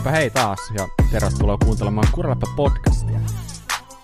[0.00, 3.20] Heipä hei taas ja tervetuloa kuuntelemaan Kuralepa podcastia.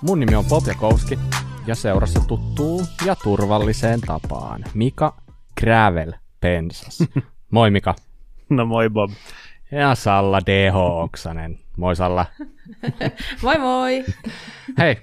[0.03, 1.19] Mun nimi on Bob Jakowski
[1.67, 5.15] ja seurassa tuttuu ja turvalliseen tapaan Mika
[5.61, 6.99] Gravel Pensas.
[7.51, 7.95] Moi Mika.
[8.49, 9.11] No moi Bob.
[9.73, 11.59] Ja Salla DH Oksanen.
[11.77, 12.27] Moi Salla.
[13.43, 14.05] moi moi.
[14.79, 14.97] Hei,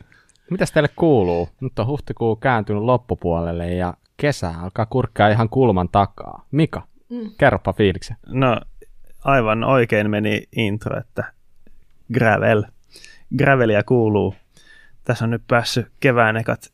[0.51, 1.49] mitäs teille kuuluu?
[1.61, 6.45] Nyt on huhtikuu kääntynyt loppupuolelle ja kesä alkaa kurkkaa ihan kulman takaa.
[6.51, 7.31] Mika, mm.
[7.37, 8.17] kerropa fiiliksen.
[8.27, 8.61] No
[9.23, 11.23] aivan oikein meni intro, että
[12.13, 12.63] gravel.
[13.37, 14.35] Gravelia kuuluu.
[15.03, 16.73] Tässä on nyt päässyt kevään ekat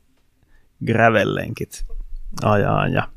[0.86, 1.86] gravellenkit
[2.44, 3.08] ajaan ja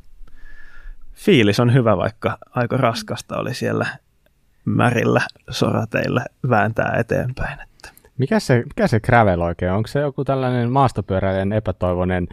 [1.15, 3.87] fiilis on hyvä, vaikka aika raskasta oli siellä
[4.65, 7.59] märillä sorateilla vääntää eteenpäin.
[8.19, 9.73] Mikä se, mikä se gravel oikein?
[9.73, 12.29] Onko se joku tällainen maastopyöräilijän epätoivoinen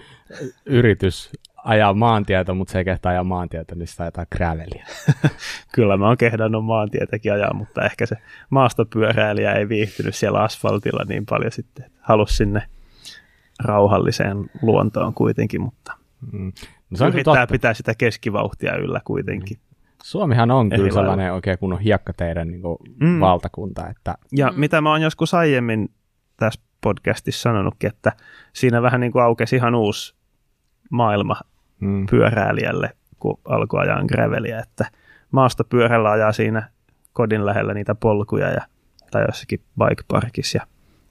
[0.65, 1.31] yritys
[1.69, 4.85] ajaa maantietä, mutta se ei kehtaa ajaa maantietä, niin sitä ajetaan gravelia.
[5.75, 8.17] Kyllä mä oon kehdannut maantietäkin ajaa, mutta ehkä se
[8.49, 11.91] maastopyöräilijä ei viihtynyt siellä asfaltilla niin paljon sitten.
[12.01, 12.63] Halusi sinne
[13.63, 15.93] rauhalliseen luontoon kuitenkin, mutta
[16.31, 16.51] mm.
[16.89, 17.51] no se on yrittää totta.
[17.51, 19.57] pitää sitä keskivauhtia yllä kuitenkin.
[19.57, 19.69] Mm.
[20.03, 22.61] Suomihan on kyllä sellainen oikein kunnon hiekkateiden niin
[22.99, 23.19] mm.
[23.19, 23.87] valtakunta.
[23.87, 24.15] Että...
[24.31, 24.59] Ja mm.
[24.59, 25.89] mitä mä oon joskus aiemmin
[26.37, 28.11] tässä podcastissa sanonutkin, että
[28.53, 30.15] siinä vähän niin kuin aukesi ihan uusi
[30.89, 31.35] maailma
[31.79, 32.05] mm.
[32.05, 34.85] pyöräilijälle, kun alkoi ajaa graveliä, että
[35.31, 36.69] maastopyörällä ajaa siinä
[37.13, 38.61] kodin lähellä niitä polkuja ja,
[39.11, 40.67] tai jossakin bike parkissa ja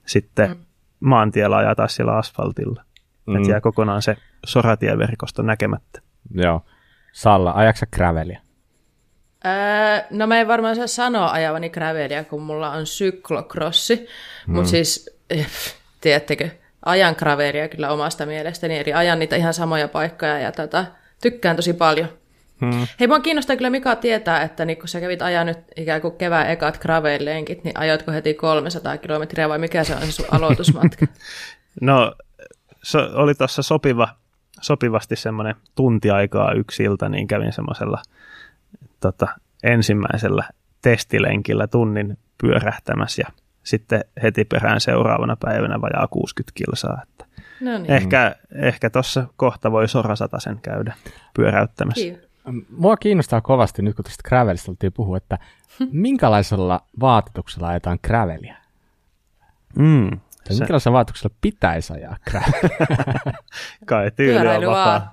[0.07, 0.57] sitten mm.
[1.01, 2.83] maantiellä ajaa taas siellä asfaltilla.
[3.27, 3.37] Mm.
[3.37, 6.01] Että jää kokonaan se soratieverkosto näkemättä.
[6.35, 6.65] Joo.
[7.13, 8.41] Salla, ajaksa gravelia?
[9.47, 14.07] Öö, no mä en varmaan saa sanoa ajavani gravelia, kun mulla on syklokrossi,
[14.47, 14.55] mm.
[14.55, 15.47] mutta siis, eh,
[16.01, 16.51] tiedättekö,
[16.85, 20.87] ajan gravelia kyllä omasta mielestäni, eli ajan niitä ihan samoja paikkoja ja tätä,
[21.23, 22.09] tykkään tosi paljon.
[22.61, 22.87] Hmm.
[23.01, 26.17] Hei, mua kiinnostaa kyllä Mika tietää, että niin kun sä kävit ajaa nyt ikään kuin
[26.17, 31.07] kevään ekat gravel-lenkit, niin ajoitko heti 300 kilometriä vai mikä se on se sun aloitusmatka?
[31.81, 32.15] no,
[32.83, 34.09] se oli tuossa sopiva,
[34.61, 38.03] sopivasti semmoinen tunti aikaa yksi ilta, niin kävin semmoisella
[39.01, 39.29] tota,
[39.63, 40.45] ensimmäisellä
[40.83, 43.33] testilenkillä tunnin pyörähtämässä ja
[43.69, 47.03] sitten heti perään seuraavana päivänä vajaa 60 kilsaa.
[47.03, 47.25] Että
[47.61, 47.91] no niin.
[47.91, 49.89] Ehkä, ehkä tuossa kohta voi
[50.39, 50.95] sen käydä
[51.35, 52.01] pyöräyttämässä.
[52.03, 52.29] Kiitos.
[52.71, 55.39] Mua kiinnostaa kovasti nyt, kun tästä gravelista oltiin puhua, että
[55.93, 58.55] minkälaisella vaatetuksella ajetaan gravelia?
[59.77, 60.11] Mm,
[60.45, 60.55] se...
[60.55, 63.39] Minkälaisella vaatetuksella pitäisi ajaa gravelia?
[63.87, 65.13] Kai tyyli on vapaa.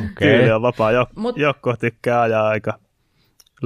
[0.00, 0.12] okay.
[0.18, 0.90] Tyyli on vapaa.
[0.90, 1.36] Jok- Mut...
[1.36, 2.78] Jokko tykkää ajaa aika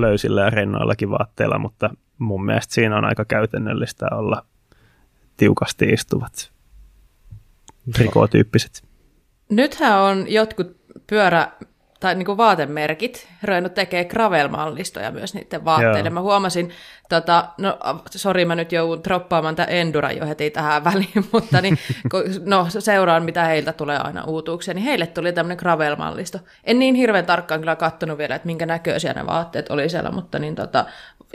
[0.00, 4.44] löysillä ja rennoillakin vaatteilla, mutta mun mielestä siinä on aika käytännöllistä olla
[5.36, 6.52] tiukasti istuvat
[7.94, 8.84] trikotyyppiset.
[9.50, 11.52] Nythän on jotkut pyörä,
[12.00, 16.08] tai niin kuin vaatemerkit ruvennut tekemään gravel-mallistoja myös niiden vaatteille.
[16.08, 16.10] Joo.
[16.10, 16.70] Mä huomasin,
[17.08, 17.78] tota, no
[18.10, 21.78] sori mä nyt joudun droppaamaan tämän Endura jo heti tähän väliin, mutta niin,
[22.10, 26.38] kun, no seuraan mitä heiltä tulee aina uutuuksia, niin heille tuli tämmöinen gravel-mallisto.
[26.64, 30.38] En niin hirveän tarkkaan kyllä katsonut vielä, että minkä näköisiä ne vaatteet oli siellä, mutta
[30.38, 30.84] niin tota,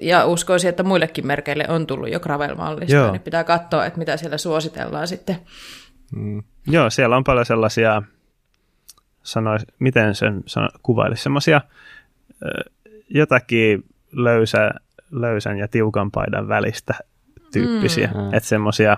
[0.01, 4.37] ja uskoisin, että muillekin merkeille on tullut jo gravel-mallisto, niin pitää katsoa, että mitä siellä
[4.37, 5.35] suositellaan sitten.
[6.15, 6.43] Mm.
[6.67, 8.01] Joo, siellä on paljon sellaisia
[9.25, 11.61] sanois, miten sen sano, kuvailisi, semmoisia
[13.09, 14.71] jotakin löysä,
[15.11, 16.93] löysän ja tiukan paidan välistä
[17.53, 18.33] tyyppisiä, mm.
[18.33, 18.97] että semmoisia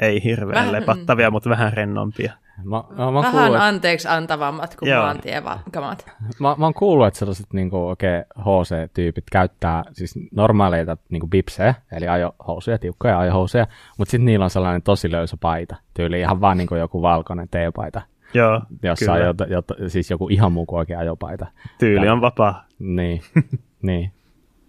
[0.00, 2.32] ei hirveän vähän, lepattavia, mutta vähän rennompia.
[2.64, 6.06] Mä, mä, mä Vähän kuullut, anteeksi antavammat kuin maantiekamat.
[6.40, 11.30] Mä, mä oon kuullut, että sellaiset niin kuin, okay, HC-tyypit käyttää siis normaaleita niin kuin
[11.30, 13.66] bipsejä, eli ajohousuja, tiukkoja ajohousuja,
[13.98, 17.48] mutta sitten niillä on sellainen tosi löysä paita, tyyli ihan vaan niin kuin joku valkoinen
[17.50, 18.02] teepaita.
[18.34, 19.28] Joo, jossa kyllä.
[19.28, 21.46] on jo, jo, siis joku ihan muu kuin oikea ajopaita.
[21.78, 22.64] Tyyli Tää, on vapaa.
[22.78, 23.20] Niin,
[23.82, 24.12] niin.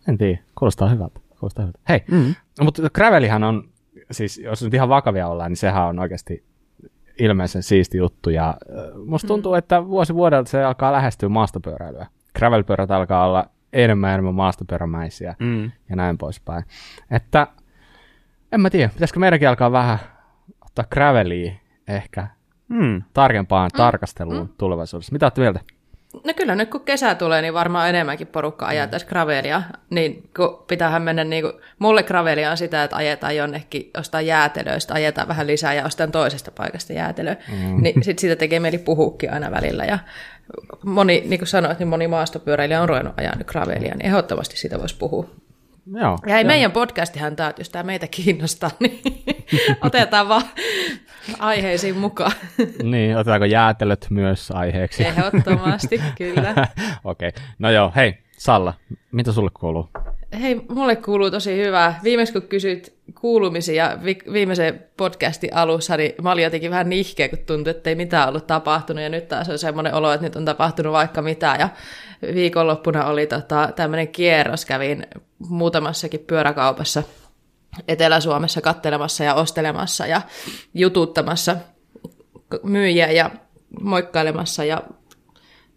[0.08, 1.20] En tiedä, kuulostaa hyvältä.
[1.40, 1.80] Kuulostaa hyvältä.
[1.90, 2.36] Hei, mm-hmm.
[2.62, 3.69] mutta Gravelihan on,
[4.12, 6.44] siis jos nyt ihan vakavia ollaan, niin sehän on oikeasti
[7.19, 8.30] ilmeisen siisti juttu.
[8.30, 8.57] Ja
[9.06, 9.57] musta tuntuu, mm.
[9.57, 12.07] että vuosi vuodelta se alkaa lähestyä maastopyöräilyä.
[12.36, 15.72] Gravelpyörät alkaa olla enemmän enemmän maastopyörämäisiä mm.
[15.89, 16.63] ja näin poispäin.
[17.12, 17.48] Että
[18.51, 20.00] en mä tiedä, pitäisikö meidänkin alkaa vähän
[20.66, 21.51] ottaa gravelia
[21.88, 22.28] ehkä
[22.69, 23.04] mm.
[23.13, 23.77] tarkempaan mm.
[23.77, 24.50] tarkasteluun mm.
[24.57, 25.12] tulevaisuudessa.
[25.13, 25.60] Mitä olette mieltä?
[26.13, 28.89] No kyllä nyt kun kesä tulee, niin varmaan enemmänkin porukka ajaa mm.
[28.89, 29.62] tässä gravelia.
[29.89, 34.94] Niin kun pitäähän mennä, niin kuin, mulle gravelia on sitä, että ajetaan jonnekin jostain jäätelöistä,
[34.94, 37.36] ajetaan vähän lisää ja ostan toisesta paikasta jäätelöä.
[37.51, 37.83] Mm.
[37.83, 39.86] Niin sitten siitä tekee mieli puhuukin aina välillä.
[39.86, 40.00] Ja
[40.86, 44.80] moni, niin kuin sanoit, niin moni maastopyöräilijä on ruvennut ajaa nyt gravelia, niin ehdottomasti siitä
[44.80, 45.30] voisi puhua.
[45.94, 49.01] Joo, ja ei meidän podcastihan tämä, jos tämä meitä kiinnostaa, niin
[49.81, 50.44] otetaan vaan
[51.40, 52.31] aiheisiin mukaan.
[52.84, 55.04] niin, otetaanko jäätelöt myös aiheeksi?
[55.06, 56.68] Ehdottomasti, kyllä.
[57.04, 57.44] Okei, okay.
[57.60, 58.74] no joo, hei, Salla,
[59.12, 59.90] mitä sulle kuuluu?
[60.42, 62.00] hei, mulle kuuluu tosi hyvää.
[62.04, 67.40] Viimeksi kun kysyit kuulumisia vi- viimeisen podcastin alussa, niin mä olin jotenkin vähän nihkeä, kun
[67.46, 69.04] tuntui, että ei mitään ollut tapahtunut.
[69.04, 71.60] Ja nyt taas on semmoinen olo, että nyt on tapahtunut vaikka mitään.
[71.60, 71.70] Ja
[72.34, 75.08] viikonloppuna oli tota, tämmöinen kierros, kävin
[75.50, 77.04] muutamassakin pyöräkaupassa
[77.88, 80.21] Etelä-Suomessa kattelemassa ja ostelemassa ja
[80.74, 81.56] jututtamassa
[82.63, 83.31] myyjiä ja
[83.81, 84.63] moikkailemassa.
[84.63, 84.83] Ja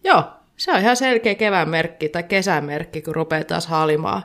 [0.04, 0.24] joo,
[0.56, 4.22] se on ihan selkeä kevään merkki tai kesän merkki, kun rupeaa taas haalimaan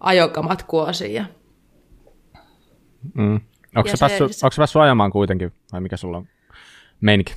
[0.00, 1.26] ajokamat kuosiin.
[3.14, 3.40] Mm.
[3.76, 6.28] Onko se, se, päässyt, se, onko se päässyt ajamaan kuitenkin, vai mikä sulla on
[7.00, 7.34] meininki?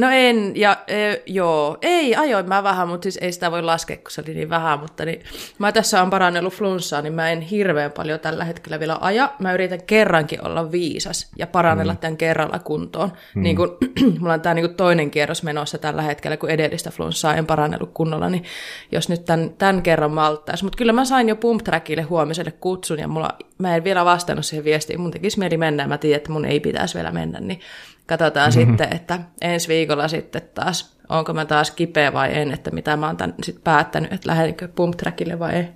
[0.00, 3.96] No en, ja e, joo, ei, ajoin mä vähän, mutta siis ei sitä voi laskea,
[3.96, 5.20] kun se oli niin vähän, mutta niin,
[5.58, 9.32] mä tässä on parannellut flunssaa, niin mä en hirveän paljon tällä hetkellä vielä aja.
[9.38, 11.98] Mä yritän kerrankin olla viisas ja parannella mm.
[11.98, 13.12] tämän kerralla kuntoon.
[13.34, 13.42] Mm.
[13.42, 13.78] Niin kun,
[14.20, 18.30] mulla on tämä niin toinen kierros menossa tällä hetkellä, kun edellistä flunssaa en parannellut kunnolla,
[18.30, 18.44] niin
[18.92, 20.64] jos nyt tämän, tämän kerran malttaisi.
[20.64, 24.46] Mutta kyllä mä sain jo pump trackille huomiselle kutsun, ja mulla, mä en vielä vastannut
[24.46, 27.60] siihen viestiin, mun tekisi mieli mennä, mä tiedän, että mun ei pitäisi vielä mennä, niin
[28.10, 28.70] katsotaan mm-hmm.
[28.70, 33.06] sitten, että ensi viikolla sitten taas, onko mä taas kipeä vai en, että mitä mä
[33.06, 35.68] oon tämän sit päättänyt, että lähdenkö pump trackille vai ei.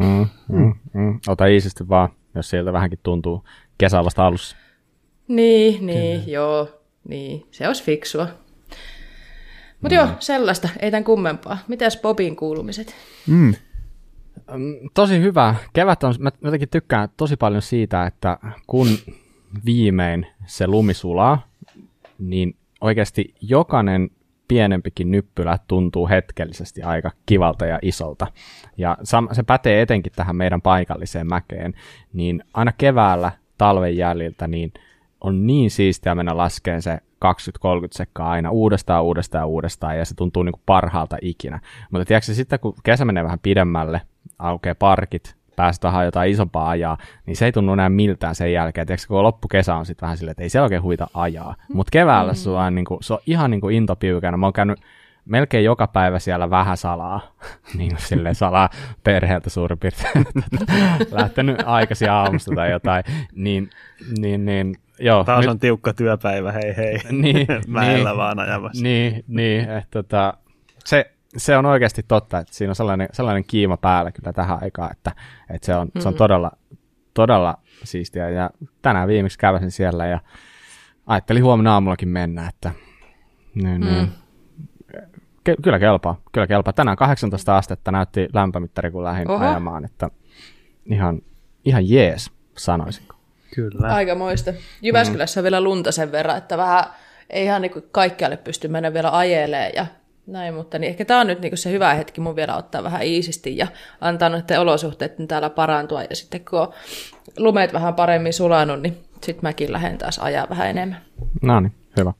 [0.00, 1.20] Mm, mm, mm.
[1.28, 3.44] Ota iisisti vaan, jos sieltä vähänkin tuntuu
[3.78, 4.56] kesä vasta alussa.
[5.28, 6.32] Niin, niin, Kyllä.
[6.32, 6.68] joo,
[7.08, 8.26] niin, se olisi fiksua.
[9.80, 10.00] Mutta mm.
[10.00, 11.58] joo, sellaista, ei tämän kummempaa.
[11.68, 12.94] Mitäs Bobin kuulumiset?
[13.26, 13.54] Mm.
[14.94, 15.54] Tosi hyvä.
[15.72, 18.88] Kevät on, mä jotenkin tykkään tosi paljon siitä, että kun
[19.64, 21.46] viimein se lumi sulaa,
[22.18, 24.10] niin oikeasti jokainen
[24.48, 28.26] pienempikin nyppylä tuntuu hetkellisesti aika kivalta ja isolta.
[28.76, 28.96] Ja
[29.32, 31.74] se pätee etenkin tähän meidän paikalliseen mäkeen,
[32.12, 34.72] niin aina keväällä talven jäljiltä niin
[35.20, 37.28] on niin siistiä mennä laskeen se 20-30
[37.90, 41.60] sekkaa aina uudestaan, uudestaan, uudestaan, ja se tuntuu niin kuin parhaalta ikinä.
[41.90, 44.00] Mutta tiedätkö, sitten kun kesä menee vähän pidemmälle,
[44.38, 48.86] aukeaa parkit, päästä vähän jotain isompaa ajaa, niin se ei tunnu enää miltään sen jälkeen.
[48.86, 51.54] Tiedätkö, kun loppukesä on sitten vähän silleen, että ei se oikein huita ajaa.
[51.72, 52.36] Mutta keväällä mm.
[52.36, 54.36] se, on, niin kuin, se on ihan niin kuin intopiukana.
[54.36, 54.80] Mä oon käynyt
[55.24, 57.34] melkein joka päivä siellä vähän salaa,
[57.78, 58.70] niin kuin silleen salaa
[59.04, 60.24] perheeltä suurin piirtein,
[61.10, 63.70] lähtenyt aikaisin aamusta tai jotain, niin,
[64.18, 65.24] niin, niin joo.
[65.24, 68.82] Taas nyt, on tiukka työpäivä, hei hei, niin, mäellä niin, vaan ajamassa.
[68.82, 70.34] Niin, niin että tota,
[70.84, 74.92] se, se on oikeasti totta, että siinä on sellainen, sellainen kiima päällä kyllä tähän aikaan,
[74.92, 75.12] että,
[75.50, 76.00] että se, on, mm-hmm.
[76.00, 76.50] se on todella,
[77.14, 78.30] todella siistiä.
[78.30, 78.50] Ja
[78.82, 80.20] tänään viimeksi käväsin siellä ja
[81.06, 82.70] ajattelin huomenna aamullakin mennä, että
[83.54, 83.86] niin, mm.
[83.86, 84.08] niin.
[85.44, 86.72] Ke, kyllä kelpaa, kyllä kelpaa.
[86.72, 89.44] Tänään 18 astetta näytti lämpömittari, kun lähdin Oho.
[89.44, 90.10] ajamaan, että
[90.86, 91.20] ihan,
[91.64, 93.14] ihan jees, sanoisinko.
[93.54, 93.94] Kyllä.
[93.94, 94.52] Aikamoista.
[94.82, 95.42] Jyväskylässä mm.
[95.42, 96.84] on vielä lunta sen verran, että vähän
[97.30, 99.86] ei ihan niin kaikkialle pysty mennä vielä ajelee ja
[100.28, 103.02] näin, mutta niin ehkä tämä on nyt niin se hyvä hetki mun vielä ottaa vähän
[103.02, 103.66] iisisti ja
[104.00, 106.02] antaa noiden olosuhteiden täällä parantua.
[106.02, 106.72] Ja sitten kun on
[107.38, 111.02] lumeet vähän paremmin sulanut, niin sitten mäkin lähden taas ajaa vähän enemmän.
[111.42, 112.12] No niin, hyvä.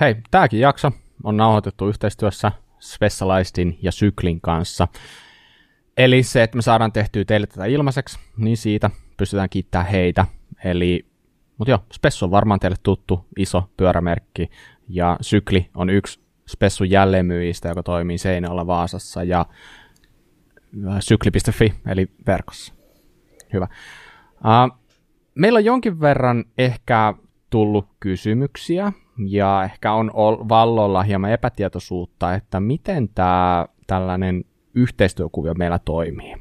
[0.00, 0.90] Hei, tämäkin jakso
[1.24, 4.88] on nauhoitettu yhteistyössä Specializedin ja Syklin kanssa.
[5.96, 10.26] Eli se, että me saadaan tehtyä teille tätä ilmaiseksi, niin siitä pystytään kiittämään heitä.
[10.64, 11.06] Eli,
[11.58, 14.50] mutta joo, Spessu on varmaan teille tuttu iso pyörämerkki,
[14.88, 19.46] ja Sykli on yksi Spessun jälleenmyyjistä, joka toimii Seinällä Vaasassa ja
[20.88, 22.74] äh, sykli.fi, eli verkossa.
[23.52, 23.68] Hyvä.
[24.34, 24.78] Uh,
[25.34, 27.14] meillä on jonkin verran ehkä
[27.50, 30.10] tullut kysymyksiä, ja ehkä on
[30.48, 36.36] vallolla hieman epätietoisuutta, että miten tämä tällainen yhteistyökuvio meillä toimii.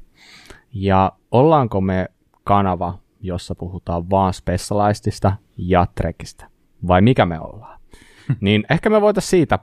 [0.74, 2.08] Ja ollaanko me
[2.44, 6.48] kanava, jossa puhutaan vaan Specializedista ja Trekistä,
[6.88, 7.80] vai mikä me ollaan?
[8.42, 9.60] niin ehkä me voitaisiin siitä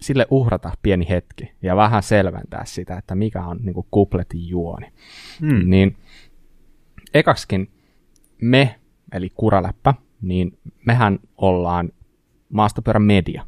[0.00, 4.92] sille uhrata pieni hetki ja vähän selventää sitä, että mikä on niin kuin kupletin juoni.
[5.40, 5.70] Hmm.
[5.70, 5.96] Niin
[7.14, 7.70] ekaksikin
[8.42, 8.80] me,
[9.12, 11.92] eli Kuraläppä, niin mehän ollaan
[12.48, 13.46] maastopyörän media.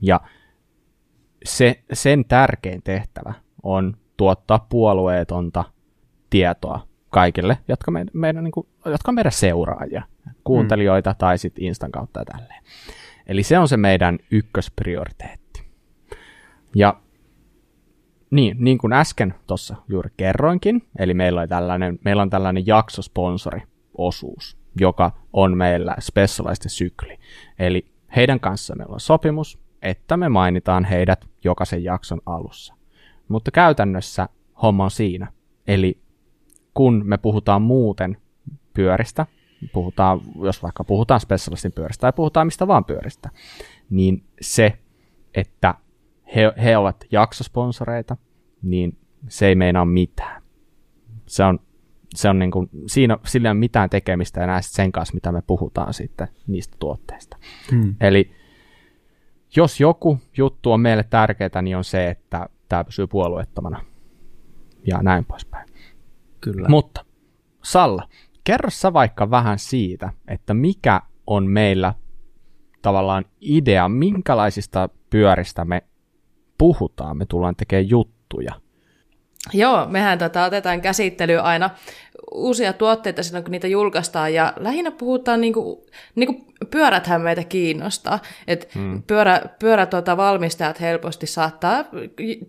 [0.00, 0.20] Ja
[1.44, 5.64] se, sen tärkein tehtävä on tuottaa puolueetonta
[6.30, 10.02] tietoa kaikille, jotka, me, meidän, niin kuin, jotka on meidän seuraajia,
[10.44, 11.18] kuuntelijoita hmm.
[11.18, 12.62] tai sitten Instan kautta ja tälleen.
[13.28, 15.62] Eli se on se meidän ykkösprioriteetti.
[16.74, 17.00] Ja
[18.30, 24.58] niin, niin kuin äsken tuossa juuri kerroinkin, eli meillä on tällainen, meillä on tällainen jaksosponsori-osuus,
[24.80, 27.18] joka on meillä Specialized sykli.
[27.58, 32.74] Eli heidän kanssa meillä on sopimus, että me mainitaan heidät jokaisen jakson alussa.
[33.28, 34.28] Mutta käytännössä
[34.62, 35.32] homma on siinä.
[35.66, 35.98] Eli
[36.74, 38.16] kun me puhutaan muuten
[38.74, 39.26] pyöristä,
[39.72, 43.30] puhutaan, jos vaikka puhutaan specialistin pyöristä tai puhutaan mistä vaan pyöristä,
[43.90, 44.78] niin se,
[45.34, 45.74] että
[46.36, 48.16] he, he ovat jaksosponsoreita,
[48.62, 48.98] niin
[49.28, 50.42] se ei meinaa mitään.
[51.26, 51.58] Se on,
[52.14, 55.42] se on niin kuin, siinä sillä ei ole mitään tekemistä enää sen kanssa, mitä me
[55.42, 57.36] puhutaan sitten niistä tuotteista.
[57.70, 57.94] Hmm.
[58.00, 58.32] Eli
[59.56, 63.84] jos joku juttu on meille tärkeää, niin on se, että tämä pysyy puolueettomana
[64.86, 65.68] ja näin poispäin.
[66.40, 66.68] Kyllä.
[66.68, 67.04] Mutta
[67.64, 68.08] Salla,
[68.48, 71.94] kerro sä vaikka vähän siitä, että mikä on meillä
[72.82, 75.82] tavallaan idea, minkälaisista pyöristä me
[76.58, 78.52] puhutaan, me tullaan tekemään juttuja.
[79.52, 81.70] Joo, mehän tota, otetaan käsittelyyn aina
[82.34, 85.78] uusia tuotteita silloin, kun niitä julkaistaan, ja lähinnä puhutaan, niin kuin,
[86.14, 89.02] niin kuin pyöräthän meitä kiinnostaa, että hmm.
[89.02, 91.84] pyörä, pyörä tuota, valmistajat helposti saattaa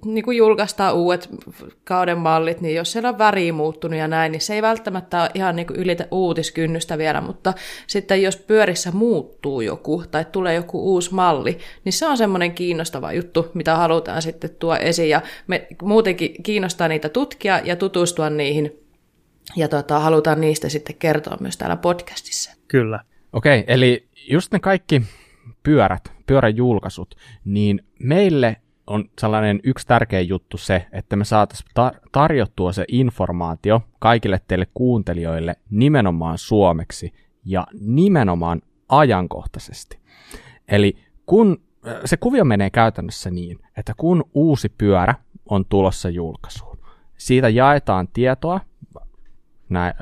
[0.05, 1.29] niin kuin julkaista uudet
[1.83, 5.55] kauden mallit, niin jos siellä on väri muuttunut ja näin, niin se ei välttämättä ihan
[5.55, 7.53] niin kuin ylitä uutiskynnystä vielä, mutta
[7.87, 13.13] sitten jos pyörissä muuttuu joku tai tulee joku uusi malli, niin se on semmoinen kiinnostava
[13.13, 18.88] juttu, mitä halutaan sitten tuo esiin, ja me muutenkin kiinnostaa niitä tutkia ja tutustua niihin
[19.55, 22.51] ja tota, halutaan niistä sitten kertoa myös täällä podcastissa.
[22.67, 22.99] Kyllä.
[23.33, 25.01] Okei, okay, eli just ne kaikki
[25.63, 27.15] pyörät, pyöräjulkaisut,
[27.45, 28.55] niin meille
[28.87, 34.67] on sellainen yksi tärkeä juttu se, että me saataisiin tar- tarjottua se informaatio kaikille teille
[34.73, 37.13] kuuntelijoille nimenomaan suomeksi
[37.45, 39.99] ja nimenomaan ajankohtaisesti.
[40.67, 41.61] Eli kun
[42.05, 45.15] se kuvio menee käytännössä niin, että kun uusi pyörä
[45.49, 46.77] on tulossa julkaisuun,
[47.17, 48.59] siitä jaetaan tietoa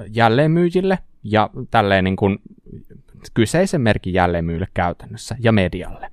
[0.10, 2.40] jälleenmyyjille ja tälleen niin kuin
[3.34, 6.12] kyseisen merkin jälleenmyyjille käytännössä ja medialle.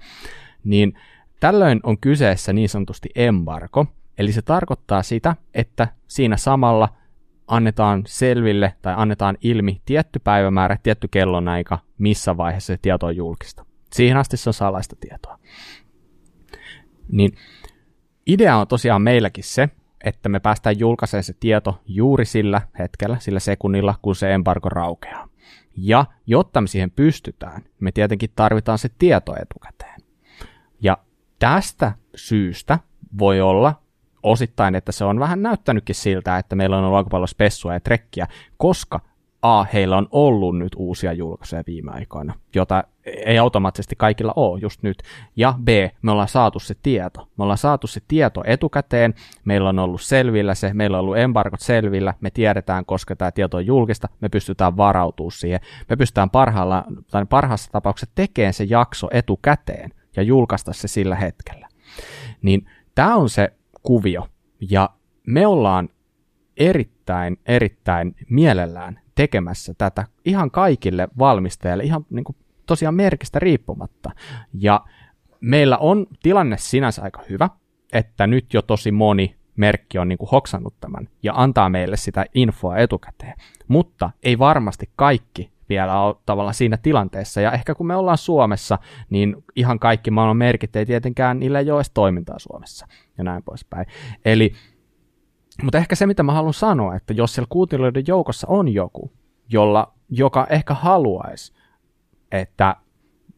[0.64, 0.98] Niin
[1.40, 3.86] tällöin on kyseessä niin sanotusti embargo,
[4.18, 6.88] eli se tarkoittaa sitä, että siinä samalla
[7.46, 13.66] annetaan selville tai annetaan ilmi tietty päivämäärä, tietty kellonaika, missä vaiheessa se tieto on julkista.
[13.92, 15.38] Siihen asti se on salaista tietoa.
[17.12, 17.36] Niin
[18.26, 19.68] idea on tosiaan meilläkin se,
[20.04, 25.28] että me päästään julkaisemaan se tieto juuri sillä hetkellä, sillä sekunnilla, kun se embargo raukeaa.
[25.76, 30.00] Ja jotta me siihen pystytään, me tietenkin tarvitaan se tieto etukäteen.
[30.80, 30.98] Ja
[31.38, 32.78] tästä syystä
[33.18, 33.82] voi olla
[34.22, 37.80] osittain, että se on vähän näyttänytkin siltä, että meillä on ollut aika paljon spessua ja
[37.80, 39.00] trekkiä, koska
[39.46, 44.82] A, heillä on ollut nyt uusia julkaisuja viime aikoina, jota ei automaattisesti kaikilla ole just
[44.82, 45.02] nyt,
[45.36, 45.68] ja B,
[46.02, 47.28] me ollaan saatu se tieto.
[47.38, 51.60] Me ollaan saatu se tieto etukäteen, meillä on ollut selvillä se, meillä on ollut embargot
[51.60, 55.60] selvillä, me tiedetään, koska tämä tieto on julkista, me pystytään varautumaan siihen.
[55.88, 61.68] Me pystytään parhaalla, tai parhaassa tapauksessa tekemään se jakso etukäteen ja julkaista se sillä hetkellä.
[62.42, 64.28] Niin tämä on se kuvio,
[64.70, 64.90] ja
[65.26, 65.88] me ollaan
[66.56, 74.10] erittäin, erittäin mielellään tekemässä tätä ihan kaikille valmistajille, ihan niin kuin tosiaan merkistä riippumatta.
[74.54, 74.84] Ja
[75.40, 77.50] meillä on tilanne sinänsä aika hyvä,
[77.92, 82.26] että nyt jo tosi moni merkki on niin kuin hoksannut tämän ja antaa meille sitä
[82.34, 83.34] infoa etukäteen.
[83.68, 87.40] Mutta ei varmasti kaikki vielä ole tavallaan siinä tilanteessa.
[87.40, 88.78] Ja ehkä kun me ollaan Suomessa,
[89.10, 92.86] niin ihan kaikki maailman merkit ei tietenkään, niillä ei ole edes toimintaa Suomessa
[93.18, 93.86] ja näin poispäin.
[94.24, 94.52] Eli,
[95.62, 99.12] mutta ehkä se, mitä mä haluan sanoa, että jos siellä kuuntelijoiden joukossa on joku,
[99.48, 101.52] jolla, joka ehkä haluaisi,
[102.32, 102.76] että,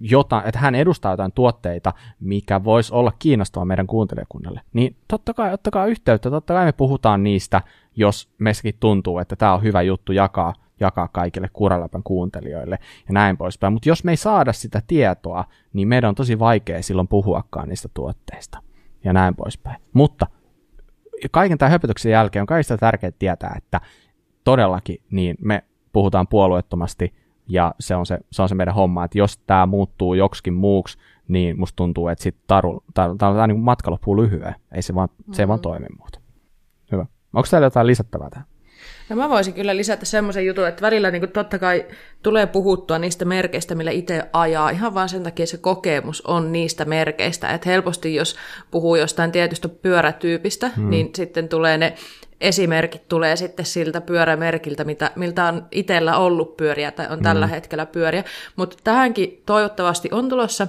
[0.00, 5.52] jota, että hän edustaa jotain tuotteita, mikä voisi olla kiinnostava meidän kuuntelijakunnalle, niin totta kai
[5.52, 7.62] ottakaa yhteyttä, totta kai me puhutaan niistä,
[7.96, 13.36] jos meissäkin tuntuu, että tämä on hyvä juttu jakaa, jakaa kaikille Kuraläpän kuuntelijoille ja näin
[13.36, 13.72] poispäin.
[13.72, 17.88] Mutta jos me ei saada sitä tietoa, niin meidän on tosi vaikea silloin puhuakaan niistä
[17.94, 18.62] tuotteista
[19.04, 19.82] ja näin poispäin.
[19.92, 20.26] Mutta
[21.30, 23.80] kaiken tämän höpötyksen jälkeen on kaikista tärkeää tietää, että
[24.44, 27.14] todellakin niin me puhutaan puolueettomasti
[27.48, 30.98] ja se on se, se on se meidän homma, että jos tämä muuttuu joksikin muuksi,
[31.28, 34.54] niin musta tuntuu, että sitten taru, tar, tar, tar, niin matka loppuu lyhyen.
[34.72, 35.34] Ei se vaan, mm-hmm.
[35.34, 35.62] se ei vaan mm.
[35.62, 36.20] toimi muuta.
[36.92, 37.06] Hyvä.
[37.32, 38.46] Onko täällä jotain lisättävää tähän?
[39.08, 41.86] No mä voisin kyllä lisätä semmoisen jutun, että välillä niin totta kai
[42.22, 44.70] tulee puhuttua niistä merkeistä, millä itse ajaa.
[44.70, 47.48] Ihan vaan sen takia se kokemus on niistä merkeistä.
[47.48, 48.36] Että helposti jos
[48.70, 50.90] puhuu jostain tietystä pyörätyypistä, hmm.
[50.90, 51.94] niin sitten tulee ne
[52.40, 57.50] esimerkit tulee sitten siltä pyörämerkiltä, mitä, miltä on itsellä ollut pyöriä tai on tällä mm.
[57.50, 58.24] hetkellä pyöriä.
[58.56, 60.66] Mutta tähänkin toivottavasti on tulossa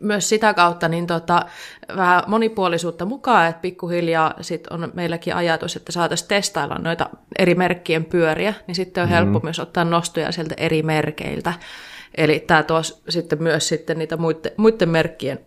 [0.00, 1.46] myös sitä kautta niin tota,
[1.96, 8.04] vähän monipuolisuutta mukaan, että pikkuhiljaa sit on meilläkin ajatus, että saataisiin testailla noita eri merkkien
[8.04, 9.44] pyöriä, niin sitten on helppo mm.
[9.44, 11.52] myös ottaa nostoja sieltä eri merkeiltä.
[12.16, 15.38] Eli tämä tuo sitten myös sitten niitä muiden, muiden merkkien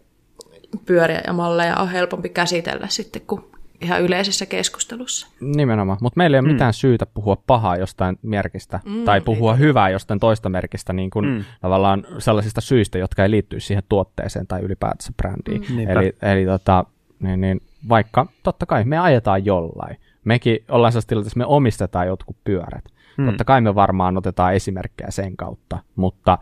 [0.85, 5.27] pyöriä ja malleja on helpompi käsitellä sitten, kun ihan yleisessä keskustelussa.
[5.41, 6.53] Nimenomaan, mutta meillä ei ole mm.
[6.53, 9.59] mitään syytä puhua pahaa jostain merkistä mm, tai puhua ei.
[9.59, 11.43] hyvää jostain toista merkistä niin kuin mm.
[11.61, 15.65] tavallaan sellaisista syistä, jotka ei liittyy siihen tuotteeseen tai ylipäätänsä brändiin.
[15.69, 15.89] Mm.
[15.89, 16.85] Eli, eli tota,
[17.19, 22.07] niin, niin, vaikka totta kai me ajetaan jollain, mekin ollaan sellaisessa tilanteessa, että me omistetaan
[22.07, 22.85] jotkut pyörät.
[23.17, 23.25] Hmm.
[23.25, 26.37] Totta kai me varmaan otetaan esimerkkejä sen kautta, mutta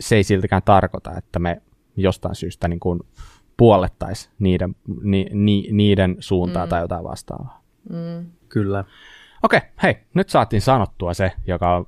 [0.00, 1.62] se ei siltikään tarkoita, että me
[1.96, 3.00] jostain syystä niin kuin
[3.56, 6.70] puolettaisiin niiden, ni, ni, niiden suuntaa mm.
[6.70, 7.62] tai jotain vastaavaa.
[7.90, 8.26] Mm.
[8.48, 8.84] Kyllä.
[9.42, 11.86] Okei, okay, hei, nyt saatiin sanottua se, joka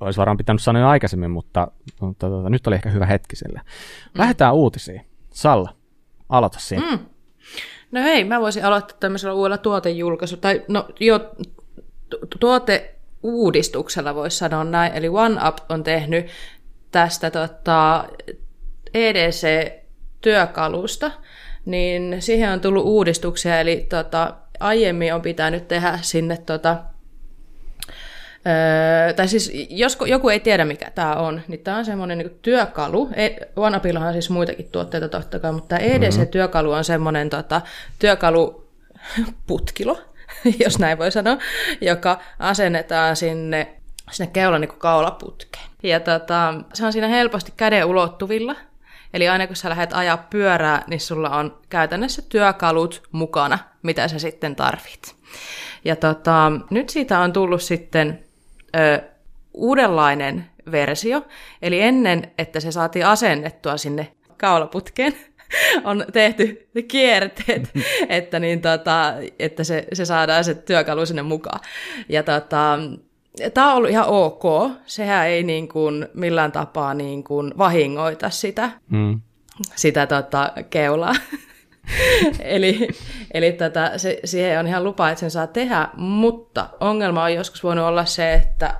[0.00, 1.68] olisi varmaan pitänyt sanoa jo aikaisemmin, mutta,
[2.00, 3.60] mutta tota, nyt oli ehkä hyvä hetki sille.
[3.64, 4.20] Mm.
[4.20, 5.06] Lähdetään uutisiin.
[5.30, 5.74] Salla,
[6.28, 6.90] aloita siinä.
[6.90, 6.98] Mm.
[7.92, 11.34] No hei, mä voisin aloittaa tämmöisellä uudella tuotejulkaisu, tai no jo
[12.40, 16.26] tuoteuudistuksella voisi sanoa näin, eli OneUp on tehnyt
[16.90, 18.04] tästä tota,
[20.20, 21.10] EDC-työkalusta,
[21.64, 26.76] niin siihen on tullut uudistuksia, eli tota, aiemmin on pitänyt tehdä sinne tota,
[28.46, 32.38] Öö, tai siis jos joku ei tiedä mikä tämä on, niin tämä on semmoinen niin
[32.42, 33.10] työkalu.
[33.16, 33.80] E, on
[34.12, 37.60] siis muitakin tuotteita totta kai, mutta tämä EDC-työkalu on semmoinen tota,
[37.98, 39.98] työkaluputkilo,
[40.64, 41.38] jos näin voi sanoa,
[41.80, 43.76] joka asennetaan sinne,
[44.10, 45.66] sinne keulan niin kaulaputkeen.
[45.82, 48.56] Ja tota, se on siinä helposti käden ulottuvilla,
[49.14, 54.18] Eli aina kun sä lähdet ajaa pyörää, niin sulla on käytännössä työkalut mukana, mitä sä
[54.18, 55.16] sitten tarvit.
[55.84, 58.24] Ja tota, nyt siitä on tullut sitten
[58.76, 59.00] ö,
[59.54, 61.26] uudenlainen versio,
[61.62, 65.14] eli ennen, että se saatiin asennettua sinne kaulaputkeen,
[65.84, 67.70] on tehty kierteet,
[68.08, 71.60] että, niin tota, että se, se saadaan se työkalu sinne mukaan.
[72.08, 72.78] Ja tota,
[73.54, 74.42] tämä on ollut ihan ok.
[74.86, 79.20] Sehän ei niin kuin millään tapaa niin kuin vahingoita sitä, mm.
[79.76, 81.14] sitä tota, keulaa.
[82.40, 82.88] eli
[83.34, 87.62] eli tota, se, siihen on ihan lupa, että sen saa tehdä, mutta ongelma on joskus
[87.62, 88.74] voinut olla se, että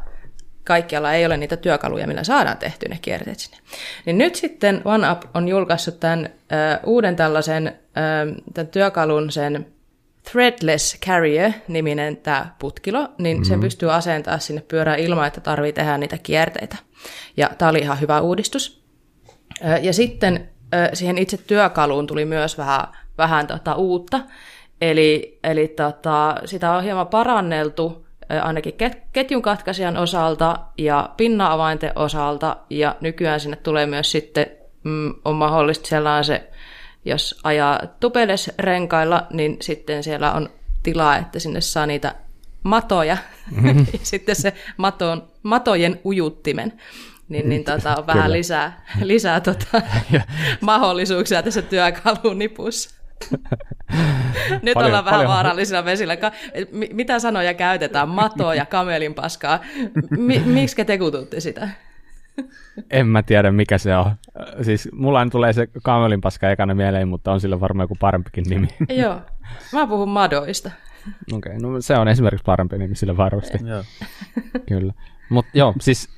[0.65, 3.59] kaikkialla ei ole niitä työkaluja, millä saadaan tehty ne kierteet sinne.
[4.07, 9.67] Niin nyt sitten OneUp on julkaissut tämän ö, uuden tällaisen ö, tämän työkalun, sen
[10.33, 13.49] Threadless Carrier-niminen tämä putkilo, niin mm-hmm.
[13.49, 16.77] sen pystyy asentaa sinne pyörään ilman, että tarvii tehdä niitä kierteitä.
[17.37, 18.85] Ja tämä oli ihan hyvä uudistus.
[19.83, 20.49] Ja sitten
[20.93, 22.85] siihen itse työkaluun tuli myös vähän,
[23.19, 24.21] vähän tota uutta,
[24.81, 28.07] eli, eli tota, sitä on hieman paranneltu
[28.43, 28.75] ainakin
[29.13, 34.47] ketjun katkaisijan osalta ja pinna-avainten osalta, ja nykyään sinne tulee myös sitten,
[34.85, 36.51] mm, on mahdollista sellainen se,
[37.05, 40.49] jos ajaa tupeles renkailla, niin sitten siellä on
[40.83, 42.15] tilaa, että sinne saa niitä
[42.63, 43.17] matoja,
[43.63, 43.87] mm-hmm.
[44.03, 46.73] sitten se maton, matojen ujuttimen
[47.31, 49.83] niin, niin tota, on vähän lisää, lisää tota,
[50.61, 53.01] mahdollisuuksia tässä työkalun nipussa.
[54.63, 55.29] Nyt paljon, ollaan vähän paljon.
[55.29, 56.17] vaarallisilla vesillä.
[56.93, 58.09] Mitä sanoja käytetään?
[58.09, 59.61] Matoa ja kamelin paskaa.
[60.11, 61.69] Mi- miksi te kututte sitä?
[62.91, 64.15] En mä tiedä, mikä se on.
[64.63, 68.69] Siis mulla tulee se kamelin paska ekana mieleen, mutta on sillä varmaan joku parempikin nimi.
[69.03, 69.21] Joo,
[69.73, 70.71] mä puhun madoista.
[71.33, 73.59] Okei, okay, no se on esimerkiksi parempi nimi sillä varmasti.
[73.65, 73.83] Joo.
[74.69, 74.93] Kyllä.
[75.31, 76.09] Mutta joo, siis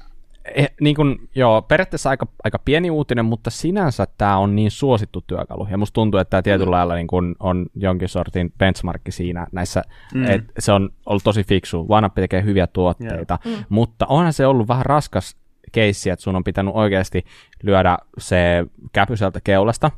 [0.55, 5.25] eh, niin kun, joo, periaatteessa aika, aika pieni uutinen, mutta sinänsä tämä on niin suosittu
[5.27, 5.69] työkalu.
[5.71, 6.71] Ja musta tuntuu, että tämä tietyllä mm.
[6.71, 9.83] lailla niin kun on jonkin sortin benchmarkki siinä näissä,
[10.15, 10.25] mm.
[10.25, 11.87] että se on ollut tosi fiksu.
[11.89, 13.59] OneUp tekee hyviä tuotteita, yeah.
[13.59, 13.65] mm.
[13.69, 15.37] mutta onhan se ollut vähän raskas
[15.73, 17.25] keissi, että sun on pitänyt oikeasti
[17.63, 19.91] lyödä se käpyseltä keulasta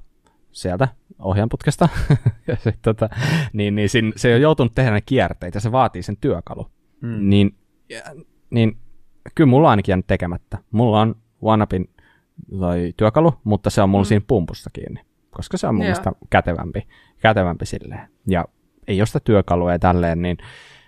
[0.53, 1.89] sieltä ohjanputkesta,
[2.49, 3.09] ja sit, tota,
[3.53, 6.71] niin, niin sin, se on joutunut tehdä ne kierteitä, se vaatii sen työkalu.
[7.01, 7.31] Mm.
[7.31, 7.55] Niin,
[7.89, 8.03] ja,
[8.51, 8.77] niin
[9.35, 10.59] kyllä mulla on ainakin jäänyt tekemättä.
[10.71, 11.91] Mulla on OneUpin
[12.59, 14.09] toi työkalu, mutta se on mulla mm.
[14.09, 16.89] siinä pumpussa kiinni, koska se on mun mielestä kätevämpi,
[17.21, 18.09] kätevämpi silleen.
[18.27, 18.45] Ja
[18.89, 20.39] ei ole sitä työkalua ja tälleen, niin,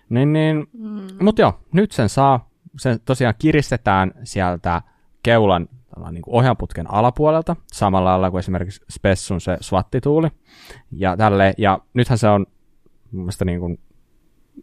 [0.08, 1.06] niin, niin mm.
[1.20, 4.82] mutta joo, nyt sen saa, sen tosiaan kiristetään sieltä
[5.22, 5.68] keulan
[6.10, 10.28] niin kuin ohjanputken alapuolelta, samalla lailla kuin esimerkiksi Spessun se swattituuli.
[10.92, 12.46] Ja, tälle, ja nythän se on
[13.12, 13.78] mun mielestä niin kuin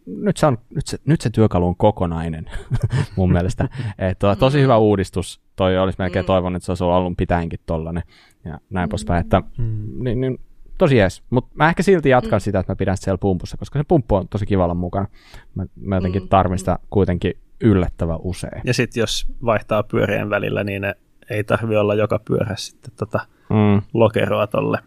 [0.06, 2.50] nyt se, on, nyt se, nyt se työkalu on kokonainen
[3.16, 3.68] mun mielestä.
[3.98, 5.40] Et, to, tosi hyvä uudistus.
[5.56, 6.26] Toi olisi melkein mm.
[6.26, 8.02] toivon, että se olisi ollut pitäenkin tollanen
[8.44, 8.90] ja näin mm.
[8.90, 9.20] poispäin.
[9.20, 10.04] Että, mm.
[10.04, 10.38] niin, niin,
[10.78, 11.22] tosi jees.
[11.30, 12.40] Mutta mä ehkä silti jatkan mm.
[12.40, 15.06] sitä, että mä pidän sitä siellä pumpussa, koska se pumppu on tosi kivalla mukana.
[15.54, 16.28] Mä, mä jotenkin mm.
[16.28, 18.62] tarvin sitä kuitenkin yllättävän usein.
[18.64, 20.94] Ja sitten jos vaihtaa pyörien välillä, niin ne
[21.30, 23.82] ei tarvi olla joka pyörä sitten tota mm.
[23.94, 24.78] lokeroa tolle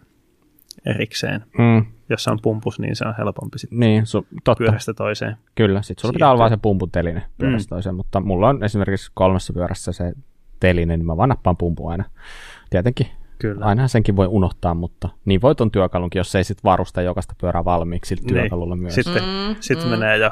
[0.86, 1.46] erikseen.
[1.58, 4.64] Mm jos on pumpus, niin se on helpompi sitten niin, su, totta.
[4.64, 5.38] pyörästä toiseen.
[5.56, 7.76] Kyllä, sitten sulla pitää olla vain se pumpun teline pyörästä mm.
[7.76, 10.14] toiseen, mutta mulla on esimerkiksi kolmessa pyörässä se
[10.60, 12.04] teline, niin mä vaan nappaan pumpu aina.
[12.70, 13.08] Tietenkin,
[13.40, 13.66] Kyllä.
[13.66, 17.66] ainahan senkin voi unohtaa, mutta niin voi ton työkalunkin, jos ei sitten varusta jokaista pyörää
[17.66, 18.34] valmiiksi sillä niin.
[18.34, 18.96] työkalulla myös.
[18.96, 19.90] Sitten mm, sit mm.
[19.90, 20.32] menee jo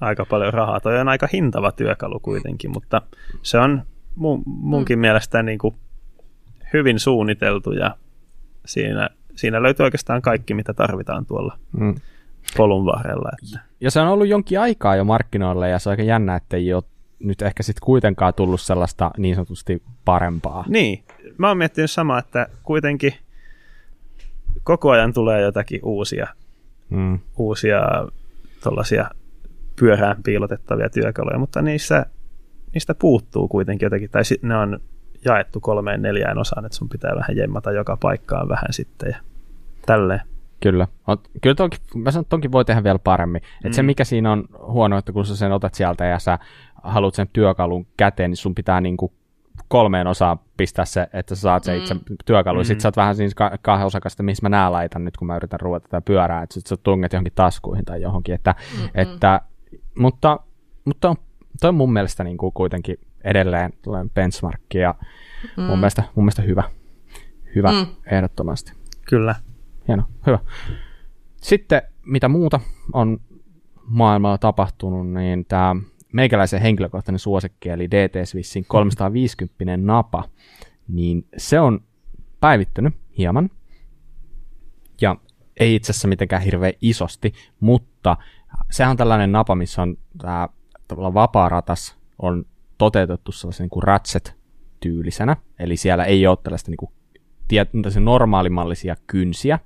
[0.00, 0.80] aika paljon rahaa.
[0.80, 3.02] Toi on aika hintava työkalu kuitenkin, mutta
[3.42, 3.82] se on
[4.14, 5.00] mun, munkin mm.
[5.00, 5.74] mielestä niin kuin
[6.72, 7.96] hyvin suunniteltu ja
[8.64, 11.58] siinä siinä löytyy oikeastaan kaikki, mitä tarvitaan tuolla.
[11.72, 11.94] Mm.
[12.56, 13.30] polun varrella.
[13.42, 13.60] Että.
[13.80, 16.74] Ja se on ollut jonkin aikaa jo markkinoilla ja se on aika jännä, että ei
[16.74, 16.82] ole
[17.18, 20.64] nyt ehkä sitten kuitenkaan tullut sellaista niin sanotusti parempaa.
[20.68, 21.04] Niin,
[21.38, 23.14] mä oon miettinyt samaa, että kuitenkin
[24.62, 26.26] koko ajan tulee jotakin uusia,
[26.90, 27.18] mm.
[27.36, 27.80] uusia
[28.62, 29.10] tuollaisia
[29.80, 32.06] pyörään piilotettavia työkaluja, mutta niissä,
[32.74, 34.80] niistä puuttuu kuitenkin jotenkin, tai ne on
[35.24, 39.18] jaettu kolmeen neljään osaan, että sun pitää vähän jemmata joka paikkaan vähän sitten ja
[39.86, 40.20] tälleen.
[40.62, 40.88] Kyllä.
[41.42, 43.42] Kyllä tonkin, mä sanon, että tonkin voi tehdä vielä paremmin.
[43.42, 43.66] Mm.
[43.66, 46.38] Et se, mikä siinä on huono, että kun sä sen otat sieltä ja sä
[46.82, 49.12] haluat sen työkalun käteen, niin sun pitää niinku
[49.68, 52.00] kolmeen osaan pistää se, että sä saat se itse mm.
[52.24, 52.58] työkalu.
[52.58, 52.64] Mm.
[52.64, 55.60] Sitten sä oot vähän siinä kahden osakasta, missä mä nää laitan nyt, kun mä yritän
[55.60, 58.34] ruveta tätä pyörää, että sit sä tunget johonkin taskuihin tai johonkin.
[58.34, 58.54] Että,
[58.94, 59.40] että,
[59.98, 60.40] mutta,
[60.84, 61.16] mutta
[61.60, 64.94] toi on mun mielestä niin kuin kuitenkin edelleen tulee benchmarkki ja
[65.56, 65.62] mm.
[65.62, 66.64] mun, mielestä, mun mielestä hyvä.
[67.54, 67.86] Hyvä, mm.
[68.06, 68.72] ehdottomasti.
[69.08, 69.34] Kyllä.
[69.88, 70.38] Hieno, hyvä.
[71.42, 72.60] Sitten mitä muuta
[72.92, 73.20] on
[73.84, 75.76] maailmalla tapahtunut, niin tämä
[76.12, 80.24] meikäläisen henkilökohtainen suosikki, eli DT Swissin 350 napa,
[80.88, 81.80] niin se on
[82.40, 83.50] päivittynyt hieman,
[85.00, 85.16] ja
[85.60, 88.16] ei itse asiassa mitenkään hirveän isosti, mutta
[88.70, 90.48] sehän on tällainen napa, missä on tämä
[90.88, 92.44] vapaa ratas on
[92.78, 96.90] toteutettu sellaisen niin kuin ratchet-tyylisenä, eli siellä ei ole tällaista niin kuin,
[97.48, 97.68] tiet,
[98.00, 99.58] normaalimallisia kynsiä,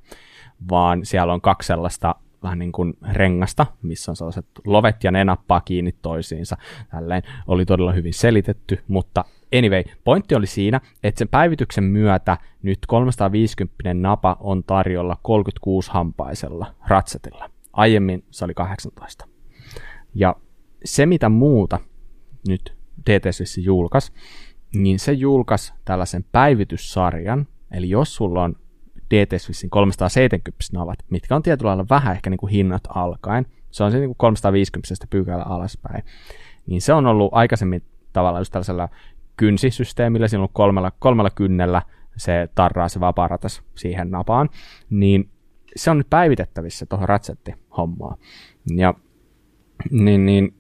[0.71, 5.25] vaan siellä on kaksi sellaista vähän niin kuin rengasta, missä on sellaiset lovet ja ne
[5.25, 6.57] nappaa kiinni toisiinsa.
[6.91, 9.25] Tälleen oli todella hyvin selitetty, mutta
[9.59, 16.75] anyway, pointti oli siinä, että sen päivityksen myötä nyt 350 napa on tarjolla 36 hampaisella
[16.89, 17.50] ratsetilla.
[17.73, 19.29] Aiemmin se oli 18.
[20.15, 20.37] Ja
[20.85, 21.79] se mitä muuta
[22.49, 22.77] nyt
[23.11, 24.13] DTS julkaisi,
[24.75, 28.57] niin se julkaisi tällaisen päivityssarjan, eli jos sulla on
[29.15, 33.85] DT Swissin 370 navat, mitkä on tietyllä lailla vähän ehkä niin kuin hinnat alkaen, se
[33.85, 36.05] on se niin kuin 350 pykälä alaspäin,
[36.67, 38.89] niin se on ollut aikaisemmin tavallaan just tällaisella
[39.37, 41.83] kynsisysteemillä, siinä on ollut kolmella, kolmella kynnellä
[42.17, 44.49] se tarraa se vapaaratas siihen napaan,
[44.91, 45.31] niin
[45.77, 48.17] se on nyt päivitettävissä tuohon ratsetti-hommaan.
[48.77, 48.95] Ja
[49.91, 50.55] niin, niin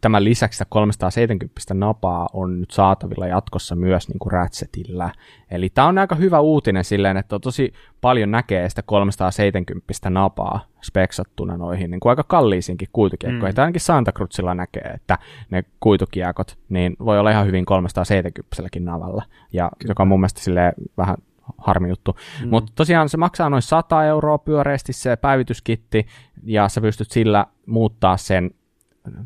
[0.00, 5.12] tämän lisäksi 370 napaa on nyt saatavilla jatkossa myös niin kuin Ratchetillä.
[5.50, 10.60] Eli tämä on aika hyvä uutinen silleen, että on tosi paljon näkee sitä 370 napaa
[10.82, 13.54] speksattuna noihin niin kuin aika kalliisinkin kuitukiekkoihin.
[13.54, 13.60] Mm.
[13.60, 15.18] ainakin Santa Cruzilla näkee, että
[15.50, 20.72] ne kuitukiekot niin voi olla ihan hyvin 370 navalla, ja, joka on mun mielestä silleen
[20.96, 21.16] vähän
[21.58, 22.16] harmi juttu.
[22.42, 22.48] Mm.
[22.48, 26.06] Mutta tosiaan se maksaa noin 100 euroa pyöreästi se päivityskitti,
[26.44, 28.50] ja sä pystyt sillä muuttaa sen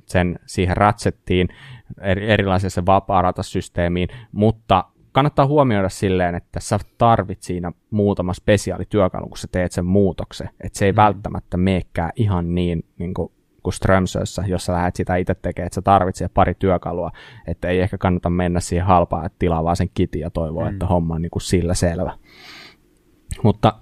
[0.06, 1.48] sen siihen ratsettiin,
[2.02, 9.72] erilaiseen vapaa-ratasysteemiin, mutta kannattaa huomioida silleen, että sä tarvit siinä muutama spesiaalityökalu, kun sä teet
[9.72, 10.96] sen muutoksen, että se ei mm.
[10.96, 13.32] välttämättä meekään ihan niin, niin kuin,
[13.62, 17.10] kuin Strömsössä, jos sä lähdet sitä itse tekemään, että sä tarvitset pari työkalua,
[17.46, 20.72] että ei ehkä kannata mennä siihen halpaan, että tilaa vaan sen kitin ja toivoa, mm.
[20.72, 22.18] että homma on niin kuin sillä selvä.
[23.42, 23.72] Mutta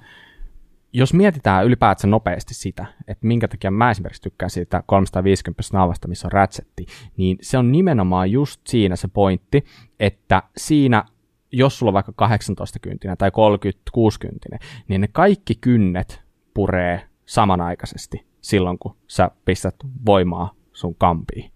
[0.92, 6.28] jos mietitään ylipäätään nopeasti sitä, että minkä takia mä esimerkiksi tykkään siitä 350 naavasta, missä
[6.28, 9.64] on ratsetti, niin se on nimenomaan just siinä se pointti,
[10.00, 11.04] että siinä
[11.52, 16.22] jos sulla on vaikka 18 kyntinen tai 36 kyntinen, niin ne kaikki kynnet
[16.54, 19.74] puree samanaikaisesti silloin, kun sä pistät
[20.06, 21.52] voimaa sun kampiin.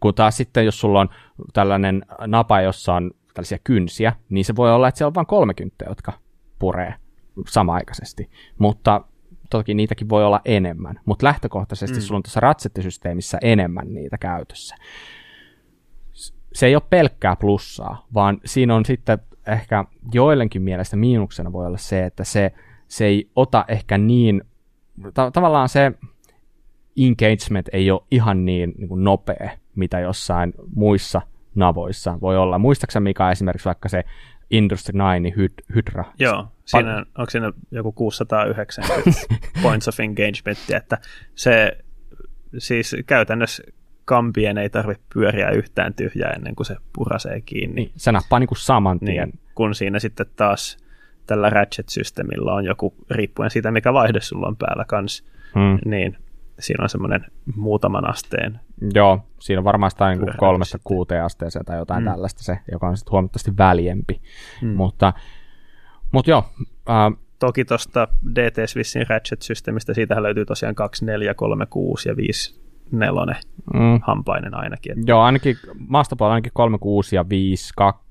[0.00, 1.08] Kun taas sitten, jos sulla on
[1.52, 5.54] tällainen napa, jossa on tällaisia kynsiä, niin se voi olla, että siellä on vain kolme
[5.54, 6.12] kynttä, jotka
[6.58, 6.94] puree
[7.48, 9.00] samaaikaisesti, mutta
[9.50, 12.00] toki niitäkin voi olla enemmän, mutta lähtökohtaisesti mm.
[12.00, 14.76] sulla on tuossa ratsettisysteemissä enemmän niitä käytössä.
[16.54, 21.78] Se ei ole pelkkää plussaa, vaan siinä on sitten ehkä joidenkin mielestä miinuksena voi olla
[21.78, 22.52] se, että se,
[22.88, 24.42] se ei ota ehkä niin,
[25.14, 25.92] ta- tavallaan se
[26.96, 31.22] engagement ei ole ihan niin, niin kuin nopea, mitä jossain muissa
[31.54, 32.58] navoissa voi olla.
[32.58, 34.04] Muistaakseni mikä esimerkiksi vaikka se
[34.50, 36.04] Industry 9 hyd- Hydra.
[36.18, 39.10] Joo, siinä, on, onko siinä joku 690
[39.62, 40.98] points of engagementia, että
[41.34, 41.78] se
[42.58, 43.62] siis käytännössä
[44.04, 47.74] kampien ei tarvitse pyöriä yhtään tyhjää ennen kuin se purasee kiinni.
[47.74, 49.28] Niin, se nappaa niin kuin saman tien.
[49.28, 50.78] Niin, kun siinä sitten taas
[51.26, 55.90] tällä Ratchet-systeemillä on joku, riippuen siitä mikä vaihde sulla on päällä kanssa, hmm.
[55.90, 56.16] niin
[56.58, 58.60] siinä on semmoinen muutaman asteen.
[58.94, 62.10] Joo, siinä on varmaan sitä niin kolmesta kuuteen asteeseen tai jotain mm.
[62.10, 64.20] tällaista se, joka on sitten huomattavasti väljempi.
[64.62, 64.68] Mm.
[64.68, 65.12] Mutta,
[66.12, 66.44] mutta joo.
[66.90, 72.60] Äh, Toki tuosta DT Swissin Ratchet-systeemistä, siitä löytyy tosiaan 2, 4, 3, 6 ja 5
[72.90, 73.36] nelonen
[73.74, 74.00] mm.
[74.02, 74.92] hampainen ainakin.
[74.92, 75.04] Että...
[75.06, 75.56] Joo, ainakin
[75.88, 78.04] maastopuolella ainakin 3, 6 ja 5, 2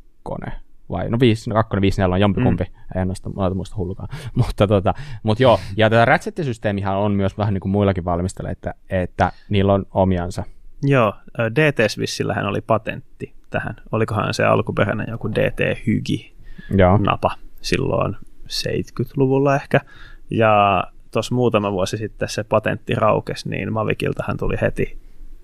[0.93, 3.01] vai no 5, no 2, 5, 4 on jompikumpi, mm.
[3.01, 4.09] en noista, muista hullukaan.
[4.35, 8.73] mutta, tota, mutta joo, ja tätä ratchet-systeemihän on myös vähän niin kuin muillakin valmistajilla, että,
[8.89, 10.43] että niillä on omiansa.
[10.83, 11.13] Joo,
[11.55, 13.75] DT Swissillähän oli patentti tähän.
[13.91, 16.35] Olikohan se alkuperäinen joku DT Hygi
[17.05, 19.81] napa silloin 70-luvulla ehkä.
[20.29, 24.97] Ja tuossa muutama vuosi sitten se patentti raukesi, niin Mavikiltahan tuli heti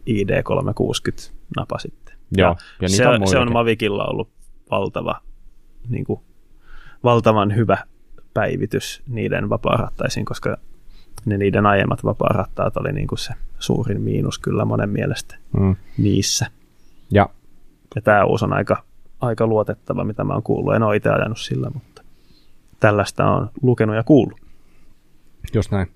[0.09, 2.15] ID360 napa sitten.
[2.37, 4.29] Joo, ja, ja se, on se on Mavikilla ollut
[4.71, 5.21] valtava,
[5.89, 6.21] niin kuin,
[7.03, 7.77] valtavan hyvä
[8.33, 10.57] päivitys niiden vapaarattaisiin, koska
[11.25, 15.75] ne niiden aiemmat vapaarattaat oli niin kuin se suurin miinus kyllä monen mielestä mm.
[15.97, 16.45] niissä.
[17.11, 17.29] Ja,
[17.95, 18.83] ja tämä uusi on aika,
[19.21, 20.75] aika luotettava, mitä mä oon kuullut.
[20.75, 22.03] En ole itse ajanut sillä, mutta
[22.79, 24.39] tällaista on lukenut ja kuullut.
[25.53, 25.87] Just näin.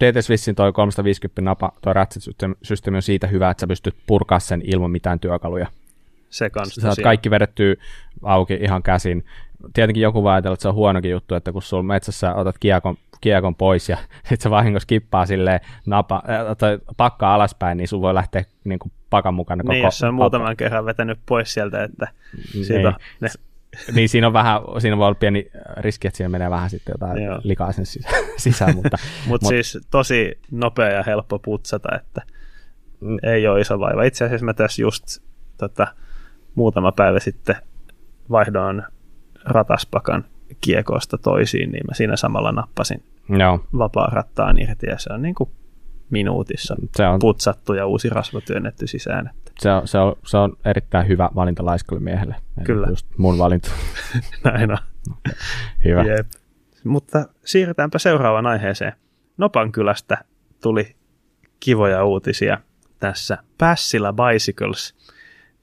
[0.00, 4.62] DT Swissin toi 350 napa, toi Ratchet-systeemi on siitä hyvä, että sä pystyt purkaa sen
[4.64, 5.66] ilman mitään työkaluja.
[6.30, 6.94] Se kanssa.
[6.94, 7.78] Sä kaikki vedetty
[8.22, 9.24] auki ihan käsin.
[9.74, 12.96] Tietenkin joku voi ajatella, että se on huonokin juttu, että kun sulla metsässä otat kiekon,
[13.20, 13.96] kiekon pois ja
[14.28, 18.78] sitten se vahingossa kippaa silleen napa, äh, tai pakkaa alaspäin, niin sun voi lähteä niin
[18.78, 19.72] kuin pakan mukana koko...
[19.72, 22.08] Niin, jos se on muutaman kerran vetänyt pois sieltä, että
[22.52, 22.94] siitä niin.
[23.20, 23.28] ne
[23.94, 27.22] niin siinä on vähän, siinä voi olla pieni riski, että siinä menee vähän sitten jotain
[27.22, 27.40] Joo.
[27.42, 27.84] likaa sen
[28.36, 28.74] sisään.
[28.74, 28.96] mutta,
[29.26, 32.22] Mut mutta siis tosi nopea ja helppo putsata, että
[33.00, 33.18] mm.
[33.22, 34.02] ei ole iso vaiva.
[34.02, 35.04] Itse asiassa mä tässä just
[35.58, 35.86] tota,
[36.54, 37.56] muutama päivä sitten
[38.30, 38.82] vaihdoin
[39.44, 40.24] rataspakan
[40.60, 43.64] kiekosta toisiin, niin mä siinä samalla nappasin Joo.
[43.78, 45.50] vapaa rattaan irti ja se on niin kuin
[46.10, 49.30] minuutissa se on, putsattu ja uusi rasva työnnetty sisään.
[49.36, 49.52] Että.
[49.58, 52.36] Se, on, se, on, se on erittäin hyvä valinta laiskalle miehelle.
[52.64, 52.86] Kyllä.
[52.88, 53.70] Just mun valinta.
[54.44, 54.78] Näin on.
[55.84, 56.02] hyvä.
[56.02, 56.26] Jep.
[56.84, 58.92] Mutta siirrytäänpä seuraavaan aiheeseen.
[59.36, 60.24] Nopan kylästä
[60.62, 60.96] tuli
[61.60, 62.58] kivoja uutisia
[63.00, 63.38] tässä.
[63.58, 64.94] Passilla Bicycles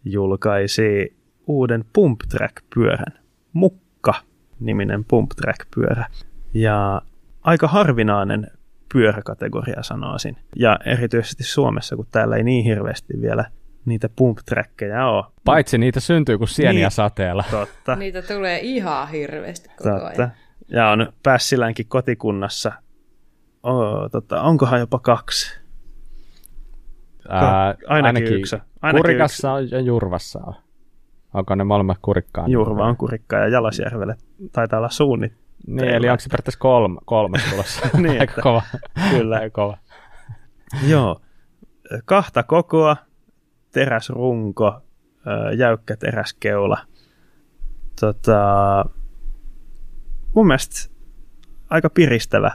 [0.06, 1.18] julkaisi
[1.52, 3.20] uuden Pump Track-pyörän.
[3.54, 6.06] Mukka-niminen Pump Track-pyörä.
[6.54, 7.02] Ja
[7.42, 8.48] aika harvinainen
[8.94, 10.38] pyöräkategoria sanoisin.
[10.56, 13.46] Ja erityisesti Suomessa, kun täällä ei niin hirveästi vielä
[13.86, 14.38] niitä pump
[15.08, 15.26] ole.
[15.46, 17.44] Paitsi niitä syntyy kuin sieniä niin, sateella.
[17.52, 17.96] Totta.
[17.96, 20.24] niitä tulee ihan hirveästi koko totta.
[20.24, 20.32] ajan.
[20.68, 22.72] Ja on Pässilänkin kotikunnassa,
[23.64, 25.62] oh, tota, onkohan jopa kaksi?
[27.30, 28.56] Ää, ainakin, ainakin yksi.
[28.82, 29.76] Ainakin kurikassa yksi.
[29.76, 30.54] ja Jurvassa on.
[31.34, 32.52] Onko ne molemmat kurikkaan?
[32.52, 34.16] Jurva on kurikkaa ja Jalasjärvelle
[34.52, 35.34] taitaa olla suunnit,
[35.68, 37.90] niin, eli onko se periaatteessa kolme, kolme tulossa?
[37.98, 38.62] niin, Aika kova.
[39.10, 39.36] Kyllä.
[39.36, 39.78] Aika kova.
[40.88, 41.22] Joo.
[42.06, 42.98] Kahta kokoa,
[43.72, 44.82] teräsrunko,
[45.58, 46.78] jäykkä teräskeula.
[48.00, 48.86] Tota,
[50.36, 50.92] mun mielestä
[51.70, 52.52] aika piristävä,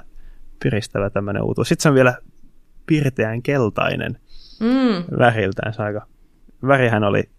[0.63, 1.69] piristävä tämmöinen uutuus.
[1.69, 2.19] Sitten se on vielä
[2.87, 4.19] pirteän keltainen
[4.61, 5.19] mm.
[5.19, 5.75] väriltään.
[5.75, 6.07] Se aika,
[6.67, 7.31] värihän oli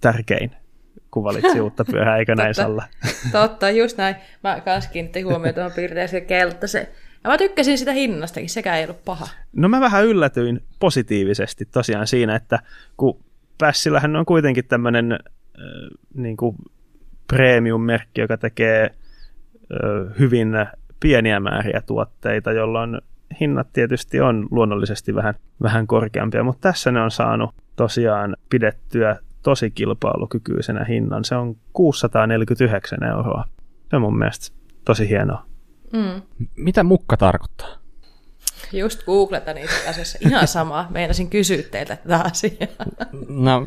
[0.00, 0.63] tärkein
[1.10, 2.84] kun valitsi uutta pyörää, eikö näin Salla?
[3.32, 4.16] Totta, just näin.
[4.44, 6.86] Mä kans kiinnitin huomioon tuohon piirteeseen keltaisen.
[7.24, 9.28] Ja mä tykkäsin sitä hinnastakin, sekä ei ollut paha.
[9.52, 12.58] No mä vähän yllätyin positiivisesti tosiaan siinä, että
[12.96, 13.24] kun
[13.58, 15.18] Pässillähän on kuitenkin tämmöinen äh,
[16.14, 16.36] niin
[17.26, 20.48] premium-merkki, joka tekee äh, hyvin
[21.00, 23.00] pieniä määriä tuotteita, jolloin
[23.40, 29.70] hinnat tietysti on luonnollisesti vähän, vähän korkeampia, mutta tässä ne on saanut tosiaan pidettyä tosi
[29.70, 31.24] kilpailukykyisenä hinnan.
[31.24, 33.44] Se on 649 euroa.
[33.90, 35.46] Se on mun mielestä tosi hienoa.
[35.92, 36.22] Mm.
[36.56, 37.68] Mitä mukka tarkoittaa?
[38.72, 40.18] Just googleta niitä asiassa.
[40.20, 40.86] Ihan sama.
[40.90, 42.86] Meinasin kysyä teiltä tätä asiaa.
[43.28, 43.66] No,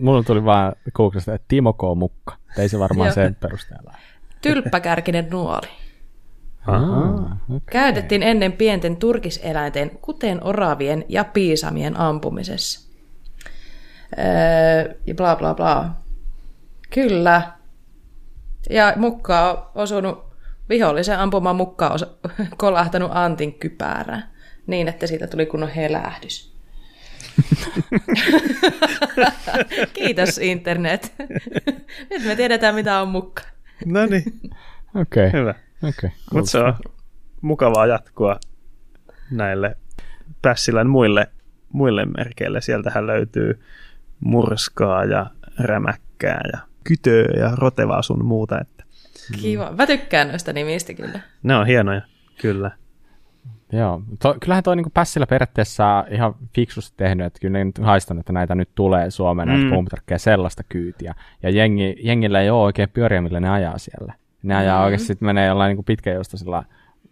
[0.00, 1.80] mulla tuli vaan googlesta, että Timo K.
[1.96, 2.36] Mukka.
[2.58, 3.94] Ei se varmaan sen perusteella.
[4.42, 5.68] Tylppäkärkinen nuoli.
[6.66, 7.60] Aha, okay.
[7.70, 12.87] Käytettiin ennen pienten turkiseläinten, kuten oravien ja piisamien ampumisessa.
[14.18, 15.90] Öö, ja bla bla bla.
[16.90, 17.42] Kyllä.
[18.70, 20.24] Ja mukka on osunut,
[20.68, 21.98] vihollisen ampuma mukka on
[22.56, 26.54] kolahtanut Antin kypärään niin, että siitä tuli kunnon helähdys.
[29.94, 31.14] Kiitos internet.
[32.10, 33.42] Nyt me tiedetään, mitä on mukka.
[33.84, 34.24] No niin.
[34.94, 35.28] Okei.
[35.28, 35.40] Okay.
[35.40, 35.54] Hyvä.
[35.88, 36.10] Okay.
[36.32, 36.74] Mutta se on
[37.40, 38.40] mukavaa jatkoa
[39.30, 39.76] näille
[40.42, 41.26] Pässilän muille,
[41.72, 42.60] muille merkeille.
[42.60, 43.62] Sieltähän löytyy
[44.20, 45.26] murskaa ja
[45.58, 48.60] rämäkkää ja kytöä ja rotevaa sun muuta.
[48.60, 48.84] Että.
[49.40, 49.72] Kiva.
[49.78, 51.20] Mä tykkään noista nimistä kyllä.
[51.42, 52.00] Ne on hienoja,
[52.40, 52.70] kyllä.
[53.72, 58.18] Joo, to, kyllähän toi niinku Passilla periaatteessa ihan fiksusti tehnyt, että kyllä ne nyt haistan,
[58.18, 59.54] että näitä nyt tulee Suomeen, mm.
[59.54, 61.14] näitä sellaista kyytiä.
[61.42, 64.14] Ja jengi, jengillä ei ole oikein pyöriä, millä ne ajaa siellä.
[64.42, 64.84] Ne ajaa mm.
[64.84, 66.64] oikeasti, menee jollain niinku pitkäjostaisella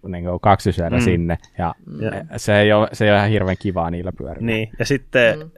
[0.09, 1.01] niin kaksi mm.
[1.01, 2.27] sinne, ja yeah.
[2.37, 4.47] se, ei ole, se ei ole ihan hirveän kivaa niillä pyörillä.
[4.47, 5.51] Niin, ja sitten mm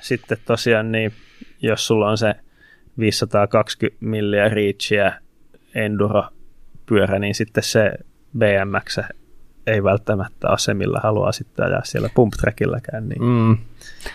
[0.00, 1.12] sitten tosiaan niin,
[1.62, 2.34] jos sulla on se
[2.98, 5.12] 520 milliä reachia
[5.74, 6.24] enduro
[6.86, 7.92] pyörä, niin sitten se
[8.38, 8.98] BMX
[9.66, 13.08] ei välttämättä ole se, millä haluaa sitten ajaa siellä pump trackilläkään.
[13.08, 13.22] Niin.
[13.22, 13.58] Mm.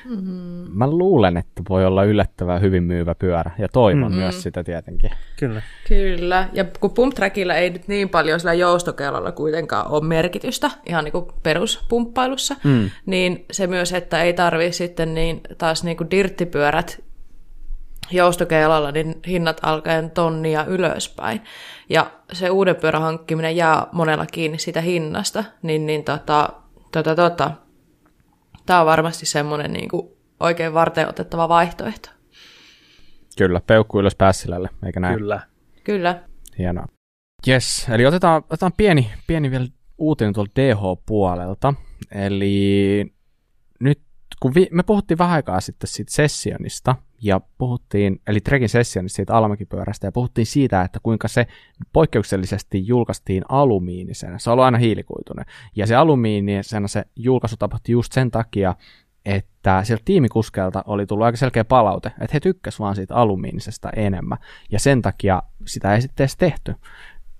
[0.09, 0.71] Mm-hmm.
[0.73, 4.17] Mä luulen, että voi olla yllättävän hyvin myyvä pyörä, ja toivon mm-hmm.
[4.17, 5.11] myös sitä tietenkin.
[5.39, 5.61] Kyllä.
[5.87, 11.03] Kyllä, ja kun pump trackilla ei nyt niin paljon sillä joustokellolla kuitenkaan ole merkitystä, ihan
[11.03, 12.89] niin kuin peruspumppailussa, mm.
[13.05, 17.06] niin se myös, että ei tarvii sitten niin taas niin kuin dirttipyörät
[18.11, 21.41] joustokeilalla, niin hinnat alkaen tonnia ylöspäin.
[21.89, 26.49] Ja se uuden pyörän hankkiminen jää monella kiinni siitä hinnasta, niin, niin tota,
[26.91, 27.51] tota, tota,
[28.65, 30.07] tämä on varmasti semmoinen niin kuin
[30.39, 32.09] oikein varten otettava vaihtoehto.
[33.37, 35.17] Kyllä, peukku ylös päässilälle, eikä näin?
[35.17, 35.39] Kyllä.
[35.83, 36.23] Kyllä.
[36.57, 36.85] Hienoa.
[37.47, 39.67] Yes, eli otetaan, otetaan pieni, pieni vielä
[39.97, 41.73] uutinen tuolta DH-puolelta.
[42.11, 43.13] Eli
[44.39, 49.33] kun vi, me puhuttiin vähän aikaa sitten siitä sessionista, ja puhuttiin, eli Trekin sessionista siitä
[49.33, 51.47] alamäkipyörästä, ja puhuttiin siitä, että kuinka se
[51.93, 54.39] poikkeuksellisesti julkaistiin alumiinisena.
[54.39, 55.45] Se on aina hiilikuitunen.
[55.75, 58.75] Ja se alumiinisena se julkaisu tapahtui just sen takia,
[59.25, 64.37] että sieltä tiimikuskelta oli tullut aika selkeä palaute, että he tykkäsivät vaan siitä alumiinisesta enemmän,
[64.71, 66.75] ja sen takia sitä ei sitten edes tehty,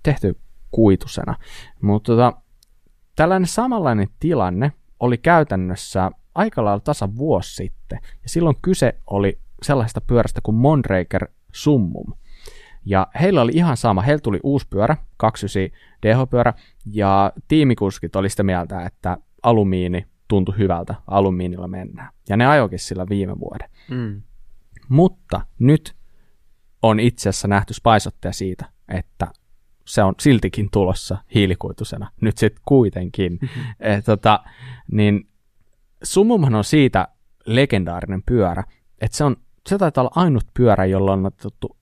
[0.03, 0.39] tehty
[0.71, 1.36] kuitusena.
[1.81, 2.33] Mutta tota,
[3.15, 10.02] tällainen samanlainen tilanne oli käytännössä aika lailla tasa vuosi sitten, ja silloin kyse oli sellaisesta
[10.02, 12.13] pyörästä kuin Mondraker Summum.
[12.86, 16.54] Ja heillä oli ihan sama, heillä tuli uusi pyörä, 29 DH-pyörä,
[16.86, 22.10] ja tiimikuskit oli sitä mieltä, että alumiini tuntui hyvältä, alumiinilla mennään.
[22.30, 23.69] Ja ne ajoikin sillä viime vuoden.
[23.89, 24.21] Mm.
[24.89, 25.95] Mutta nyt
[26.82, 29.28] on itse asiassa nähty spaisottaja siitä, että
[29.86, 32.12] se on siltikin tulossa hiilikuitusena.
[32.21, 33.39] Nyt sitten kuitenkin.
[33.41, 33.63] Mm-hmm.
[33.80, 34.43] Eh, tota,
[34.91, 35.28] niin
[36.03, 37.07] Sumumhan on siitä
[37.45, 38.63] legendaarinen pyörä,
[39.01, 39.36] että se on
[39.67, 41.77] se taitaa olla ainut pyörä, jolla on otettu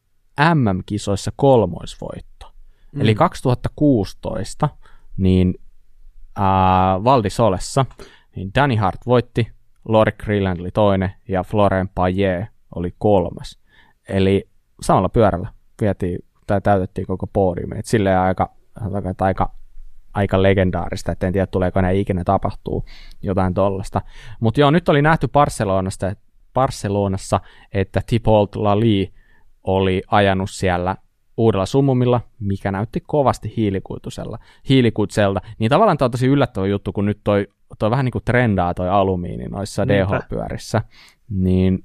[0.53, 2.53] MM-kisoissa kolmoisvoitto.
[2.91, 3.01] Mm.
[3.01, 4.69] Eli 2016
[5.17, 5.55] niin
[6.39, 7.85] äh, Valdisolessa
[8.35, 9.47] niin Danny Hart voitti,
[9.85, 13.59] Lori Grilland oli toinen ja Florent Payet oli kolmas.
[14.09, 14.49] Eli
[14.81, 15.47] samalla pyörällä
[15.81, 17.79] vietiin tai täytettiin koko podiumi.
[17.79, 18.53] Et silleen aika,
[18.93, 19.51] aika, aika
[20.37, 22.85] legendaarista, että en tiedä tuleeko ne ikinä tapahtuu
[23.21, 24.01] jotain tollasta.
[24.39, 26.23] Mutta joo, nyt oli nähty Barcelonasta, että
[26.53, 27.39] Barcelonassa,
[27.73, 29.13] että Thibault Lali
[29.63, 30.95] oli ajanut siellä
[31.37, 35.41] uudella summumilla, mikä näytti kovasti hiilikuitusella, hiilikuitselta.
[35.59, 37.47] Niin tavallaan tämä on tosi yllättävä juttu, kun nyt toi,
[37.79, 40.81] toi vähän niin kuin trendaa toi alumiini noissa DH-pyörissä.
[41.29, 41.83] Niin,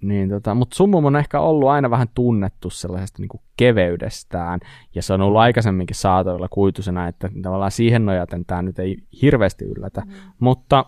[0.00, 4.60] niin tota, mutta Summum on ehkä ollut aina vähän tunnettu sellaisesta niin kuin keveydestään,
[4.94, 9.64] ja se on ollut aikaisemminkin saatoilla kuitusena, että tavallaan siihen nojaten tämä nyt ei hirveästi
[9.64, 10.00] yllätä.
[10.00, 10.12] Mm.
[10.40, 10.84] Mutta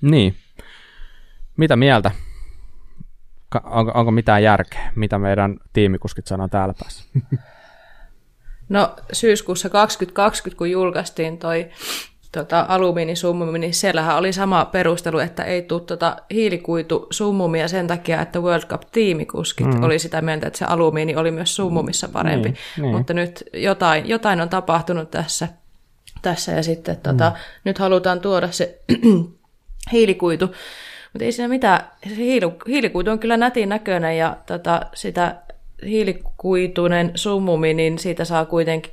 [0.00, 0.34] niin,
[1.56, 2.10] mitä mieltä?
[3.64, 4.92] Onko, onko mitään järkeä?
[4.96, 7.04] Mitä meidän tiimikuskit sanoo täällä päässä?
[8.68, 11.70] No syyskuussa 2020, kun julkaistiin toi
[12.32, 18.40] tota, alumiinisummumi, niin siellähän oli sama perustelu, että ei tule tota hiilikuitusummumia sen takia, että
[18.40, 19.82] World Cup-tiimikuskit mm.
[19.82, 22.48] oli sitä mieltä, että se alumiini oli myös summumissa parempi.
[22.48, 22.96] Niin, niin.
[22.96, 25.48] Mutta nyt jotain, jotain on tapahtunut tässä,
[26.22, 27.36] tässä ja sitten tota, mm.
[27.64, 28.78] nyt halutaan tuoda se
[29.92, 30.54] hiilikuitu
[31.12, 35.36] mutta ei siinä mitään, se hiilu, hiilikuitu on kyllä nätin näköinen ja tota, sitä
[35.84, 38.92] hiilikuituinen summumi, niin siitä saa kuitenkin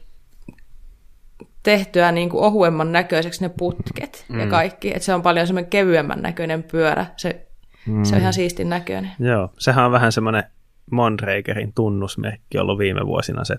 [1.63, 4.39] tehtyä niin kuin ohuemman näköiseksi ne putket mm.
[4.39, 4.95] ja kaikki.
[4.95, 7.05] Et se on paljon semmoinen kevyemmän näköinen pyörä.
[7.17, 7.47] Se,
[7.85, 8.03] mm.
[8.03, 9.11] se on ihan siistin näköinen.
[9.19, 10.43] Joo, sehän on vähän semmoinen
[10.91, 13.55] Mondrakerin tunnusmerkki ollut viime vuosina se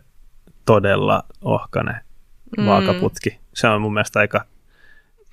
[0.67, 2.01] todella ohkane
[2.59, 2.67] mm.
[2.67, 3.39] vaakaputki.
[3.55, 4.45] Se on mun mielestä aika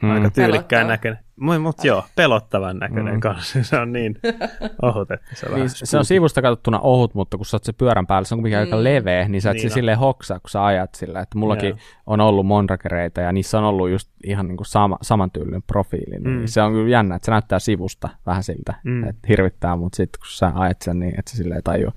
[0.01, 0.11] Mm.
[0.11, 1.23] Aika tyylikkään näköinen.
[1.39, 3.19] Mutta joo, pelottavan näköinen mm.
[3.19, 3.63] kanssa.
[3.63, 4.19] Se on niin
[4.81, 8.07] ohut, että se, niin, se on sivusta katsottuna ohut, mutta kun sä oot se pyörän
[8.07, 8.73] päällä, se on kuitenkin mm.
[8.73, 11.19] aika leveä, niin sä et niin silleen hoksaa, kun sä ajat sillä.
[11.19, 11.77] Että mullakin joo.
[12.05, 16.19] on ollut monrakereita ja niissä on ollut just ihan niin kuin sama, samantyylinen profiili.
[16.19, 16.45] Niin mm.
[16.45, 19.03] Se on kyllä jännä, että se näyttää sivusta vähän siltä, mm.
[19.03, 21.91] että hirvittää, mutta sitten kun sä ajat sen, niin et sä silleen tajua,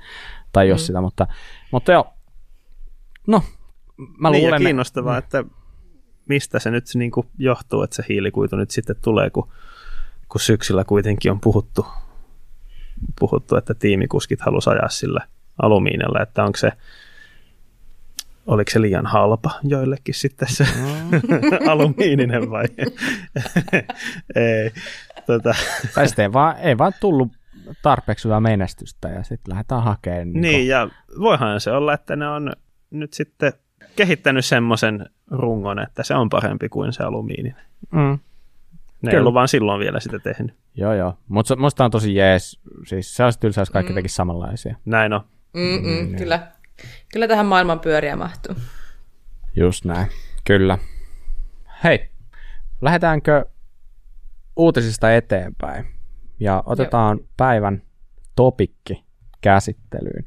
[0.53, 0.79] tajua mm.
[0.79, 1.01] sitä.
[1.01, 1.27] Mutta,
[1.73, 2.07] mutta joo,
[3.27, 3.43] no,
[4.19, 4.63] mä niin, luulen...
[4.63, 5.60] Ja kiinnostavaa, että, että
[6.31, 9.49] mistä se nyt niin kuin johtuu, että se hiilikuitu nyt sitten tulee, kun,
[10.29, 11.87] kun syksyllä kuitenkin on puhuttu,
[13.19, 15.21] puhuttu että tiimikuskit halusi ajaa sillä
[15.63, 16.73] alumiinilla, että onko se
[18.47, 21.21] oliko se liian halpa joillekin sitten se mm.
[21.73, 22.65] alumiininen vai
[24.35, 24.71] ei.
[25.27, 25.55] Tota.
[25.95, 27.33] Tai sitten ei vaan, ei vaan tullut
[27.83, 30.33] tarpeeksi hyvää menestystä ja sitten lähdetään hakemaan.
[30.33, 30.89] Niin, niin ja
[31.21, 32.53] voihan se olla, että ne on
[32.91, 33.53] nyt sitten
[33.97, 37.65] kehittänyt semmoisen rungon, että se on parempi kuin se alumiininen.
[37.91, 38.19] Mm.
[39.03, 40.55] Ne ei ollut vaan silloin vielä sitä tehnyt.
[40.75, 41.19] Joo, joo.
[41.29, 42.61] Mutta musta on tosi jees.
[42.87, 43.95] Siis se olisi tylsä, jos kaikki mm.
[43.95, 44.77] tekisi samanlaisia.
[44.85, 45.21] Näin on.
[45.53, 46.47] Mm-mm, mm, kyllä.
[47.13, 48.55] Kyllä tähän maailman pyöriä mahtuu.
[49.57, 50.09] Just näin.
[50.45, 50.79] Kyllä.
[51.85, 52.11] Hei,
[52.81, 53.45] lähdetäänkö
[54.57, 55.87] uutisista eteenpäin?
[56.41, 57.27] Ja otetaan Joo.
[57.37, 57.83] päivän
[58.37, 59.05] topikki
[59.41, 60.27] käsittelyyn.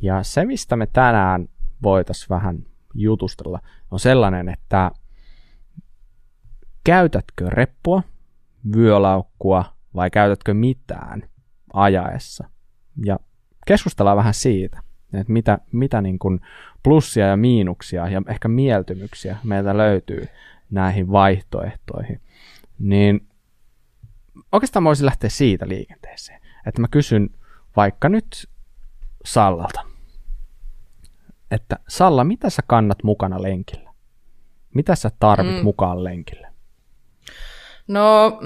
[0.00, 1.48] Ja se, mistä me tänään
[1.82, 3.60] voitaisiin vähän jutustella,
[3.90, 4.90] on sellainen, että
[6.84, 8.02] käytätkö reppua,
[8.76, 9.64] vyölaukkua
[9.94, 11.28] vai käytätkö mitään
[11.72, 12.48] ajaessa?
[13.04, 13.18] Ja
[13.66, 14.82] keskustellaan vähän siitä,
[15.12, 16.40] että mitä, mitä niin kuin
[16.82, 20.26] plussia ja miinuksia ja ehkä mieltymyksiä meiltä löytyy
[20.70, 22.20] näihin vaihtoehtoihin.
[22.78, 23.28] Niin
[24.52, 27.30] oikeastaan voisin lähteä siitä liikenteeseen, että mä kysyn
[27.76, 28.48] vaikka nyt
[29.24, 29.80] Sallalta,
[31.50, 33.92] että Salla, mitä sä kannat mukana lenkillä?
[34.74, 35.64] Mitä sä tarvit mm.
[35.64, 36.48] mukaan lenkille?
[37.88, 38.38] No,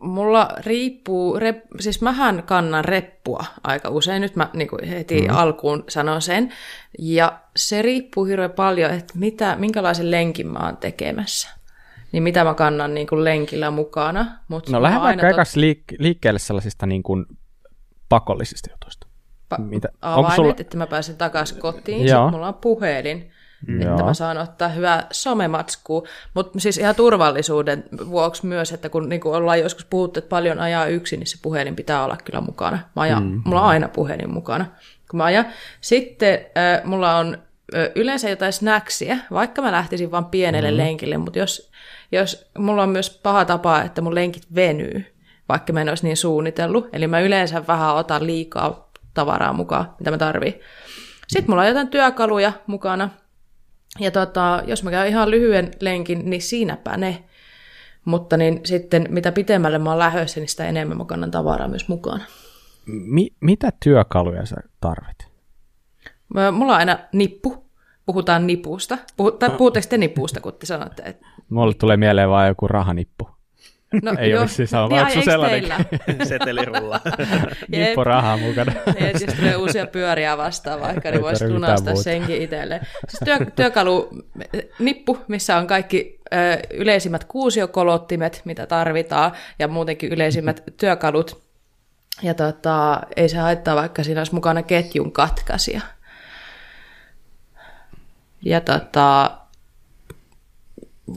[0.00, 5.36] mulla riippuu, rep, siis mähän kannan reppua aika usein, nyt mä niin kuin heti mm.
[5.36, 6.52] alkuun sanon sen,
[6.98, 11.48] ja se riippuu hirveän paljon, että mitä, minkälaisen lenkin mä oon tekemässä.
[12.12, 14.38] Niin mitä mä kannan niin kuin lenkillä mukana.
[14.48, 15.38] Mut no lähde vaikka tot...
[15.56, 17.26] liik- liikkeelle sellaisista niin kuin
[18.08, 19.06] pakollisista jutuista.
[19.56, 19.88] Pa- mitä?
[20.02, 20.54] Avaimet, sulla...
[20.58, 23.30] että mä pääsen takaisin kotiin, sitten mulla on puhelin,
[23.68, 23.90] Joo.
[23.90, 26.02] että mä saan ottaa hyvää somematskua,
[26.34, 30.58] mutta siis ihan turvallisuuden vuoksi myös, että kun niin kuin ollaan joskus puhuttu, että paljon
[30.58, 32.78] ajaa yksin, niin se puhelin pitää olla kyllä mukana.
[32.96, 33.42] Mä ajan, mm.
[33.44, 34.66] Mulla on aina puhelin mukana,
[35.10, 35.46] kun mä ajan.
[35.80, 37.38] Sitten äh, mulla on
[37.74, 40.76] äh, yleensä jotain snacksia, vaikka mä lähtisin vain pienelle mm.
[40.76, 41.70] lenkille, mutta jos,
[42.12, 45.14] jos mulla on myös paha tapa, että mun lenkit venyy,
[45.48, 50.10] vaikka mä en olisi niin suunnitellut, eli mä yleensä vähän otan liikaa tavaraa mukaan, mitä
[50.10, 50.54] mä tarviin.
[51.28, 53.10] Sitten mulla on jotain työkaluja mukana,
[54.00, 57.24] ja tota, jos mä käyn ihan lyhyen lenkin, niin siinäpä ne.
[58.04, 61.88] Mutta niin sitten mitä pitemmälle mä oon lähdössä, niin sitä enemmän mä kannan tavaraa myös
[61.88, 62.24] mukana.
[62.86, 65.28] Mi- mitä työkaluja sä tarvit?
[66.52, 67.66] Mulla on aina nippu.
[68.06, 68.94] Puhutaan nipusta.
[68.94, 71.02] Puh- puhutteko te nipusta, kun te sanotte?
[71.02, 71.26] Että...
[71.48, 73.28] Mulle tulee mieleen vain joku rahanippu.
[74.02, 75.72] No, ei ole siis sama, niin, onko sellainen
[76.28, 77.00] setelirulla?
[77.68, 78.72] Nippo rahaa mukana.
[78.86, 82.80] Ja siis tulee uusia pyöriä vastaan vaikka, niin voisi lunastaa senkin itselle.
[83.08, 84.10] Siis työ, työkalu,
[84.78, 86.36] nippu, missä on kaikki ö,
[86.74, 91.42] yleisimmät kuusiokolottimet, mitä tarvitaan, ja muutenkin yleisimmät työkalut.
[92.22, 95.80] Ja tota, ei se haittaa, vaikka siinä olisi mukana ketjun katkaisija.
[98.44, 99.30] Ja tota,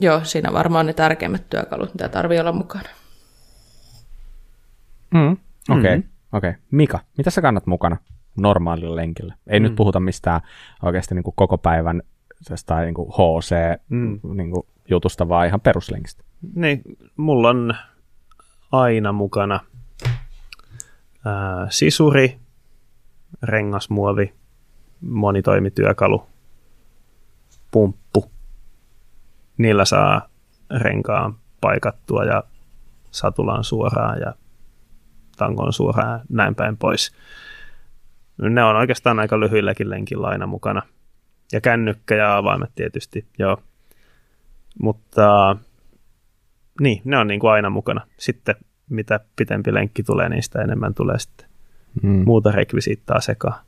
[0.00, 2.88] Joo, siinä varmaan ne tärkeimmät työkalut, mitä tarvii olla mukana.
[5.14, 6.36] Mm, Okei, okay, mm-hmm.
[6.38, 6.54] okay.
[6.70, 7.96] Mika, mitä sä kannat mukana
[8.36, 9.34] normaalilla lenkillä?
[9.46, 9.64] Ei mm.
[9.64, 10.40] nyt puhuta mistään
[10.82, 12.02] oikeasti niin kuin koko päivän
[12.66, 14.20] tai niin kuin HC mm.
[14.34, 16.24] niin kuin jutusta, vaan ihan peruslenkistä.
[16.54, 16.82] Niin,
[17.16, 17.74] mulla on
[18.72, 19.60] aina mukana
[21.24, 22.38] ää, sisuri,
[23.42, 24.34] rengasmuovi,
[25.00, 26.26] monitoimityökalu,
[27.70, 28.05] pumppu,
[29.58, 30.28] niillä saa
[30.70, 32.42] renkaan paikattua ja
[33.10, 34.34] satulaan suoraan ja
[35.36, 37.12] tangon suoraan näin päin pois.
[38.38, 40.82] Ne on oikeastaan aika lyhyilläkin lenkillä aina mukana.
[41.52, 43.62] Ja kännykkä ja avaimet tietysti, joo.
[44.82, 45.56] Mutta
[46.80, 48.06] niin, ne on niin kuin aina mukana.
[48.16, 48.56] Sitten
[48.90, 51.48] mitä pitempi lenkki tulee, niin sitä enemmän tulee sitten
[52.02, 52.22] mm.
[52.24, 53.65] muuta rekvisiittaa sekaan.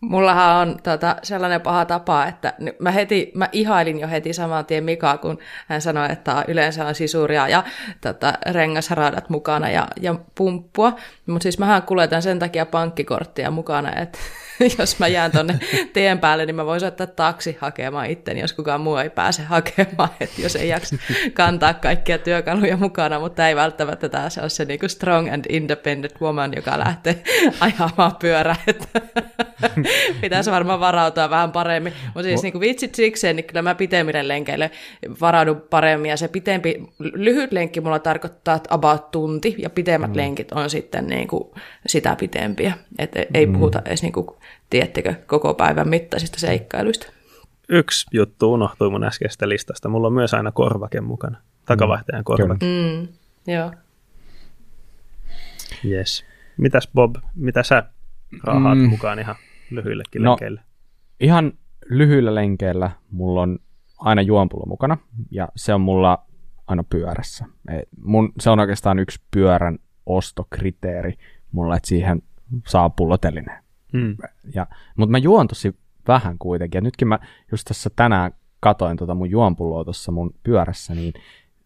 [0.00, 4.84] Mullahan on tota, sellainen paha tapa, että mä, heti, mä ihailin jo heti saman tien
[4.84, 5.38] Mikaa, kun
[5.68, 7.64] hän sanoi, että yleensä on sisuria ja
[8.00, 10.92] tota, rengasradat mukana ja, ja pumppua.
[11.26, 14.18] Mutta siis mähän kuljetan sen takia pankkikorttia mukana, että
[14.78, 15.58] jos mä jään tonne
[15.92, 20.10] tien päälle, niin mä voin soittaa taksi hakemaan itteni, jos kukaan muu ei pääse hakemaan,
[20.20, 20.96] että jos ei jaksa
[21.32, 26.52] kantaa kaikkia työkaluja mukana, mutta ei välttämättä taas ole se niinku strong and independent woman,
[26.56, 27.22] joka lähtee
[27.60, 29.00] ajamaan pyörää, että
[30.20, 31.92] pitäisi varmaan varautua vähän paremmin.
[32.04, 34.70] Mutta siis niinku vitsit sikseen, niin kyllä mä pitemmille lenkeille
[35.20, 40.16] varaudun paremmin, ja se pitempi, lyhyt lenkki mulla tarkoittaa about tunti, ja pitemmät mm.
[40.16, 41.54] lenkit on sitten niinku
[41.86, 43.52] sitä pitempiä, että ei mm.
[43.52, 44.40] puhuta edes niinku
[44.70, 47.12] tiettekö, koko päivän mittaisista seikkailuista.
[47.68, 49.88] Yksi juttu unohtui mun äskeisestä listasta.
[49.88, 51.38] Mulla on myös aina korvake mukana.
[51.66, 52.66] Takavaihtajan korvake.
[52.66, 53.08] Mm,
[53.52, 53.72] joo.
[55.84, 56.24] Yes.
[56.56, 57.84] Mitäs Bob, mitä sä
[58.44, 58.88] rahaat mm.
[58.88, 59.34] mukaan ihan
[59.70, 60.60] lyhyillekin no, lenkeille?
[61.20, 61.52] Ihan
[61.88, 63.58] lyhyillä lenkeillä mulla on
[63.98, 64.96] aina juompullo mukana,
[65.30, 66.26] ja se on mulla
[66.66, 67.44] aina pyörässä.
[68.04, 71.14] Mun, se on oikeastaan yksi pyörän ostokriteeri
[71.52, 72.22] mulla, että siihen
[72.66, 73.62] saa pullotelineen.
[73.92, 74.16] Mm.
[74.54, 74.66] Ja,
[74.96, 75.76] mutta mä juon tosi
[76.08, 76.76] vähän kuitenkin.
[76.78, 77.18] Ja nytkin mä
[77.50, 81.12] just tässä tänään katoin tota mun juonpulloa tuossa mun pyörässä, niin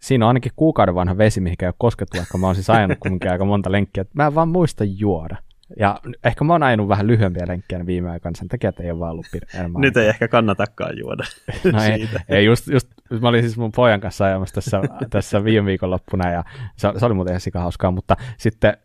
[0.00, 2.98] siinä on ainakin kuukauden vanha vesi, mihinkä ei ole koskettu, vaikka mä oon siis ajanut
[2.98, 4.04] kumminkin aika monta lenkkiä.
[4.14, 5.36] Mä en vaan muista juoda.
[5.78, 8.98] Ja ehkä mä oon ajanut vähän lyhyempiä lenkkejä viime aikoina sen takia, että ei ole
[8.98, 9.80] vaan ollut enemmän.
[9.80, 11.24] Nyt ei ehkä kannatakaan juoda
[11.72, 12.88] no ei, ei, just, just,
[13.20, 16.44] mä olin siis mun pojan kanssa ajamassa tässä, tässä viime viikonloppuna ja
[16.76, 18.76] se, se oli muuten ihan sikahauskaa, mutta sitten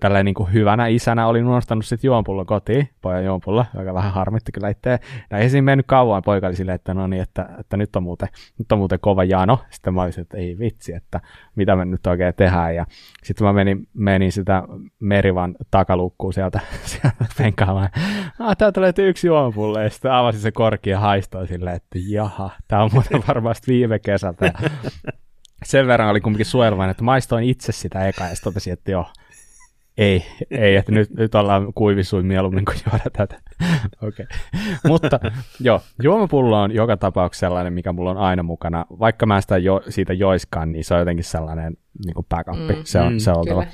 [0.00, 4.52] tälleen niin kuin hyvänä isänä olin unohtanut sitten juompullo kotiin, pojan juompullo, joka vähän harmitti
[4.52, 4.98] kyllä itse.
[5.30, 8.02] Ja ei siinä mennyt kauan, poika oli silleen, että no niin, että, että nyt, on
[8.02, 9.58] muuten, nyt on muuten kova jano.
[9.70, 11.20] Sitten mä olisin, että ei vitsi, että
[11.56, 12.74] mitä me nyt oikein tehdään.
[12.74, 12.86] Ja
[13.24, 14.62] sitten mä menin, menin sitä
[15.00, 17.90] merivan takalukkuun sieltä, sieltä penkaamaan.
[18.38, 19.80] Ah, täältä löytyy yksi juompullo.
[19.80, 23.98] Ja sitten avasin se korki ja haistoi silleen, että jaha, tämä on muuten varmasti viime
[23.98, 24.46] kesältä.
[24.46, 24.70] Ja
[25.64, 29.06] sen verran oli kumminkin suojelmainen, että maistoin itse sitä eka ja sitten totesin, että joo,
[30.00, 33.40] ei, ei, että nyt, nyt ollaan kuivisuin mieluummin kuin juoda tätä.
[34.08, 34.26] okay.
[34.88, 35.20] Mutta
[35.60, 38.86] joo, juomapullo on joka tapauksessa sellainen, mikä mulla on aina mukana.
[38.98, 42.56] Vaikka mä sitä jo, siitä joiskaan, niin se on jotenkin sellainen niin kuin backup.
[42.56, 43.64] Mm, se on, mm, se on oltava.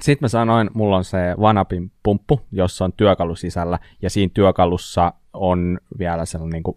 [0.00, 5.12] Sitten mä sanoin, mulla on se vanapin pumppu, jossa on työkalu sisällä, ja siinä työkalussa
[5.32, 6.76] on vielä sellainen niin kuin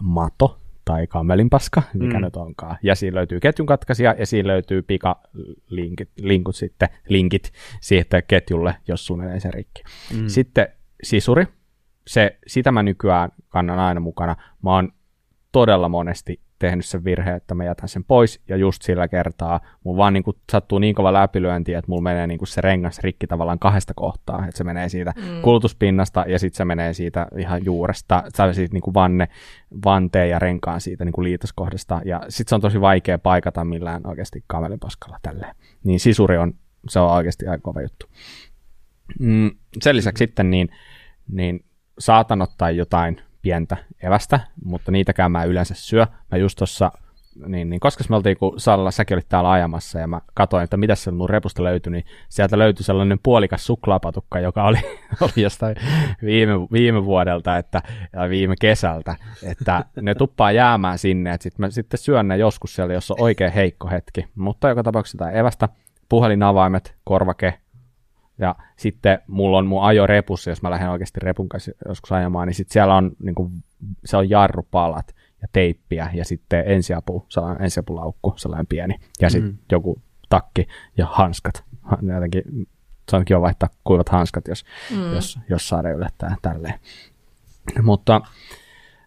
[0.00, 2.24] mato, tai kammelinpaska, mikä mm.
[2.24, 2.76] nyt onkaan.
[2.82, 9.06] Ja siinä löytyy ketjun katkaisija ja siinä löytyy pikalinkit linkut sitten, linkit siihen ketjulle, jos
[9.06, 9.82] sun menee se rikki.
[10.14, 10.28] Mm.
[10.28, 10.68] Sitten
[11.02, 11.46] sisuri,
[12.06, 14.36] se, sitä mä nykyään kannan aina mukana.
[14.62, 14.92] Mä oon
[15.52, 19.96] todella monesti tehnyt sen virhe, että mä jätän sen pois, ja just sillä kertaa mulla
[19.96, 23.26] vaan niin kuin sattuu niin kova läpilyönti, että mulla menee niin kuin se rengas rikki
[23.26, 25.42] tavallaan kahdesta kohtaa, että se menee siitä mm.
[25.42, 29.28] kulutuspinnasta, ja sitten se menee siitä ihan juuresta, tai siitä niin kuin vanne,
[29.84, 34.06] vanteen ja renkaan siitä niin kuin liitoskohdasta, ja sitten se on tosi vaikea paikata millään
[34.06, 35.54] oikeasti kamelipaskalla tälleen.
[35.84, 36.52] Niin sisuri on,
[36.88, 38.06] se on oikeasti aika kova juttu.
[39.20, 39.50] Mm,
[39.82, 40.68] sen lisäksi sitten niin,
[41.28, 41.64] niin
[41.98, 46.06] saatan ottaa jotain pientä evästä, mutta niitäkään mä yleensä syö.
[46.30, 46.92] Mä just tuossa,
[47.46, 50.76] niin, niin koska me oltiin, kun Salla, säkin olit täällä ajamassa ja mä katsoin, että
[50.76, 54.78] mitä se mun repusta löytyi, niin sieltä löytyi sellainen puolikas suklaapatukka, joka oli,
[55.20, 55.76] oli jostain
[56.24, 57.82] viime, viime vuodelta että,
[58.12, 62.74] ja viime kesältä, että ne tuppaa jäämään sinne, että sit mä sitten syön ne joskus
[62.74, 65.68] siellä, jos on oikein heikko hetki, mutta joka tapauksessa evästä,
[66.08, 67.58] puhelinavaimet, korvake,
[68.38, 72.48] ja sitten mulla on mun ajo repussa, jos mä lähden oikeasti repun kanssa joskus ajamaan,
[72.48, 73.52] niin sitten siellä on, niin kuin,
[74.04, 78.94] se on jarrupalat ja teippiä ja sitten ensiapu, sellainen ensiapulaukku, sellainen pieni.
[79.20, 79.58] Ja sitten mm.
[79.72, 80.68] joku takki
[80.98, 81.64] ja hanskat.
[82.14, 82.42] Jotenkin,
[83.10, 85.14] se on kiva vaihtaa kuivat hanskat, jos, mm.
[85.14, 86.80] jos, jos saada yllättää tälleen.
[87.82, 88.20] Mutta,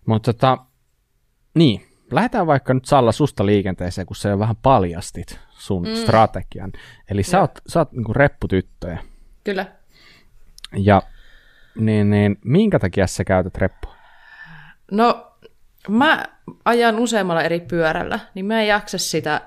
[0.06, 0.58] mutta tota,
[1.54, 5.96] niin, lähdetään vaikka nyt Salla susta liikenteeseen, kun se jo vähän paljastit sun mm.
[5.96, 6.72] strategian.
[7.10, 9.00] Eli sä oot, sä oot niin repputyttöjä.
[9.48, 9.66] Kyllä.
[10.78, 11.02] Ja
[11.76, 13.96] niin, niin minkä takia sä käytät reppua?
[14.92, 15.32] No,
[15.90, 16.26] mä
[16.66, 19.42] ajan useammalla eri pyörällä, niin mä en jaksa sitä,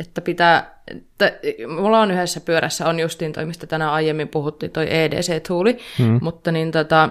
[0.00, 1.32] että pitää, että
[1.76, 6.18] mulla on yhdessä pyörässä, on justiin toi, mistä tänään aiemmin puhuttiin, toi EDC-tuuli, hmm.
[6.22, 7.08] mutta niin tota,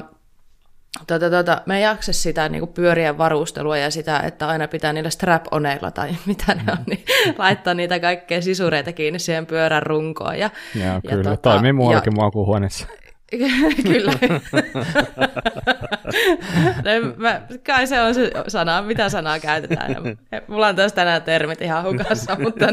[1.08, 4.94] tota, tota, mä en jaksa sitä niin kuin pyörien varustelua ja sitä, että aina pitää
[4.94, 7.06] niillä strap-oneilla tai mitä ne on, niin
[7.38, 10.40] laittaa niitä kaikkea sisureita kiinni siihen pyörän runkoon.
[10.40, 11.24] Ja, Joo, ja kyllä.
[11.24, 12.88] Tota, Toimii muuallakin ja, huoneessa.
[13.84, 14.12] kyllä.
[16.86, 19.96] no, mä, kai se on se sana, mitä sanaa käytetään.
[20.48, 22.66] Mulla on tässä tänään termit ihan hukassa, mutta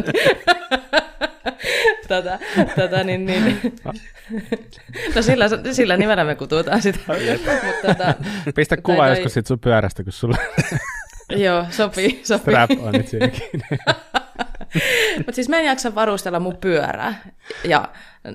[2.09, 2.39] tota,
[2.77, 3.61] tota, niin, niin.
[5.15, 6.99] No sillä, sillä nimellä me kututaan sitä.
[7.07, 8.15] Mut, tota,
[8.55, 9.09] Pistä kuva toi...
[9.09, 10.37] joskus sit sun pyörästä, kun sulla...
[11.31, 12.21] Joo, sopii.
[12.25, 12.55] sopii.
[12.55, 13.07] Strap on nyt
[15.17, 17.23] Mutta siis mä en jaksa varustella mun pyörää.
[17.65, 17.89] Ja,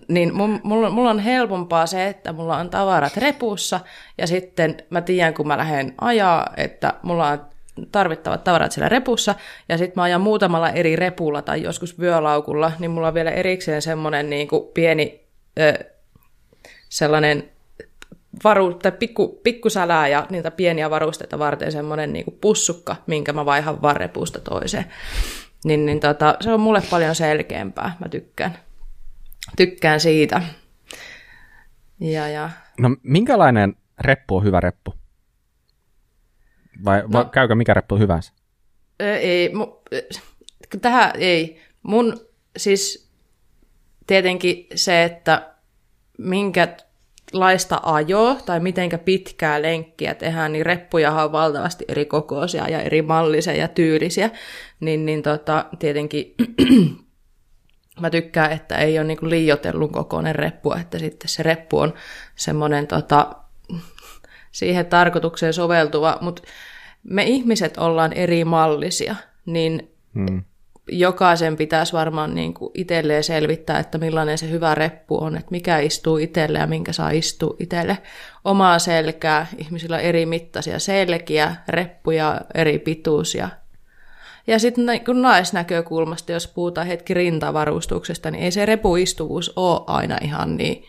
[0.08, 3.80] niin mun, mulla, mulla on helpompaa se, että mulla on tavarat repussa,
[4.18, 7.46] ja sitten mä tiedän, kun mä lähden ajaa, että mulla on
[7.92, 9.36] tarvittavat tavarat siellä repussa,
[9.70, 13.82] ja sitten mä ajan muutamalla eri repulla tai joskus vyölaukulla, niin mulla on vielä erikseen
[13.82, 15.24] semmoinen niin kuin pieni
[15.60, 15.74] ö,
[16.90, 17.50] sellainen
[18.44, 23.46] varu, tai pikku, pikkusälää ja niitä pieniä varusteita varten semmoinen niin kuin pussukka, minkä mä
[23.46, 24.86] vaihan vaan repusta toiseen.
[25.66, 28.58] Niin, niin tota, se on mulle paljon selkeämpää, mä tykkään,
[29.58, 30.42] tykkään siitä.
[32.00, 32.50] Ja, ja.
[32.80, 34.94] No minkälainen reppu on hyvä reppu?
[36.86, 38.34] Vai, no, vai käykö mikä reppu hyvänsä?
[39.00, 39.68] Ei, mu,
[40.82, 41.62] tähän ei.
[41.84, 42.20] Mun
[42.58, 43.12] siis
[44.08, 45.54] tietenkin se, että
[46.18, 46.78] minkä
[47.34, 53.02] laista ajoa tai mitenkä pitkää lenkkiä tehdään, niin reppuja on valtavasti eri kokoisia ja eri
[53.02, 54.30] mallisia ja tyylisiä,
[54.80, 56.36] niin, niin tota, tietenkin
[58.02, 61.94] mä tykkään, että ei ole niinku liiotellun kokoinen reppu, että sitten se reppu on
[62.36, 63.36] semmoinen tota,
[64.54, 66.41] siihen tarkoitukseen soveltuva, mutta
[67.04, 70.43] me ihmiset ollaan eri mallisia, niin hmm.
[70.88, 75.80] jokaisen pitäisi varmaan niin kuin itselleen selvittää, että millainen se hyvä reppu on, että mikä
[75.80, 77.97] istuu itselle ja minkä saa istua itselle.
[78.43, 83.49] Omaa selkää, ihmisillä on eri mittaisia selkiä, reppuja, eri pituus ja
[84.47, 90.58] ja sitten kun naisnäkökulmasta, jos puhutaan hetki rintavarustuksesta, niin ei se repuistuvuus ole aina ihan
[90.58, 90.84] niin,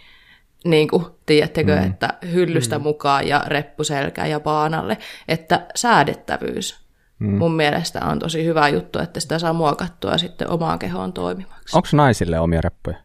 [0.64, 1.86] niin kuin, tiedättekö, mm.
[1.86, 2.82] että hyllystä mm.
[2.82, 4.98] mukaan ja reppuselkää ja paanalle,
[5.28, 6.84] että säädettävyys
[7.18, 7.38] mm.
[7.38, 11.76] mun mielestä on tosi hyvä juttu, että sitä saa muokattua sitten omaan kehoon toimivaksi.
[11.76, 12.96] Onko naisille omia reppuja?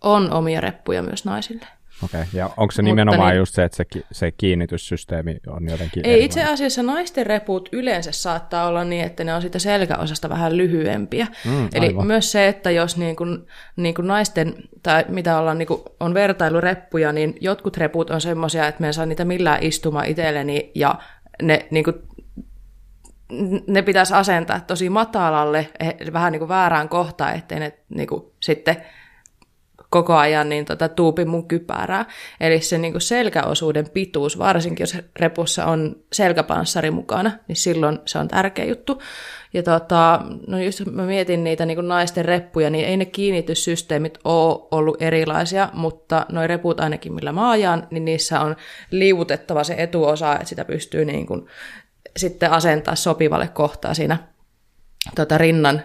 [0.00, 1.66] On omia reppuja myös naisille.
[2.04, 2.30] Okei, okay.
[2.32, 6.44] ja onko se nimenomaan niin, just se, että se, se kiinnityssysteemi on jotenkin Ei, itse
[6.44, 11.26] asiassa naisten reput yleensä saattaa olla niin, että ne on sitä selkäosasta vähän lyhyempiä.
[11.44, 12.06] Mm, Eli aivan.
[12.06, 16.14] myös se, että jos niin kuin, niin kuin naisten, tai mitä ollaan, niin kuin, on
[16.14, 20.94] vertailureppuja, niin jotkut reput on semmoisia, että me en saa niitä millään istumaan itselleni, ja
[21.42, 21.96] ne niin kuin,
[23.66, 28.24] ne pitäisi asentaa tosi matalalle, eh, vähän niin kuin väärään kohtaan, ettei ne niin kuin,
[28.40, 28.76] sitten
[29.92, 32.04] koko ajan niin tota, tuupi mun kypärää.
[32.40, 38.18] Eli se niin kuin selkäosuuden pituus, varsinkin jos repussa on selkäpanssari mukana, niin silloin se
[38.18, 39.02] on tärkeä juttu.
[39.54, 44.18] Ja tota, no just mä mietin niitä niin kuin naisten reppuja, niin ei ne kiinnityssysteemit
[44.24, 48.56] ole ollut erilaisia, mutta noi reput ainakin millä mä ajan, niin niissä on
[48.90, 51.46] liuutettava se etuosa, että sitä pystyy niin kuin
[52.16, 54.18] sitten asentaa sopivalle kohtaa siinä
[55.16, 55.82] tota, rinnan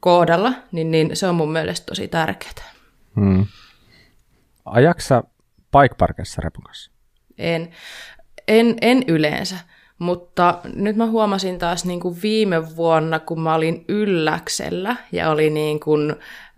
[0.00, 2.72] kohdalla, niin, niin se on mun mielestä tosi tärkeää.
[3.14, 3.46] Hmm.
[4.64, 5.24] Ajaksa
[5.72, 6.90] bike parkissa repun kanssa?
[7.38, 7.70] En,
[8.48, 9.56] en, en yleensä,
[9.98, 15.50] mutta nyt mä huomasin taas niin kuin viime vuonna, kun mä olin ylläksellä ja oli
[15.50, 16.10] niin kuin,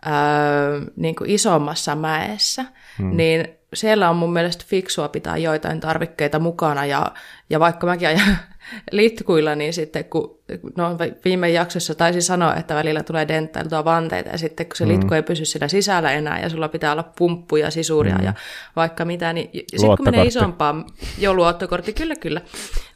[0.07, 2.64] äh, niin kuin isommassa mäessä,
[2.99, 3.16] hmm.
[3.16, 7.12] niin siellä on mun mielestä fiksua pitää joitain tarvikkeita mukana, ja,
[7.51, 8.37] ja vaikka mäkin ajan
[8.93, 10.39] litkuilla, niin sitten kun
[10.77, 14.91] no, viime jaksossa taisi sanoa, että välillä tulee denttailtua vanteita, ja sitten kun se mm.
[14.91, 18.25] litku ei pysy siinä sisällä enää, ja sulla pitää olla pumppuja, sisuria mm.
[18.25, 18.35] ja
[18.77, 20.85] vaikka mitä, niin sitten kun menee isompaan,
[21.19, 22.41] jo luottokortti, kyllä kyllä,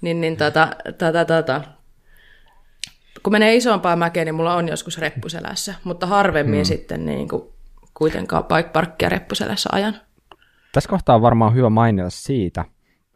[0.01, 0.69] niin, niin tota,
[0.99, 1.61] tota, tota,
[3.23, 6.65] kun menee isompaan mäkeen, niin mulla on joskus reppuselässä, mutta harvemmin mm.
[6.65, 7.43] sitten niin kuin,
[7.95, 9.97] kuitenkaan bike parkkia reppuselässä ajan.
[10.73, 12.65] Tässä kohtaa on varmaan hyvä mainita siitä,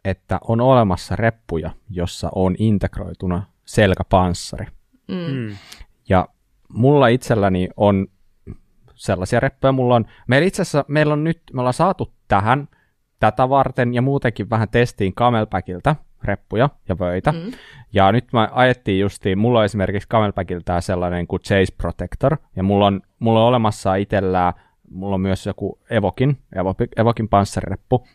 [0.05, 4.65] että on olemassa reppuja, jossa on integroituna selkäpanssari.
[5.07, 5.15] Mm.
[5.15, 5.55] mm.
[6.09, 6.27] Ja
[6.69, 8.07] mulla itselläni on
[8.95, 12.67] sellaisia reppuja, mulla on, meillä itse asiassa, meillä on nyt, me ollaan saatu tähän
[13.19, 17.31] tätä varten ja muutenkin vähän testiin Camelbackilta reppuja ja vöitä.
[17.31, 17.51] Mm.
[17.93, 22.85] Ja nyt mä ajettiin justiin, mulla on esimerkiksi Camelbackilta sellainen kuin Chase Protector, ja mulla
[22.85, 24.53] on, mulla on olemassa itsellään
[24.91, 26.37] mulla on myös joku Evokin,
[26.97, 28.07] Evokin panssarireppu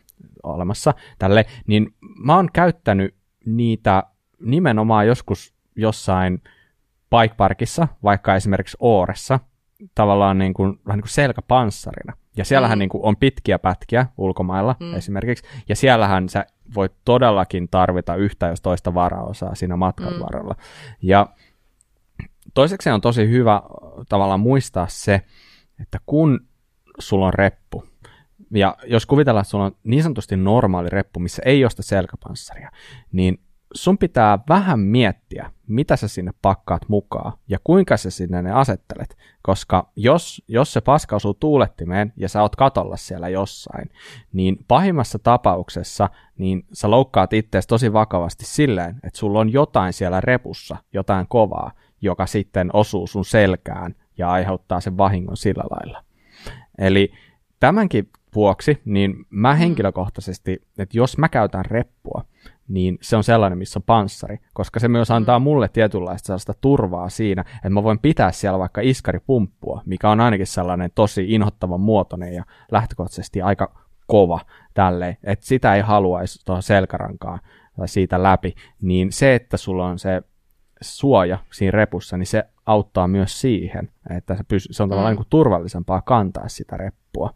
[0.43, 3.15] olemassa tälle, niin mä oon käyttänyt
[3.45, 4.03] niitä
[4.39, 6.41] nimenomaan joskus jossain
[7.09, 9.39] bike parkissa, vaikka esimerkiksi Ooressa,
[9.95, 12.13] tavallaan niin kuin, vähän niin kuin selkäpanssarina.
[12.37, 12.79] Ja siellähän mm.
[12.79, 14.93] niin kuin on pitkiä pätkiä ulkomailla mm.
[14.93, 16.45] esimerkiksi, ja siellähän sä
[16.75, 20.19] voit todellakin tarvita yhtä jos toista varaosaa siinä matkan mm.
[20.19, 20.55] varrella.
[21.01, 21.27] Ja
[22.53, 23.61] toiseksi on tosi hyvä
[24.09, 25.21] tavallaan muistaa se,
[25.79, 26.39] että kun
[26.99, 27.83] sulla on reppu,
[28.51, 32.71] ja jos kuvitellaan, että sulla on niin sanotusti normaali reppu, missä ei ole sitä selkäpanssaria,
[33.11, 33.39] niin
[33.73, 39.17] sun pitää vähän miettiä, mitä sä sinne pakkaat mukaan ja kuinka sä sinne ne asettelet,
[39.41, 43.89] koska jos, jos se paska osuu tuulettimeen ja sä oot katolla siellä jossain,
[44.33, 50.21] niin pahimmassa tapauksessa niin sä loukkaat itseäsi tosi vakavasti silleen, että sulla on jotain siellä
[50.21, 51.71] repussa, jotain kovaa,
[52.01, 56.03] joka sitten osuu sun selkään ja aiheuttaa sen vahingon sillä lailla.
[56.77, 57.13] Eli
[57.59, 59.57] tämänkin vuoksi, niin mä mm.
[59.57, 62.25] henkilökohtaisesti, että jos mä käytän reppua,
[62.67, 65.43] niin se on sellainen, missä on panssari, koska se myös antaa mm.
[65.43, 70.47] mulle tietynlaista sellaista turvaa siinä, että mä voin pitää siellä vaikka iskaripumppua, mikä on ainakin
[70.47, 74.39] sellainen tosi inhottavan muotoinen ja lähtökohtaisesti aika kova
[74.73, 77.39] tälleen, että sitä ei haluaisi tuohon selkärankaan
[77.77, 80.21] tai siitä läpi, niin se, että sulla on se
[80.81, 85.17] suoja siinä repussa, niin se auttaa myös siihen, että se, pysy, se on tavallaan mm.
[85.17, 87.33] niin turvallisempaa kantaa sitä reppua.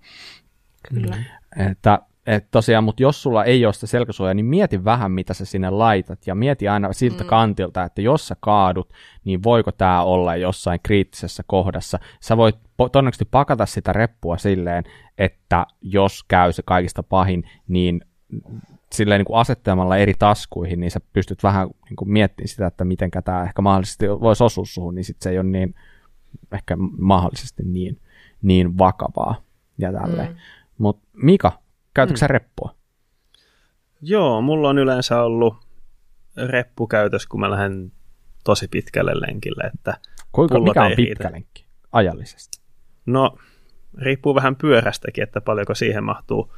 [0.90, 1.18] Kyllä.
[1.70, 5.46] Että, et tosiaan, mutta jos sulla ei ole sitä selkäsuojaa, niin mieti vähän, mitä sä
[5.46, 7.30] sinne laitat, ja mieti aina siltä mm.
[7.30, 12.00] kantilta, että jos sä kaadut, niin voiko tämä olla jossain kriittisessä kohdassa.
[12.22, 14.84] Sä voit todennäköisesti pakata sitä reppua silleen,
[15.18, 18.02] että jos käy se kaikista pahin, niin
[18.92, 22.86] silleen niin kuin asettamalla eri taskuihin, niin sä pystyt vähän niin kuin miettimään sitä, että
[22.86, 25.76] miten tämä ehkä mahdollisesti voisi osua suhun, niin sitten se ei ole niin,
[26.52, 28.02] ehkä mahdollisesti niin,
[28.42, 29.42] niin vakavaa
[29.78, 30.32] ja tälleen.
[30.32, 30.38] Mm.
[30.78, 31.60] Mutta Mika,
[31.94, 32.30] käytätkö mm.
[32.30, 32.76] reppua?
[34.02, 35.56] Joo, mulla on yleensä ollut
[36.38, 37.92] reppu käytössä, kun mä lähden
[38.44, 39.72] tosi pitkälle lenkille.
[39.74, 39.98] Että
[40.32, 41.32] Kuinka, mikä on pitkä riitä.
[41.32, 42.62] lenkki ajallisesti?
[43.06, 43.38] No,
[43.98, 46.54] riippuu vähän pyörästäkin, että paljonko siihen mahtuu.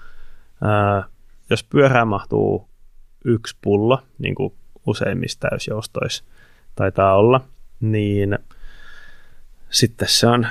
[0.63, 1.03] Ää,
[1.49, 2.69] jos pyörään mahtuu
[3.25, 4.53] yksi pullo, niin kuin
[4.87, 6.23] useimmissa täysjoustoissa
[6.75, 7.41] taitaa olla,
[7.79, 8.39] niin
[9.69, 10.47] sitten se on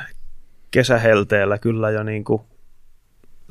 [0.71, 2.43] kesähelteellä kyllä jo niin kuin,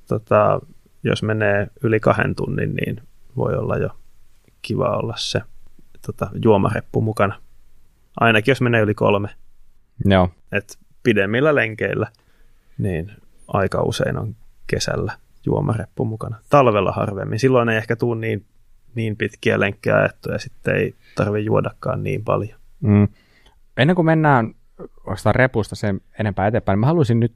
[0.07, 0.59] tota,
[1.03, 3.01] jos menee yli kahden tunnin, niin
[3.37, 3.89] voi olla jo
[4.61, 5.41] kiva olla se
[6.05, 7.41] tota, juomareppu mukana.
[8.19, 9.29] Ainakin jos menee yli kolme.
[10.05, 10.29] Joo.
[10.51, 12.07] Et pidemmillä lenkeillä,
[12.77, 13.11] niin
[13.47, 14.35] aika usein on
[14.67, 15.17] kesällä
[15.47, 16.37] juomareppu mukana.
[16.49, 17.39] Talvella harvemmin.
[17.39, 18.45] Silloin ei ehkä tule niin,
[18.95, 22.59] niin pitkiä lenkkejä ajettuja ja sitten ei tarvitse juodakaan niin paljon.
[22.81, 23.07] Mm.
[23.77, 24.53] Ennen kuin mennään
[25.05, 27.35] oikeastaan repusta sen enempää eteenpäin, niin mä haluaisin nyt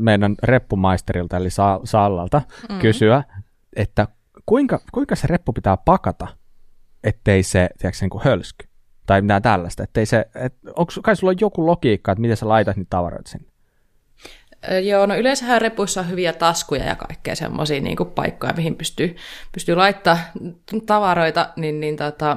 [0.00, 2.78] meidän reppumaisterilta eli Sa- Sallalta mm.
[2.78, 3.24] kysyä,
[3.76, 4.08] että
[4.46, 6.26] kuinka, kuinka se reppu pitää pakata,
[7.04, 8.68] ettei se, tiedätkö, niin kuin hölsky?
[9.06, 12.48] Tai mitään tällaista, ettei se, et, onko, kai sulla on joku logiikka, että miten sä
[12.48, 13.53] laitat niitä tavaroita sinne?
[14.82, 19.16] Joo, no yleensähän repuissa on hyviä taskuja ja kaikkea semmoisia niin paikkoja, mihin pystyy,
[19.52, 20.18] pystyy laittaa
[20.86, 22.36] tavaroita, niin, niin tota,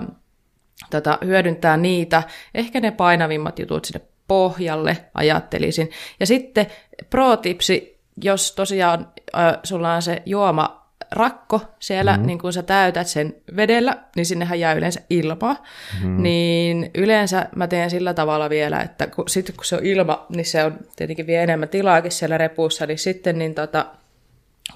[0.92, 2.24] tota, hyödyntää niitä.
[2.54, 5.90] Ehkä ne painavimmat jutut sinne pohjalle ajattelisin.
[6.20, 6.68] Ja sitten
[7.10, 12.28] pro-tipsi, jos tosiaan äh, sulla on se juoma rakko siellä, mm-hmm.
[12.28, 15.54] niin kun sä täytät sen vedellä, niin sinnehän jää yleensä ilmaa.
[15.54, 16.24] Mm-hmm.
[16.24, 20.46] Niin yleensä mä teen sillä tavalla vielä, että kun, sitten kun se on ilma, niin
[20.46, 23.86] se on tietenkin vie enemmän tilaakin siellä repussa, niin sitten niin tota,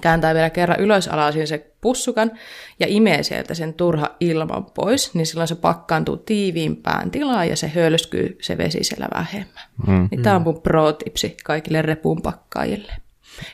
[0.01, 2.31] kääntää vielä kerran ylös alasin se pussukan
[2.79, 7.67] ja imee sieltä sen turha ilman pois, niin silloin se pakkaantuu tiiviimpään tilaan ja se
[7.67, 9.63] hölskyy se vesi siellä vähemmän.
[9.87, 10.07] Mm.
[10.11, 12.93] Niin tämä on mun pro-tipsi kaikille repun pakkaajille.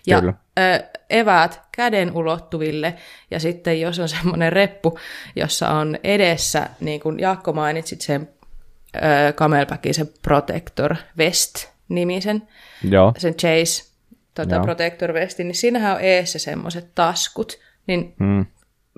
[0.08, 0.34] Ja Kyllä.
[0.60, 2.94] Ö, eväät käden ulottuville
[3.32, 5.00] ja sitten jos on semmoinen reppu,
[5.36, 8.30] jossa on edessä, niin kuin Jaakko mainitsit sen
[8.96, 12.48] ö, Camelbackin, sen Protector Vest-nimisen,
[12.90, 13.14] Joo.
[13.18, 13.88] sen Chase
[14.46, 18.46] tuota, Protector Vesti, niin siinähän on eessä semmoiset taskut, niin hmm.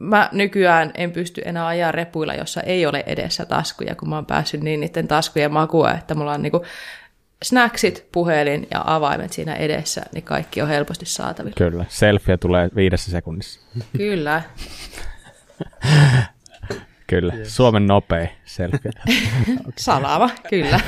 [0.02, 4.26] mä nykyään en pysty enää ajaa repuilla, jossa ei ole edessä taskuja, kun mä oon
[4.26, 6.66] päässyt niin niiden taskujen makua, että mulla on niinku
[7.44, 11.56] snacksit, puhelin ja avaimet siinä edessä, niin kaikki on helposti saatavilla.
[11.58, 13.62] Kyllä, selfie tulee viidessä sekunnissa.
[13.98, 14.42] Kyllä.
[17.10, 17.56] Kyllä, yes.
[17.56, 18.92] Suomen nopein selfie.
[19.60, 19.72] okay.
[19.78, 20.80] Salama, kyllä.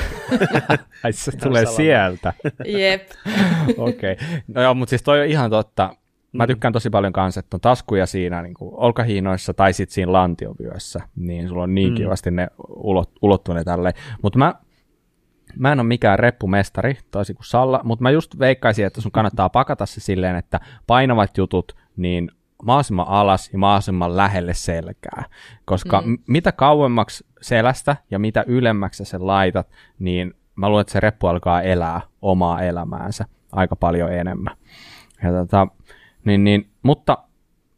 [1.03, 1.77] Ai se tulee salama.
[1.77, 2.33] sieltä.
[2.65, 3.09] Jep.
[3.77, 4.13] Okei.
[4.13, 4.27] Okay.
[4.47, 5.95] No joo, mutta siis toi on ihan totta.
[6.33, 6.47] Mä mm.
[6.47, 11.01] tykkään tosi paljon kanssa, että on taskuja siinä niin kuin olkahiinoissa tai sitten siinä lantiovyössä,
[11.15, 11.95] niin sulla on niin mm.
[11.95, 13.93] kivasti ne ulot, ulottuneet tälleen.
[14.21, 14.55] Mutta mä,
[15.57, 19.49] mä en ole mikään reppumestari, toisin kuin Salla, mutta mä just veikkaisin, että sun kannattaa
[19.49, 22.31] pakata se silleen, että painavat jutut, niin
[22.63, 25.23] mahdollisimman alas ja mahdollisimman lähelle selkää.
[25.65, 26.17] Koska mm.
[26.27, 31.27] mitä kauemmaksi selästä ja mitä ylemmäksi sä sen laitat, niin mä luulen, että se reppu
[31.27, 34.57] alkaa elää omaa elämäänsä aika paljon enemmän.
[35.23, 35.67] Ja tota,
[36.25, 37.17] niin, niin, mutta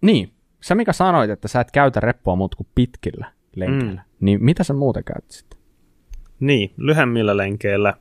[0.01, 4.25] niin, se mikä sanoit, että sä et käytä reppua muut kuin pitkillä lenkeillä, mm.
[4.25, 5.59] niin mitä sä muuten käytät sitten?
[6.43, 7.93] Niin, lyhemmillä lenkeillä,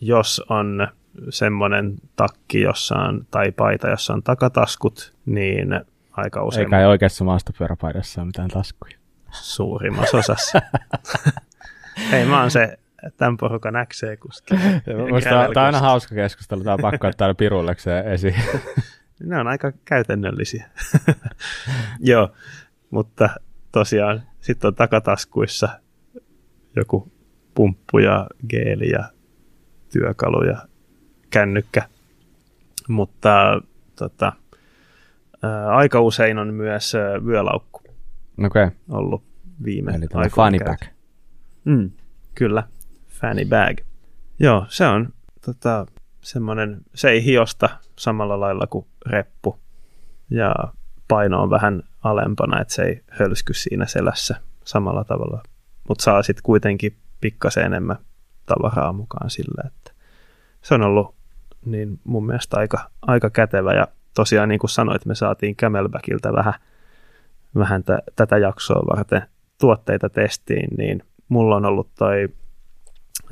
[0.00, 0.88] jos on
[1.30, 5.80] semmoinen takki, jossa on, tai paita, jossa on takataskut, niin
[6.12, 6.64] aika usein.
[6.64, 8.98] Eikä ei oikeassa maastopyöräpaidassa ole mitään taskuja.
[9.32, 10.62] Suurimmassa osassa.
[12.12, 12.78] Ei, mä oon se
[13.16, 14.54] tämän porukan XC-kuski.
[15.24, 18.34] Tämä on aina hauska keskustelu, tämä on pakko ottaa pirullekseen esiin.
[19.26, 20.70] ne on aika käytännöllisiä.
[22.00, 22.32] Joo,
[22.90, 23.30] mutta
[23.72, 25.68] tosiaan sitten on takataskuissa
[26.76, 27.12] joku
[27.54, 29.04] pumppu ja geeli ja
[29.92, 30.66] työkalu ja
[31.30, 31.82] kännykkä.
[32.88, 33.62] Mutta
[33.98, 34.32] tota,
[35.42, 37.82] ää, aika usein on myös ää, vyölaukku
[38.46, 38.70] okay.
[38.90, 39.22] ollut
[39.64, 40.80] viime Eli fanny bag.
[41.64, 41.90] Mm,
[42.34, 42.62] kyllä,
[43.08, 43.78] fanny bag.
[44.38, 45.08] Joo, se on
[45.44, 45.86] tota,
[46.20, 49.58] semmoinen, se ei hiosta samalla lailla kuin reppu
[50.30, 50.54] ja
[51.08, 55.42] paino on vähän alempana, että se ei hölsky siinä selässä samalla tavalla,
[55.88, 57.96] mutta saa sitten kuitenkin pikkasen enemmän
[58.46, 59.92] tavaraa mukaan sillä, että
[60.62, 61.14] se on ollut
[61.64, 66.54] niin mun mielestä aika, aika kätevä ja tosiaan niin kuin sanoit, me saatiin Camelbackiltä vähän,
[67.54, 69.22] vähän t- tätä jaksoa varten
[69.60, 72.28] tuotteita testiin, niin mulla on ollut toi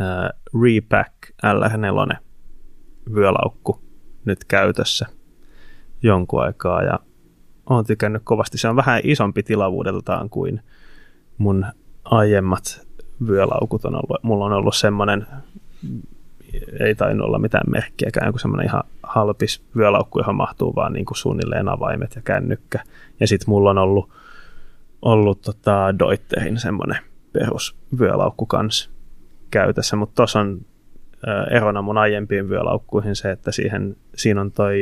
[0.01, 0.29] äh,
[0.63, 1.13] Repack
[1.47, 2.17] LR4
[3.15, 3.83] vyölaukku
[4.25, 5.07] nyt käytössä
[6.03, 6.99] jonkun aikaa ja
[7.71, 8.59] olen tykännyt kovasti.
[8.59, 10.63] Se on vähän isompi tilavuudeltaan kuin
[11.39, 11.67] mun
[12.05, 12.88] aiemmat
[13.27, 14.23] vyölaukut on ollut.
[14.23, 15.27] Mulla on ollut semmoinen,
[16.81, 21.17] ei tainnut olla mitään merkkiäkään, joku semmoinen ihan halpis vyölaukku, johon mahtuu vaan niin kuin
[21.17, 22.83] suunnilleen avaimet ja kännykkä.
[23.21, 24.11] Ja sitten mulla on ollut,
[25.03, 26.99] ollut tota Deuterin semmoinen
[27.33, 28.91] perusvyölaukku kanssa
[29.51, 30.61] käytössä, mutta tuossa on
[31.51, 34.79] erona mun aiempiin vyölaukkuihin se, että siihen, siinä on toi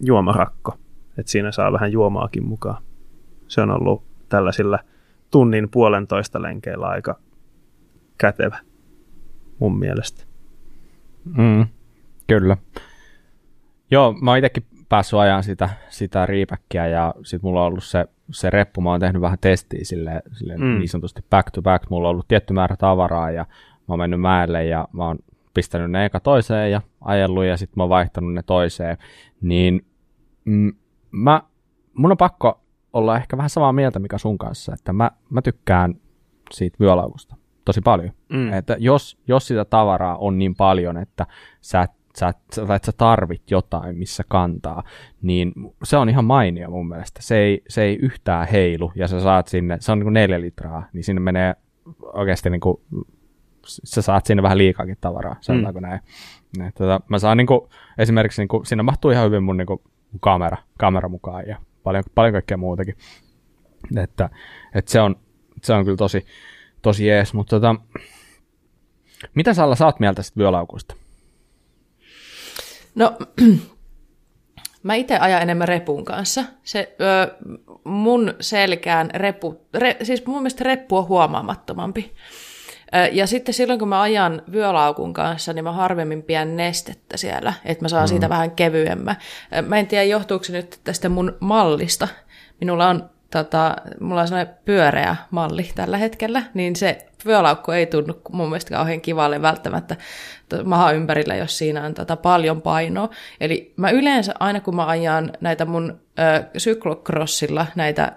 [0.00, 0.78] juomarakko,
[1.18, 2.82] että siinä saa vähän juomaakin mukaan.
[3.48, 4.78] Se on ollut tällaisilla
[5.30, 7.18] tunnin puolentoista lenkeillä aika
[8.18, 8.58] kätevä
[9.58, 10.24] mun mielestä.
[11.24, 11.66] Mm,
[12.26, 12.56] kyllä.
[13.90, 18.04] Joo, mä oon itsekin päässyt ajan sitä, sitä riipäkkiä ja sit mulla on ollut se,
[18.30, 20.78] se reppu, mä oon tehnyt vähän testiä sille, sille mm.
[20.78, 23.46] niin sanotusti back to back, mulla on ollut tietty määrä tavaraa ja
[23.78, 25.18] mä oon mennyt mäelle ja mä oon
[25.54, 28.96] pistänyt ne eka toiseen ja ajellut ja sitten mä oon vaihtanut ne toiseen,
[29.40, 29.86] niin
[30.44, 30.72] mm,
[31.10, 31.42] mä,
[31.94, 32.60] mun on pakko
[32.92, 35.94] olla ehkä vähän samaa mieltä mikä sun kanssa, että mä, mä tykkään
[36.52, 38.10] siitä vyölaukusta tosi paljon.
[38.28, 38.52] Mm.
[38.52, 41.26] Että jos, jos sitä tavaraa on niin paljon, että
[41.60, 41.88] sä,
[42.18, 44.82] sä, sä, että sä tarvit jotain, missä kantaa,
[45.22, 45.52] niin
[45.82, 47.22] se on ihan mainio mun mielestä.
[47.22, 50.40] Se ei, se ei yhtään heilu, ja sä saat sinne, se on niin kuin neljä
[50.40, 51.54] litraa, niin sinne menee
[52.00, 52.80] oikeasti niin kuin,
[53.66, 55.86] sä saat sinne vähän liikaakin tavaraa, sanotaanko mm.
[55.86, 56.00] näin.
[56.68, 57.60] Et, tota, mä saan niin kuin,
[57.98, 59.80] esimerkiksi, niin kuin, sinne mahtuu ihan hyvin mun niin kuin,
[60.20, 62.94] kamera, kamera mukaan ja paljon, paljon kaikkea muutakin.
[63.96, 64.30] Että,
[64.74, 65.16] että se, on,
[65.62, 66.26] se on kyllä tosi,
[66.84, 67.74] tosi jees, mutta tota,
[69.34, 70.94] mitä Salla oot mieltä sitten vyölaukusta?
[72.94, 73.18] No,
[74.82, 76.44] mä itse ajan enemmän repun kanssa.
[76.62, 77.34] Se, ö,
[77.84, 82.14] mun selkään repu, re, siis mun mielestä reppu on huomaamattomampi.
[83.12, 87.84] Ja sitten silloin, kun mä ajan vyölaukun kanssa, niin mä harvemmin pidän nestettä siellä, että
[87.84, 88.08] mä saan mm.
[88.08, 89.16] siitä vähän kevyemmän.
[89.66, 92.08] Mä en tiedä, johtuuko se nyt tästä mun mallista.
[92.60, 98.14] Minulla on, tota, mulla on sellainen pyöreä malli tällä hetkellä, niin se vyölaukku ei tunnu
[98.32, 99.96] mun mielestä kauhean kivalle välttämättä
[100.64, 103.08] maha ympärillä, jos siinä on tota paljon painoa.
[103.40, 108.12] Eli mä yleensä aina, kun mä ajan näitä mun ö, syklokrossilla, näitä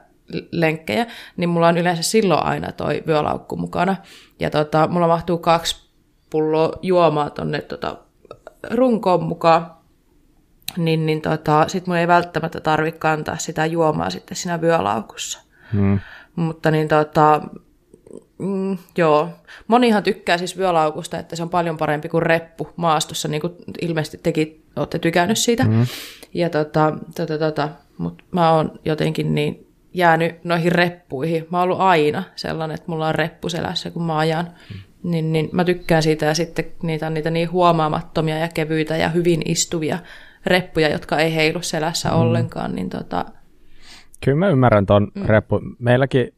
[0.52, 1.06] lenkkejä,
[1.38, 3.96] niin mulla on yleensä silloin aina toi vyölaukku mukana.
[4.40, 5.90] Ja tota, mulla mahtuu kaksi
[6.30, 7.98] pulloa juomaa tonne tota,
[8.70, 9.77] runkoon mukaan,
[10.78, 15.42] niin, niin tota, sit mun ei välttämättä tarvitse kantaa sitä juomaa sitten siinä vyölaukussa.
[15.74, 16.00] Hmm.
[16.36, 17.42] Mutta niin tota,
[18.38, 19.30] mm, joo,
[19.68, 24.20] monihan tykkää siis vyölaukusta, että se on paljon parempi kuin reppu maastossa, niin kuin ilmeisesti
[24.24, 25.64] tekin olette tykännyt siitä.
[25.64, 25.86] Hmm.
[26.34, 31.48] Ja tota, tota, tota, mutta mä oon jotenkin niin jäänyt noihin reppuihin.
[31.50, 34.52] Mä oon ollut aina sellainen, että mulla on reppu selässä, kun mä ajan.
[34.70, 34.80] Hmm.
[35.04, 39.10] Niin, niin mä tykkään siitä ja sitten niitä on niitä niin huomaamattomia ja kevyitä ja
[39.10, 40.00] hyvin istuvia
[40.46, 42.20] reppuja, jotka ei heilu selässä hmm.
[42.20, 42.76] ollenkaan.
[42.76, 43.26] Niin tota...
[44.26, 45.26] Kyllä mä ymmärrän ton hmm.
[45.26, 45.62] reppu.
[45.80, 46.34] Meilläkin,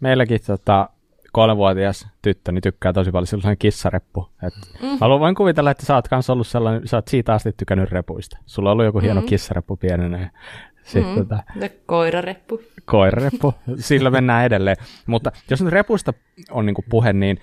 [0.00, 0.88] meilläkin tota,
[1.32, 4.28] kolmevuotias tyttö niin tykkää tosi paljon sellainen kissareppu.
[4.42, 4.88] Et mm.
[5.00, 8.38] Mä voin kuvitella, että sä oot kanssa ollut sellainen, sä oot siitä asti tykännyt repuista.
[8.46, 9.26] Sulla on ollut joku hieno mm.
[9.26, 10.30] kissareppu pienenä.
[10.84, 11.14] Sitten, mm.
[11.14, 11.42] tota,
[11.86, 12.62] koirareppu.
[12.84, 14.76] Koirareppu, sillä mennään edelleen.
[15.06, 16.12] Mutta jos nyt repuista
[16.50, 17.38] on niin puhe, niin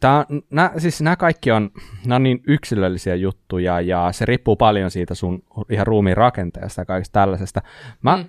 [0.00, 1.70] tää, nää, siis nämä kaikki on,
[2.06, 6.84] nää on niin yksilöllisiä juttuja ja se riippuu paljon siitä sun ihan ruumiin rakenteesta ja
[6.84, 7.62] kaikesta tällaisesta.
[8.02, 8.24] Mä mm.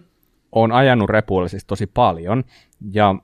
[0.52, 2.44] oon ajanut repuilla siis tosi paljon
[2.92, 3.16] ja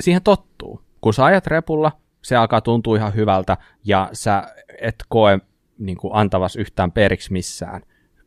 [0.00, 0.80] siihen tottuu.
[1.00, 4.42] Kun sä ajat repulla, se alkaa tuntua ihan hyvältä ja sä
[4.80, 5.38] et koe
[5.78, 7.82] niin kuin antavas yhtään periksi missään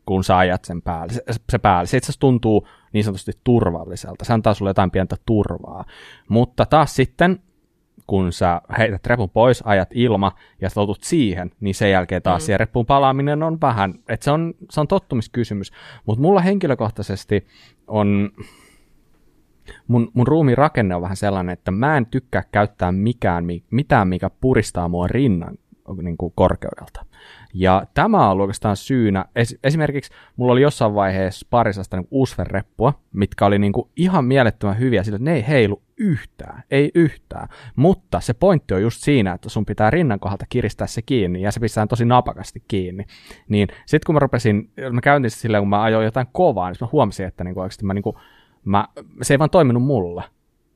[0.05, 1.87] kun sä ajat sen päälle, se, se päälle.
[1.87, 4.25] Se itse asiassa tuntuu niin sanotusti turvalliselta.
[4.25, 5.85] Se antaa sulle jotain pientä turvaa.
[6.29, 7.39] Mutta taas sitten,
[8.07, 10.31] kun sä heität repun pois, ajat ilma
[10.61, 12.45] ja sä totut siihen, niin sen jälkeen taas mm.
[12.45, 15.71] siihen reppuun palaaminen on vähän, että se on, se on tottumiskysymys.
[16.05, 17.47] Mutta mulla henkilökohtaisesti
[17.87, 18.31] on,
[19.87, 24.29] mun, mun ruumiin rakenne on vähän sellainen, että mä en tykkää käyttää mikään, mitään, mikä
[24.29, 25.57] puristaa mua rinnan
[26.01, 27.05] niin kuin korkeudelta.
[27.53, 29.25] Ja tämä on ollut oikeastaan syynä.
[29.35, 34.79] Es, esimerkiksi mulla oli jossain vaiheessa parisasta niin usferreppua, mitkä oli niin kuin ihan mielettömän
[34.79, 37.47] hyviä, sillä ne ei heilu yhtään, ei yhtään.
[37.75, 41.51] Mutta se pointti on just siinä, että sun pitää rinnan kohdalta kiristää se kiinni, ja
[41.51, 43.05] se pistää tosi napakasti kiinni.
[43.49, 46.87] Niin sitten kun mä rupesin, mä käyntin silleen, kun mä ajoin jotain kovaa, niin mä
[46.91, 48.15] huomasin, että niin kuin oikeasti mä, niin kuin,
[48.65, 48.87] mä,
[49.21, 50.23] se ei vaan toiminut mulle.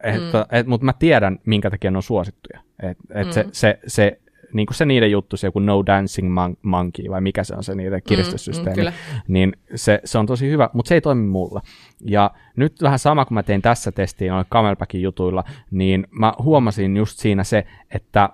[0.04, 0.46] mm.
[0.52, 2.60] et, mutta mä tiedän, minkä takia ne on suosittuja.
[2.84, 3.32] Et, et mm.
[3.32, 4.20] se, se, se
[4.54, 7.76] niin kuin se niiden juttu, se joku No Dancing Monkey, vai mikä se on se
[7.76, 11.62] niiden kiristyssysteemi, mm, mm, niin se, se on tosi hyvä, mutta se ei toimi mulla.
[12.06, 16.98] Ja nyt vähän sama, kun mä tein tässä testiin noilla Camelbackin jutuilla, niin mä huomasin
[16.98, 18.30] just siinä se, että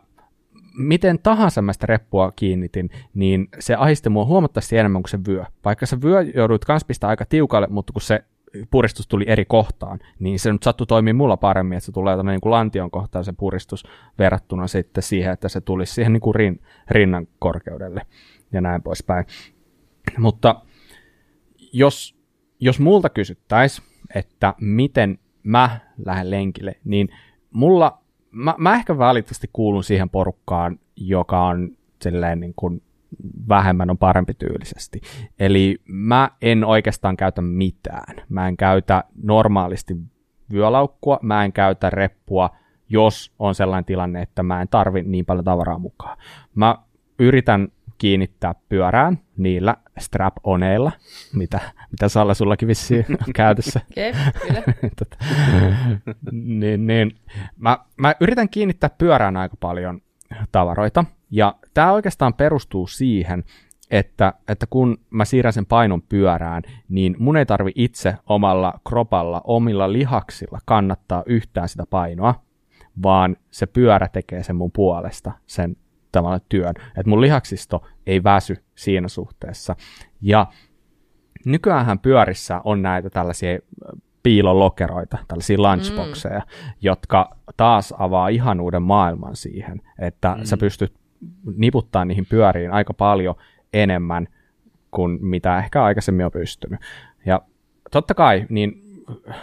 [0.78, 5.43] miten tahansa mä sitä reppua kiinnitin, niin se ahisti mua huomattavasti enemmän kuin se vyö.
[5.66, 8.24] Vaikka se vyö joudut kans pistää aika tiukalle, mutta kun se
[8.72, 12.32] puristus tuli eri kohtaan, niin se nyt sattui toimia mulla paremmin, että se tulee tänne
[12.32, 13.84] niin kuin lantion kohtaan se puristus
[14.20, 18.01] verrattuna sitten siihen, että se tulisi siihen niin kuin rin, rinnan korkeudelle
[18.51, 19.26] ja näin poispäin.
[20.18, 20.62] Mutta
[21.74, 22.18] jos,
[22.60, 27.10] jos multa kysyttäisiin, että miten mä lähden lenkille, niin
[27.51, 32.82] mulla, mä, mä ehkä valitettavasti kuulun siihen porukkaan, joka on silleen niin kuin
[33.49, 35.01] vähemmän on parempi tyylisesti.
[35.39, 38.16] Eli mä en oikeastaan käytä mitään.
[38.30, 39.97] Mä en käytä normaalisti
[40.51, 42.49] vyölaukkua, mä en käytä reppua,
[42.89, 46.18] jos on sellainen tilanne, että mä en tarvi niin paljon tavaraa mukaan.
[46.55, 46.76] Mä
[47.20, 50.91] yritän kiinnittää pyörään niillä strap-oneilla,
[51.34, 51.59] mitä,
[51.91, 53.82] mitä Salla sullakin vissiin on käytössä.
[53.91, 54.14] Okay,
[54.47, 54.64] kyllä.
[54.99, 55.18] tota,
[56.32, 57.16] niin, niin,
[57.57, 60.01] mä, mä yritän kiinnittää pyörään aika paljon
[60.51, 63.44] tavaroita, ja tämä oikeastaan perustuu siihen,
[63.92, 69.42] että, että kun mä siirrän sen painon pyörään, niin mun ei tarvi itse omalla kropalla,
[69.44, 72.44] omilla lihaksilla kannattaa yhtään sitä painoa,
[73.04, 75.76] vaan se pyörä tekee sen mun puolesta, sen
[76.12, 76.74] tavallaan työn.
[76.88, 79.76] Että mun lihaksisto ei väsy siinä suhteessa.
[80.22, 80.48] Ja
[81.46, 83.60] nykyään pyörissä on näitä tällaisia
[84.24, 86.74] piilolokeroita, tällaisia lunchboxeja, mm.
[86.82, 90.44] jotka taas avaa ihan uuden maailman siihen, että mm.
[90.44, 91.03] sä pystyt
[91.55, 93.36] niputtaa niihin pyöriin aika paljon
[93.74, 94.28] enemmän
[94.91, 96.80] kuin mitä ehkä aikaisemmin on pystynyt.
[97.26, 97.41] Ja
[97.91, 98.84] totta kai, niin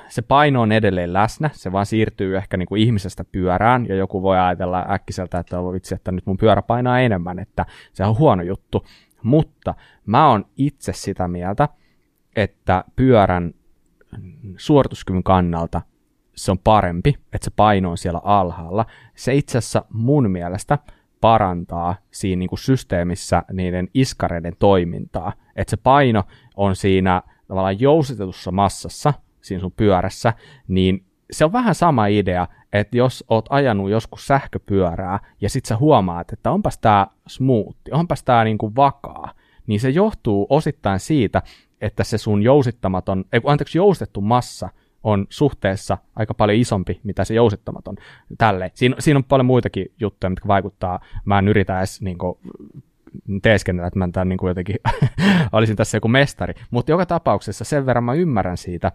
[0.09, 4.23] se paino on edelleen läsnä, se vaan siirtyy ehkä niin kuin ihmisestä pyörään, ja joku
[4.23, 8.19] voi ajatella äkkiseltä, että on vitsi, että nyt mun pyörä painaa enemmän, että se on
[8.19, 8.87] huono juttu.
[9.23, 9.75] Mutta
[10.07, 11.69] mä oon itse sitä mieltä,
[12.37, 13.55] että pyörän
[14.57, 15.83] suorituskyvyn kannalta
[16.35, 18.87] se on parempi, että se paino on siellä alhaalla.
[19.15, 20.79] Se itse asiassa mun mielestä
[21.21, 25.33] parantaa siinä niin kuin systeemissä niiden iskareiden toimintaa.
[25.57, 26.23] Että se paino
[26.57, 30.33] on siinä tavallaan jousitetussa massassa, siinä sun pyörässä,
[30.69, 35.77] niin se on vähän sama idea, että jos oot ajanut joskus sähköpyörää ja sit sä
[35.77, 39.35] huomaat, että onpas tää smoothi, onpas tää niinku vakaa,
[39.67, 41.43] niin se johtuu osittain siitä,
[41.81, 44.69] että se sun jousittamaton, ei, anteeksi, joustettu massa
[45.05, 47.97] on suhteessa aika paljon isompi, mitä se jousittamaton
[48.39, 48.71] tälle.
[48.75, 51.01] Siinä, siinä on paljon muitakin juttuja, mitkä vaikuttaa.
[51.25, 52.39] Mä en yritä edes niin kuin,
[53.43, 54.77] teeskennellä, että mä tämän, niin kuin jotenkin
[55.53, 56.55] olisin tässä joku mestari.
[56.71, 58.93] Mutta joka tapauksessa sen verran mä ymmärrän siitä,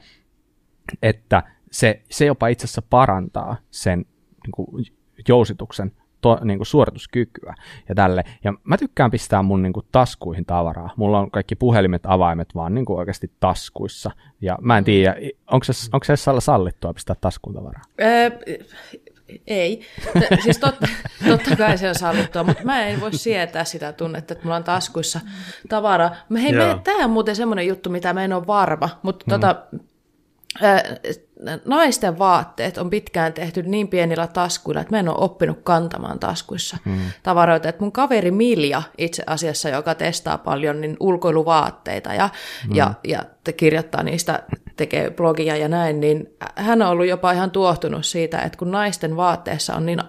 [1.02, 4.00] että se, se jopa itse asiassa parantaa sen
[4.44, 4.86] niin kuin,
[5.28, 5.92] jousituksen
[6.26, 7.56] to, niin kuin suorituskykyä
[7.90, 8.24] ja tälle.
[8.44, 10.94] Ja mä tykkään pistää mun niin kuin, taskuihin tavaraa.
[10.98, 14.12] Mulla on kaikki puhelimet, avaimet vaan niin kuin, oikeasti taskuissa.
[14.42, 15.16] Ja mä en tiedä,
[15.52, 17.82] onko se, onko se sallittua pistää taskuun tavaraa?
[18.02, 18.30] Öö,
[19.48, 19.82] ei.
[20.20, 20.88] T- siis totta,
[21.28, 24.64] totta kai se on sallittua, mutta mä en voi sietää sitä tunnetta, että mulla on
[24.64, 25.20] taskuissa
[25.70, 26.16] tavaraa.
[26.42, 26.54] hei,
[26.84, 29.30] tämä on muuten semmoinen juttu, mitä mä en ole varma, mutta mm.
[29.30, 29.56] tota,
[31.66, 36.78] naisten vaatteet on pitkään tehty niin pienillä taskuilla, että mä en ole oppinut kantamaan taskuissa
[36.86, 37.00] mm.
[37.24, 37.70] tavaroita.
[37.70, 42.30] Et mun kaveri Milja itse asiassa, joka testaa paljon niin ulkoiluvaatteita ja,
[42.68, 42.76] mm.
[42.76, 43.24] ja, ja
[43.58, 44.44] kirjoittaa niistä,
[44.76, 49.16] tekee blogia ja näin, niin hän on ollut jopa ihan tuohtunut siitä, että kun naisten
[49.16, 50.02] vaatteessa on niin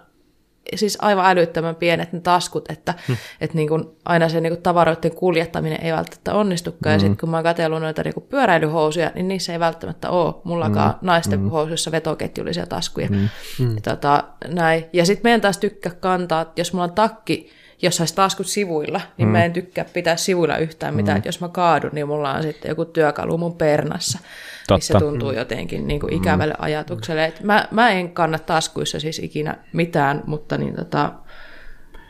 [0.75, 3.17] siis aivan älyttömän pienet ne taskut, että hmm.
[3.41, 6.81] et niin kuin aina se niin kuin tavaroiden kuljettaminen ei välttämättä onnistukaan.
[6.85, 6.93] Hmm.
[6.93, 10.91] Ja sitten kun mä oon katsellut noita niin pyöräilyhousuja, niin niissä ei välttämättä ole mullakaan
[10.91, 11.07] hmm.
[11.07, 11.51] naisten hmm.
[11.51, 13.07] housuissa vetoketjullisia taskuja.
[13.07, 13.29] Hmm.
[13.59, 13.77] Hmm.
[13.83, 14.85] Tota, näin.
[14.93, 17.51] Ja sitten meidän taas tykkää kantaa, että jos mulla on takki,
[17.83, 19.33] jos saisi taskut sivuilla, niin mm.
[19.33, 21.17] mä en tykkää pitää sivuilla yhtään mitään.
[21.17, 21.19] Mm.
[21.19, 24.19] Että jos mä kaadun, niin mulla on sitten joku työkalu mun pernassa.
[24.19, 24.75] Totta.
[24.75, 25.37] missä tuntuu mm.
[25.37, 26.65] jotenkin niin kuin ikävälle mm.
[26.65, 27.25] ajatukselle.
[27.25, 31.13] Et mä, mä en kanna taskuissa siis ikinä mitään, mutta niin, tota,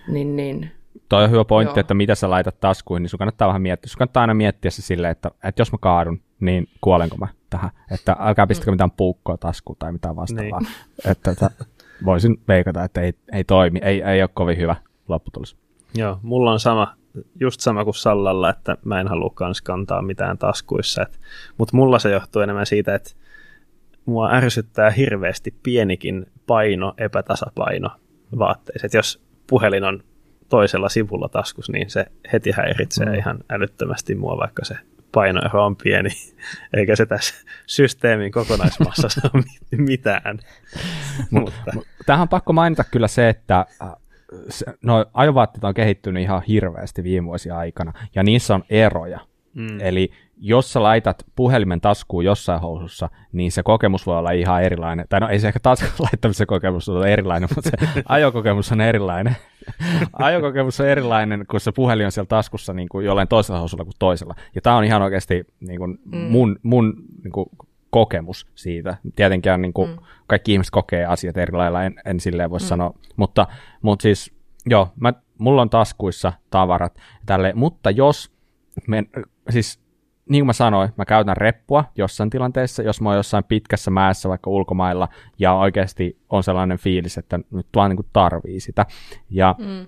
[0.09, 0.71] niin, niin
[1.09, 1.81] Toi on hyvä pointti, Joo.
[1.81, 3.91] että mitä sä laitat taskuihin, niin sun kannattaa vähän miettiä.
[3.91, 7.71] Sun kannattaa aina miettiä se silleen, että, että jos mä kaadun, niin kuolenko mä tähän.
[7.91, 8.75] Että älkää pistäkö mm.
[8.75, 10.61] mitään puukkoa taskuun tai mitään vastaavaa.
[10.61, 10.71] Niin.
[11.11, 11.51] Että, että
[12.05, 14.77] voisin veikata, että ei, ei toimi, ei, ei ole kovin hyvä
[15.09, 15.57] lopputulos.
[15.95, 16.95] Joo, mulla on sama
[17.41, 21.07] just sama kuin Sallalla, että mä en halua kans kantaa mitään taskuissa.
[21.59, 23.11] Mutta mulla se johtuu enemmän siitä, että
[24.07, 27.91] mua ärsyttää hirveästi pienikin paino, epätasapaino
[28.39, 28.97] vaatteissa.
[28.97, 30.03] Jos puhelin on
[30.49, 33.15] toisella sivulla taskus, niin se heti häiritsee mm.
[33.15, 34.77] ihan älyttömästi mua, vaikka se
[35.13, 36.11] painoero on pieni,
[36.77, 37.35] eikä se tässä
[37.67, 39.45] systeemin kokonaismassassa ole
[39.77, 40.39] mitään.
[41.31, 41.73] Mutta.
[42.07, 43.89] Tähän on pakko mainita kyllä se, että äh,
[44.83, 49.21] no ajovaatteet on kehittynyt ihan hirveästi viime vuosien aikana, ja niissä on eroja.
[49.55, 49.81] Mm.
[49.81, 55.07] Eli jos sä laitat puhelimen taskuun jossain housussa, niin se kokemus voi olla ihan erilainen.
[55.09, 59.37] Tai no ei se ehkä taskuun laittamisen kokemus ole erilainen, mutta se ajokokemus on erilainen.
[60.13, 63.95] ajokokemus on erilainen, kun se puhelin on siellä taskussa niin kuin jollain toisella housulla kuin
[63.99, 64.35] toisella.
[64.55, 66.19] Ja tämä on ihan oikeasti niin kuin mm.
[66.19, 67.47] mun, mun niin kuin
[67.91, 68.97] kokemus siitä.
[69.17, 69.97] Tietenkin niin kuin, mm.
[70.27, 72.67] kaikki ihmiset kokee asiat eri lailla, en, en silleen voi mm.
[72.67, 72.95] sanoa.
[73.17, 73.47] Mutta,
[73.83, 74.35] mutta siis,
[74.67, 78.33] joo, mä, mulla on taskuissa tavarat tälle, mutta jos,
[78.87, 79.05] me,
[79.51, 79.81] siis
[80.29, 84.29] niin kuin mä sanoin, mä käytän reppua jossain tilanteessa, jos mä oon jossain pitkässä mäessä
[84.29, 85.09] vaikka ulkomailla
[85.39, 88.87] ja oikeasti on sellainen fiilis, että nyt vaan niin kuin tarvii sitä.
[89.31, 89.87] Ja mm.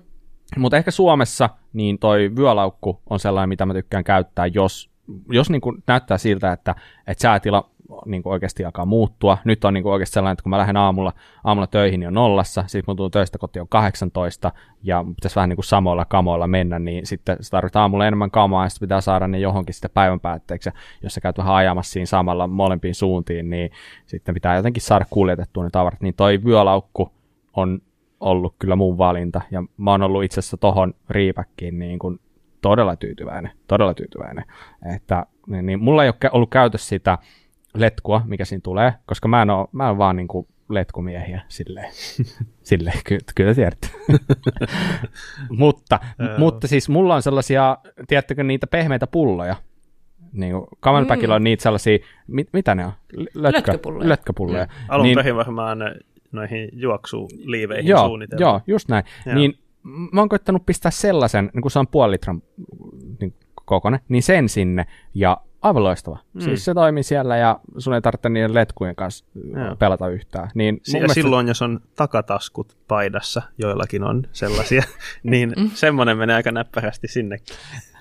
[0.56, 4.90] Mutta ehkä Suomessa niin toi vyölaukku on sellainen, mitä mä tykkään käyttää, jos,
[5.30, 6.74] jos niin kuin näyttää siltä, että,
[7.06, 7.70] että säätila
[8.06, 9.38] niin kuin oikeasti alkaa muuttua.
[9.44, 11.12] Nyt on niin kuin oikeasti sellainen, että kun mä lähden aamulla,
[11.44, 15.48] aamulla töihin, niin on nollassa, sitten mun tulen töistä kotiin on 18, ja pitäisi vähän
[15.48, 19.00] niin kuin samoilla kamoilla mennä, niin sitten se tarvitaan aamulla enemmän kamaa, ja sitten pitää
[19.00, 20.70] saada ne johonkin sitten päivän päätteeksi,
[21.02, 23.70] jos sä käyt vähän ajamassa siinä samalla molempiin suuntiin, niin
[24.06, 27.12] sitten pitää jotenkin saada kuljetettua ne tavarat, niin toi vyölaukku
[27.56, 27.80] on
[28.20, 32.20] ollut kyllä mun valinta, ja mä oon ollut itse asiassa tohon riipäkkiin niin kuin
[32.60, 34.44] todella tyytyväinen, todella tyytyväinen,
[34.94, 37.18] että niin, niin mulla ei ole ollut käytössä sitä
[37.80, 41.92] letkua, mikä siinä tulee, koska mä en ole, mä en vaan niin kuin letkumiehiä silleen.
[42.62, 43.88] silleen, ky- kyllä tiedätte.
[45.50, 46.00] mutta,
[46.38, 49.56] mutta siis mulla on sellaisia, tiedättekö niitä pehmeitä pulloja,
[50.32, 51.36] niin kuin Camelbackilla mm.
[51.36, 52.92] on niitä sellaisia, mit, mitä ne on?
[53.34, 54.08] Lötkö, Lötköpulloja.
[54.08, 54.64] Lötköpulloja.
[54.64, 54.70] Mm.
[54.88, 55.78] Alun niin, perin varmaan
[56.32, 58.42] noihin juoksuliiveihin joo, suunniteltu.
[58.42, 59.04] Joo, just näin.
[59.26, 59.34] Joo.
[59.34, 59.58] Niin
[60.12, 62.42] mä oon koittanut pistää sellaisen, niin kun se on puoli litran
[63.20, 66.18] niin kokoinen, niin sen sinne, ja aivan loistava.
[66.32, 66.40] Mm.
[66.40, 69.76] Siis se toimii siellä ja sun ei tarvitse niiden letkujen kanssa Joo.
[69.76, 70.50] pelata yhtään.
[70.54, 71.14] Niin ja mielestä...
[71.14, 74.82] silloin, jos on takataskut paidassa, joillakin on sellaisia,
[75.22, 75.70] niin mm.
[75.74, 77.36] semmoinen menee aika näppärästi sinne.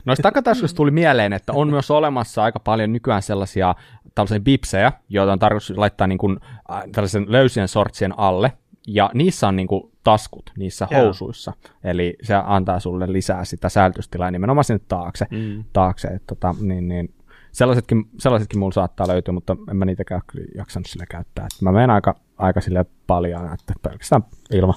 [0.05, 3.75] Noista takataskuista tuli mieleen, että on myös olemassa aika paljon nykyään sellaisia
[4.15, 6.39] tällaisia bipsejä, joita on tarkoitus laittaa niin kuin,
[6.71, 8.51] äh, tällaisen löysien sortsien alle,
[8.87, 11.01] ja niissä on niin kuin taskut niissä Joo.
[11.01, 11.53] housuissa,
[11.83, 15.63] eli se antaa sulle lisää sitä säilytystilaa nimenomaan sinne taakse, mm.
[15.73, 17.13] taakse että tota, niin, niin,
[17.51, 21.45] sellaisetkin, sellaisetkin mulla saattaa löytyä, mutta en mä niitäkään kyllä jaksanut sillä käyttää.
[21.45, 24.23] Et mä menen aika, aika sille paljon, että pelkästään
[24.53, 24.73] ilma.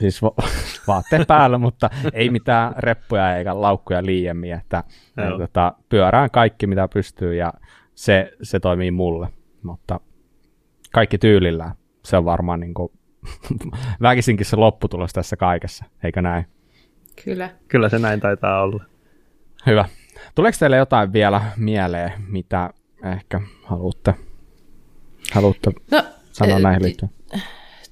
[0.00, 0.34] Siis va-
[0.88, 4.84] vaatteen päällä, mutta ei mitään reppuja eikä laukkuja liiemmin, että
[5.16, 7.52] et, tota, pyörään kaikki mitä pystyy ja
[7.94, 9.28] se, se toimii mulle,
[9.62, 10.00] mutta
[10.92, 11.74] kaikki tyylillään.
[12.04, 12.92] Se on varmaan niin kuin,
[14.02, 16.46] väkisinkin se lopputulos tässä kaikessa, eikö näin?
[17.24, 17.50] Kyllä.
[17.68, 18.84] Kyllä se näin taitaa olla.
[19.66, 19.84] Hyvä.
[20.34, 22.70] Tuleeko teille jotain vielä mieleen, mitä
[23.12, 24.14] ehkä haluatte,
[25.32, 26.02] haluatte no,
[26.32, 27.10] sanoa näihin liittyen?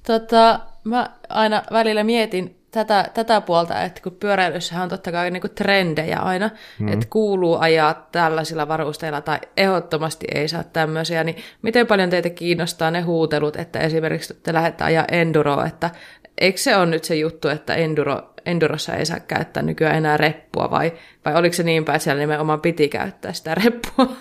[0.07, 5.47] Tota, mä aina välillä mietin tätä, tätä puolta, että kun pyöräilyssähän on totta kai niinku
[5.49, 6.49] trendejä aina,
[6.79, 6.87] mm.
[6.87, 12.91] että kuuluu ajaa tällaisilla varusteilla tai ehdottomasti ei saa tämmöisiä, niin miten paljon teitä kiinnostaa
[12.91, 15.89] ne huutelut, että esimerkiksi te lähdette ajaa enduroa, että
[16.37, 20.71] eikö se ole nyt se juttu, että enduro, endurossa ei saa käyttää nykyään enää reppua,
[20.71, 20.93] vai,
[21.25, 24.15] vai oliko se niin päin, että siellä nimenomaan piti käyttää sitä reppua?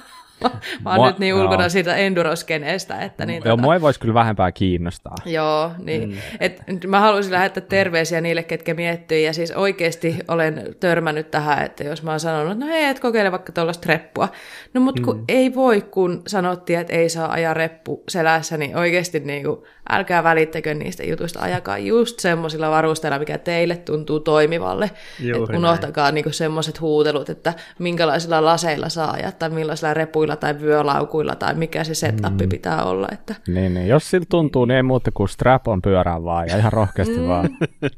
[0.84, 1.68] Mä oon mua, nyt niin ulkona joo.
[1.68, 3.00] siitä enduroskeneestä.
[3.00, 3.62] Että niin, joo, tota...
[3.62, 5.14] mua ei voisi kyllä vähempää kiinnostaa.
[5.24, 6.08] Joo, niin.
[6.08, 6.16] Mm.
[6.40, 11.84] Et, mä haluaisin lähettää terveisiä niille, ketkä miettii, ja siis oikeasti olen törmännyt tähän, että
[11.84, 14.28] jos mä oon sanonut, että no hei, et kokeile vaikka tuollaista reppua.
[14.74, 15.24] No mut kun mm.
[15.28, 20.24] ei voi, kun sanottiin, että ei saa ajaa reppu selässä, niin oikeasti niin kuin, älkää
[20.24, 24.90] välittäkö niistä jutuista, ajakaa just semmoisilla varusteilla, mikä teille tuntuu toimivalle.
[25.20, 31.34] Et unohtakaa niin semmoiset huutelut, että minkälaisilla laseilla saa ajaa, tai millaisilla repuilla tai vyölaukuilla,
[31.34, 32.48] tai mikä se setup mm.
[32.48, 33.08] pitää olla.
[33.12, 33.34] Että...
[33.46, 36.72] Niin, niin, jos siltä tuntuu, niin ei muuta kuin strap on pyörään vaan, ja ihan
[36.72, 37.28] rohkeasti mm.
[37.28, 37.48] vaan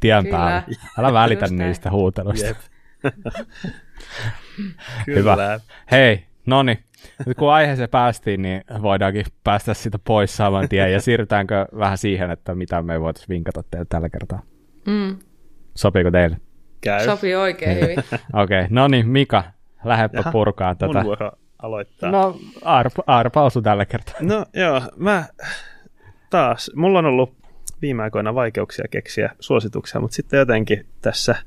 [0.00, 0.62] tien päällä.
[0.98, 2.54] Älä välitä niistä huuteluista.
[5.06, 5.60] Hyvä.
[5.90, 6.78] Hei, no niin,
[7.26, 12.30] nyt kun aiheeseen päästiin, niin voidaankin päästä siitä pois saman tien ja siirrytäänkö vähän siihen,
[12.30, 14.42] että mitä me voitaisiin vinkata teille tällä kertaa.
[14.86, 15.16] Mm.
[15.74, 16.36] Sopiiko teille?
[16.80, 17.04] Käy.
[17.04, 17.98] Sopii oikein hyvin.
[18.42, 18.66] Okei, okay.
[18.70, 19.44] no niin Mika,
[19.84, 20.92] lähdepä Jaha, purkaa tätä.
[20.92, 21.30] Mun vuoro
[21.62, 22.10] aloittaa.
[22.10, 24.14] No, arpa, arpa tällä kertaa.
[24.20, 25.24] No joo, mä
[26.30, 27.34] taas, mulla on ollut
[27.82, 31.36] viime aikoina vaikeuksia keksiä suosituksia, mutta sitten jotenkin tässä–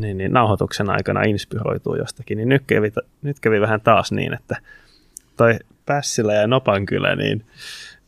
[0.00, 2.92] niin, niin nauhoituksen aikana inspiroituu jostakin, niin nyt kävi,
[3.22, 4.56] nyt kävi vähän taas niin, että
[5.36, 7.44] toi Pässilä ja Nopankylä niin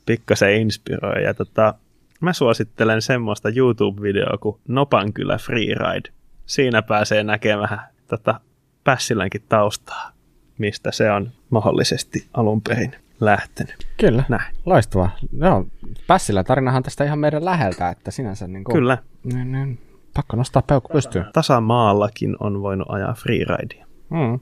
[0.07, 1.23] pikkasen inspiroi.
[1.25, 1.75] Ja tota,
[2.21, 6.11] mä suosittelen semmoista YouTube-videoa kuin Nopankylä Freeride.
[6.47, 8.41] Siinä pääsee näkemään tota,
[8.85, 10.13] Pässilänkin taustaa,
[10.59, 13.87] mistä se on mahdollisesti alun perin lähtenyt.
[13.97, 14.55] Kyllä, Näin.
[14.67, 15.17] loistavaa.
[15.39, 15.67] Joo,
[16.07, 18.99] Pässilän tarinahan tästä ihan meidän läheltä, että sinänsä niin kuin, Kyllä.
[19.25, 19.79] Niin, niin,
[20.21, 21.27] Pakko nostaa peukku pystyyn.
[21.33, 23.87] Tasamaallakin on voinut ajaa freeridea.
[24.11, 24.41] Mm.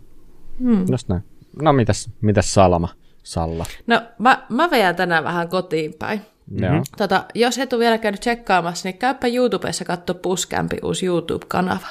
[0.59, 0.86] Mm.
[0.90, 1.24] Just näin.
[1.62, 2.88] No mitäs, mitäs Salma?
[3.22, 3.64] Salla.
[3.86, 6.20] No mä, mä veän tänään vähän kotiin päin.
[6.50, 6.82] Mm-hmm.
[6.96, 11.88] Tota, jos et ole vielä käynyt tsekkaamassa, niin käypä YouTubessa katso Puskämpi uusi YouTube-kanava.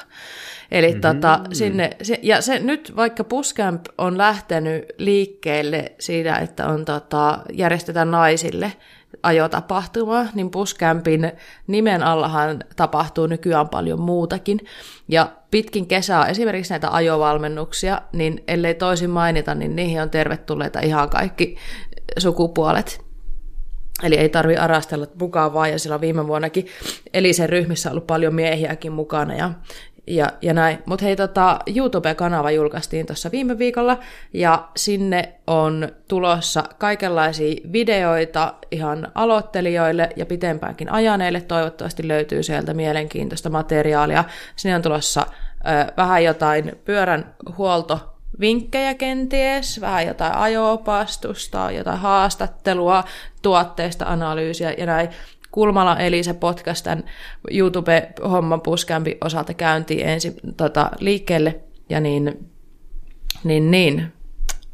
[0.70, 1.00] Eli mm-hmm.
[1.00, 7.38] tota, sinne, se, ja se nyt vaikka Puskamp on lähtenyt liikkeelle siitä, että on tota,
[7.52, 8.72] järjestetään naisille
[9.22, 11.32] ajotapahtuma, niin Puskämpin
[11.66, 14.60] nimen allahan tapahtuu nykyään paljon muutakin.
[15.08, 21.10] Ja pitkin kesää esimerkiksi näitä ajovalmennuksia, niin ellei toisin mainita, niin niihin on tervetulleita ihan
[21.10, 21.56] kaikki
[22.18, 23.08] sukupuolet.
[24.02, 26.66] Eli ei tarvi arastella mukaan vaan, ja sillä viime vuonnakin
[27.14, 29.50] Elisen ryhmissä ollut paljon miehiäkin mukana, ja,
[30.08, 30.78] ja, ja näin.
[30.86, 33.98] Mutta hei, tota, YouTube-kanava julkaistiin tuossa viime viikolla,
[34.32, 41.40] ja sinne on tulossa kaikenlaisia videoita ihan aloittelijoille ja pitempäänkin ajaneille.
[41.40, 44.24] Toivottavasti löytyy sieltä mielenkiintoista materiaalia.
[44.56, 53.04] Sinne on tulossa ö, vähän jotain pyörän huolto vinkkejä kenties, vähän jotain ajo-opastusta, jotain haastattelua,
[53.42, 55.08] tuotteista analyysiä ja näin.
[55.58, 57.04] Kulmala eli se podcast tämän
[57.50, 61.60] YouTube-homman puskämpi osalta käyntiin ensin tota, liikkeelle.
[61.88, 62.50] Ja niin,
[63.44, 64.12] niin, niin,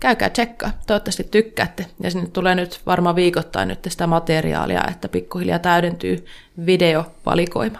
[0.01, 0.71] käykää tsekkaa.
[0.87, 1.87] Toivottavasti tykkäätte.
[2.01, 6.25] Ja sinne tulee nyt varmaan viikoittain nyt sitä materiaalia, että pikkuhiljaa täydentyy
[6.67, 7.79] videovalikoima.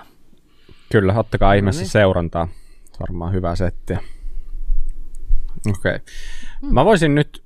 [0.93, 1.91] Kyllä, ottakaa no ihmeessä niin.
[1.91, 2.49] seurantaa.
[3.01, 3.99] Varmaan hyvä settiä.
[5.67, 5.73] Okei.
[5.95, 5.99] Okay.
[6.61, 6.75] Hmm.
[6.75, 7.43] Mä voisin nyt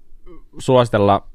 [0.59, 1.28] suositella,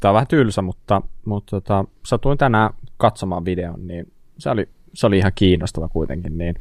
[0.00, 5.06] tämä on vähän tylsä, mutta, mutta tota, satuin tänään katsomaan videon, niin se oli, se
[5.06, 6.38] oli ihan kiinnostava kuitenkin.
[6.38, 6.54] Niin,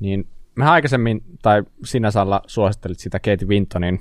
[0.00, 4.00] niin me aikaisemmin, tai sinä Salla suosittelit sitä Kate Wintonin,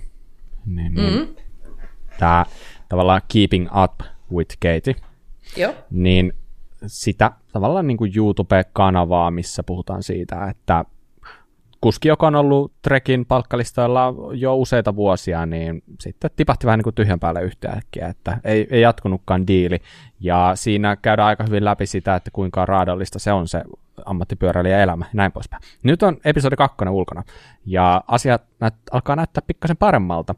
[0.66, 1.36] niin, niin mm-hmm.
[2.20, 2.46] tämä
[2.90, 4.00] tavallaan Keeping Up
[4.32, 4.96] with Katie,
[5.58, 5.74] Joo.
[5.92, 6.34] niin
[6.88, 10.86] sitä tavallaan niin kuin YouTube-kanavaa, missä puhutaan siitä, että
[11.86, 16.96] kuski, joka on ollut Trekin palkkalistoilla jo useita vuosia, niin sitten tipahti vähän niin kuin
[16.96, 19.80] tyhjän päälle yhtäkkiä, että ei, ei jatkunutkaan diili.
[20.20, 23.64] Ja siinä käydään aika hyvin läpi sitä, että kuinka raadollista se on se
[24.06, 25.64] ammattipyöräilijä elämä, näin poispäin.
[25.84, 27.24] Nyt on episodi kakkonen ulkona,
[27.66, 30.36] ja asiat näyt, alkaa näyttää pikkasen paremmalta.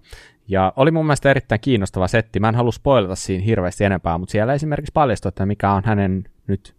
[0.48, 2.40] Ja oli mun mielestä erittäin kiinnostava setti.
[2.40, 6.24] Mä en halua spoilata siinä hirveästi enempää, mutta siellä esimerkiksi paljastui, että mikä on hänen
[6.48, 6.76] nyt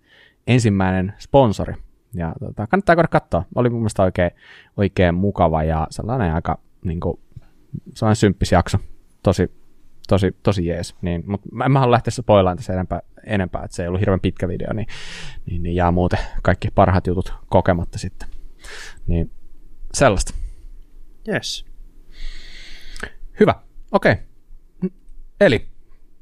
[0.46, 1.74] ensimmäinen sponsori,
[2.14, 3.44] ja tota, kannattaa koida katsoa.
[3.54, 4.30] Oli mun mielestä oikein,
[4.76, 7.20] oikein mukava ja sellainen aika niin kuin,
[7.94, 8.78] sellainen symppis jakso.
[9.22, 9.52] Tosi,
[10.08, 10.96] tosi, tosi jees.
[11.02, 14.00] Niin, mutta mä en mä halua lähteä spoilaan tässä enempää, enempää, että se ei ollut
[14.00, 14.86] hirveän pitkä video, niin,
[15.46, 18.28] niin, niin jää muuten kaikki parhaat jutut kokematta sitten.
[19.06, 19.30] Niin
[19.94, 20.34] sellaista.
[21.28, 21.66] Yes.
[23.40, 23.54] Hyvä.
[23.92, 24.12] Okei.
[24.12, 24.24] Okay.
[25.40, 25.68] Eli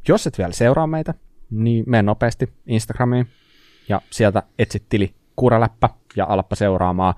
[0.09, 1.15] jos et vielä seuraa meitä,
[1.51, 3.27] niin mene nopeasti Instagramiin
[3.89, 7.15] ja sieltä etsit tili kuraläppä ja alappa seuraamaan.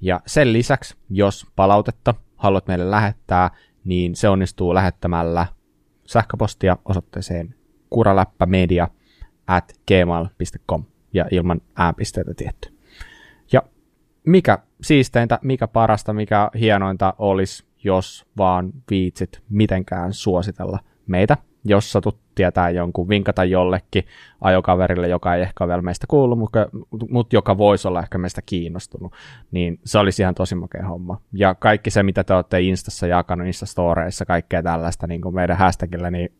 [0.00, 3.50] Ja sen lisäksi, jos palautetta haluat meille lähettää,
[3.84, 5.46] niin se onnistuu lähettämällä
[6.06, 7.54] sähköpostia osoitteeseen
[7.90, 8.88] kuraläppämedia
[9.46, 12.76] at gmail.com ja ilman äänpisteitä tietty.
[13.52, 13.62] Ja
[14.26, 21.36] mikä siisteintä, mikä parasta, mikä hienointa olisi, jos vaan viitsit mitenkään suositella meitä
[21.68, 24.04] jos satut tietää jonkun, vinkata jollekin
[24.40, 26.68] ajokaverille, joka ei ehkä vielä meistä kuullut, mutta,
[27.10, 29.12] mutta joka voisi olla ehkä meistä kiinnostunut,
[29.50, 31.20] niin se olisi ihan tosi makea homma.
[31.32, 36.10] Ja kaikki se, mitä te olette Instassa jakanut, Insta-storeissa, kaikkea tällaista niin kuin meidän hashtagillä,
[36.10, 36.32] niin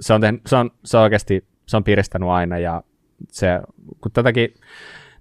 [0.00, 2.82] se on, tehnyt, se on, se on oikeasti, se on piristänyt aina, ja
[3.28, 3.60] se,
[4.00, 4.54] kun tätäkin,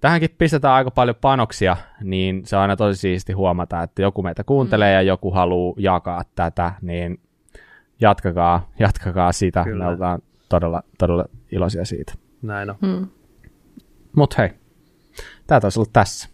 [0.01, 4.43] tähänkin pistetään aika paljon panoksia, niin se on aina tosi siisti huomata, että joku meitä
[4.43, 4.95] kuuntelee mm.
[4.95, 7.19] ja joku haluaa jakaa tätä, niin
[8.01, 9.63] jatkakaa, jatkakaa sitä.
[9.63, 9.83] Kyllä.
[9.83, 12.13] Me ollaan todella, todella iloisia siitä.
[12.41, 12.75] Näin on.
[12.81, 13.07] Hmm.
[14.15, 14.49] Mutta hei,
[15.47, 16.29] tämä taisi olla tässä.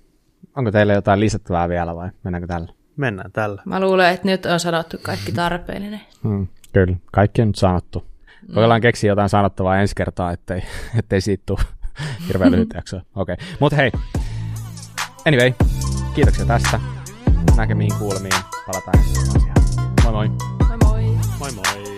[0.56, 2.74] Onko teillä jotain lisättävää vielä vai mennäänkö tällä?
[2.98, 3.62] Mennään tällä.
[3.66, 6.02] Mä luulen, että nyt on sanottu kaikki tarpeellinen.
[6.24, 8.00] Hmm, kyllä, kaikki on nyt sanottu.
[8.42, 8.48] Hmm.
[8.48, 10.64] Kokeillaan keksiä jotain sanottavaa ensi kertaa, ettei,
[11.00, 11.60] ettei siitä tule
[12.28, 13.02] hirveän lyhyt jaksoa.
[13.16, 13.46] Okei, okay.
[13.60, 13.92] mutta hei.
[15.28, 15.54] Anyway,
[16.16, 16.80] kiitoksia tästä.
[17.58, 18.42] Näkemiin kuulemiin.
[18.66, 19.40] Palataan ensi
[20.04, 20.30] Moi moi.
[20.30, 20.61] Moi
[21.56, 21.64] moi.
[21.64, 21.91] Moi moi!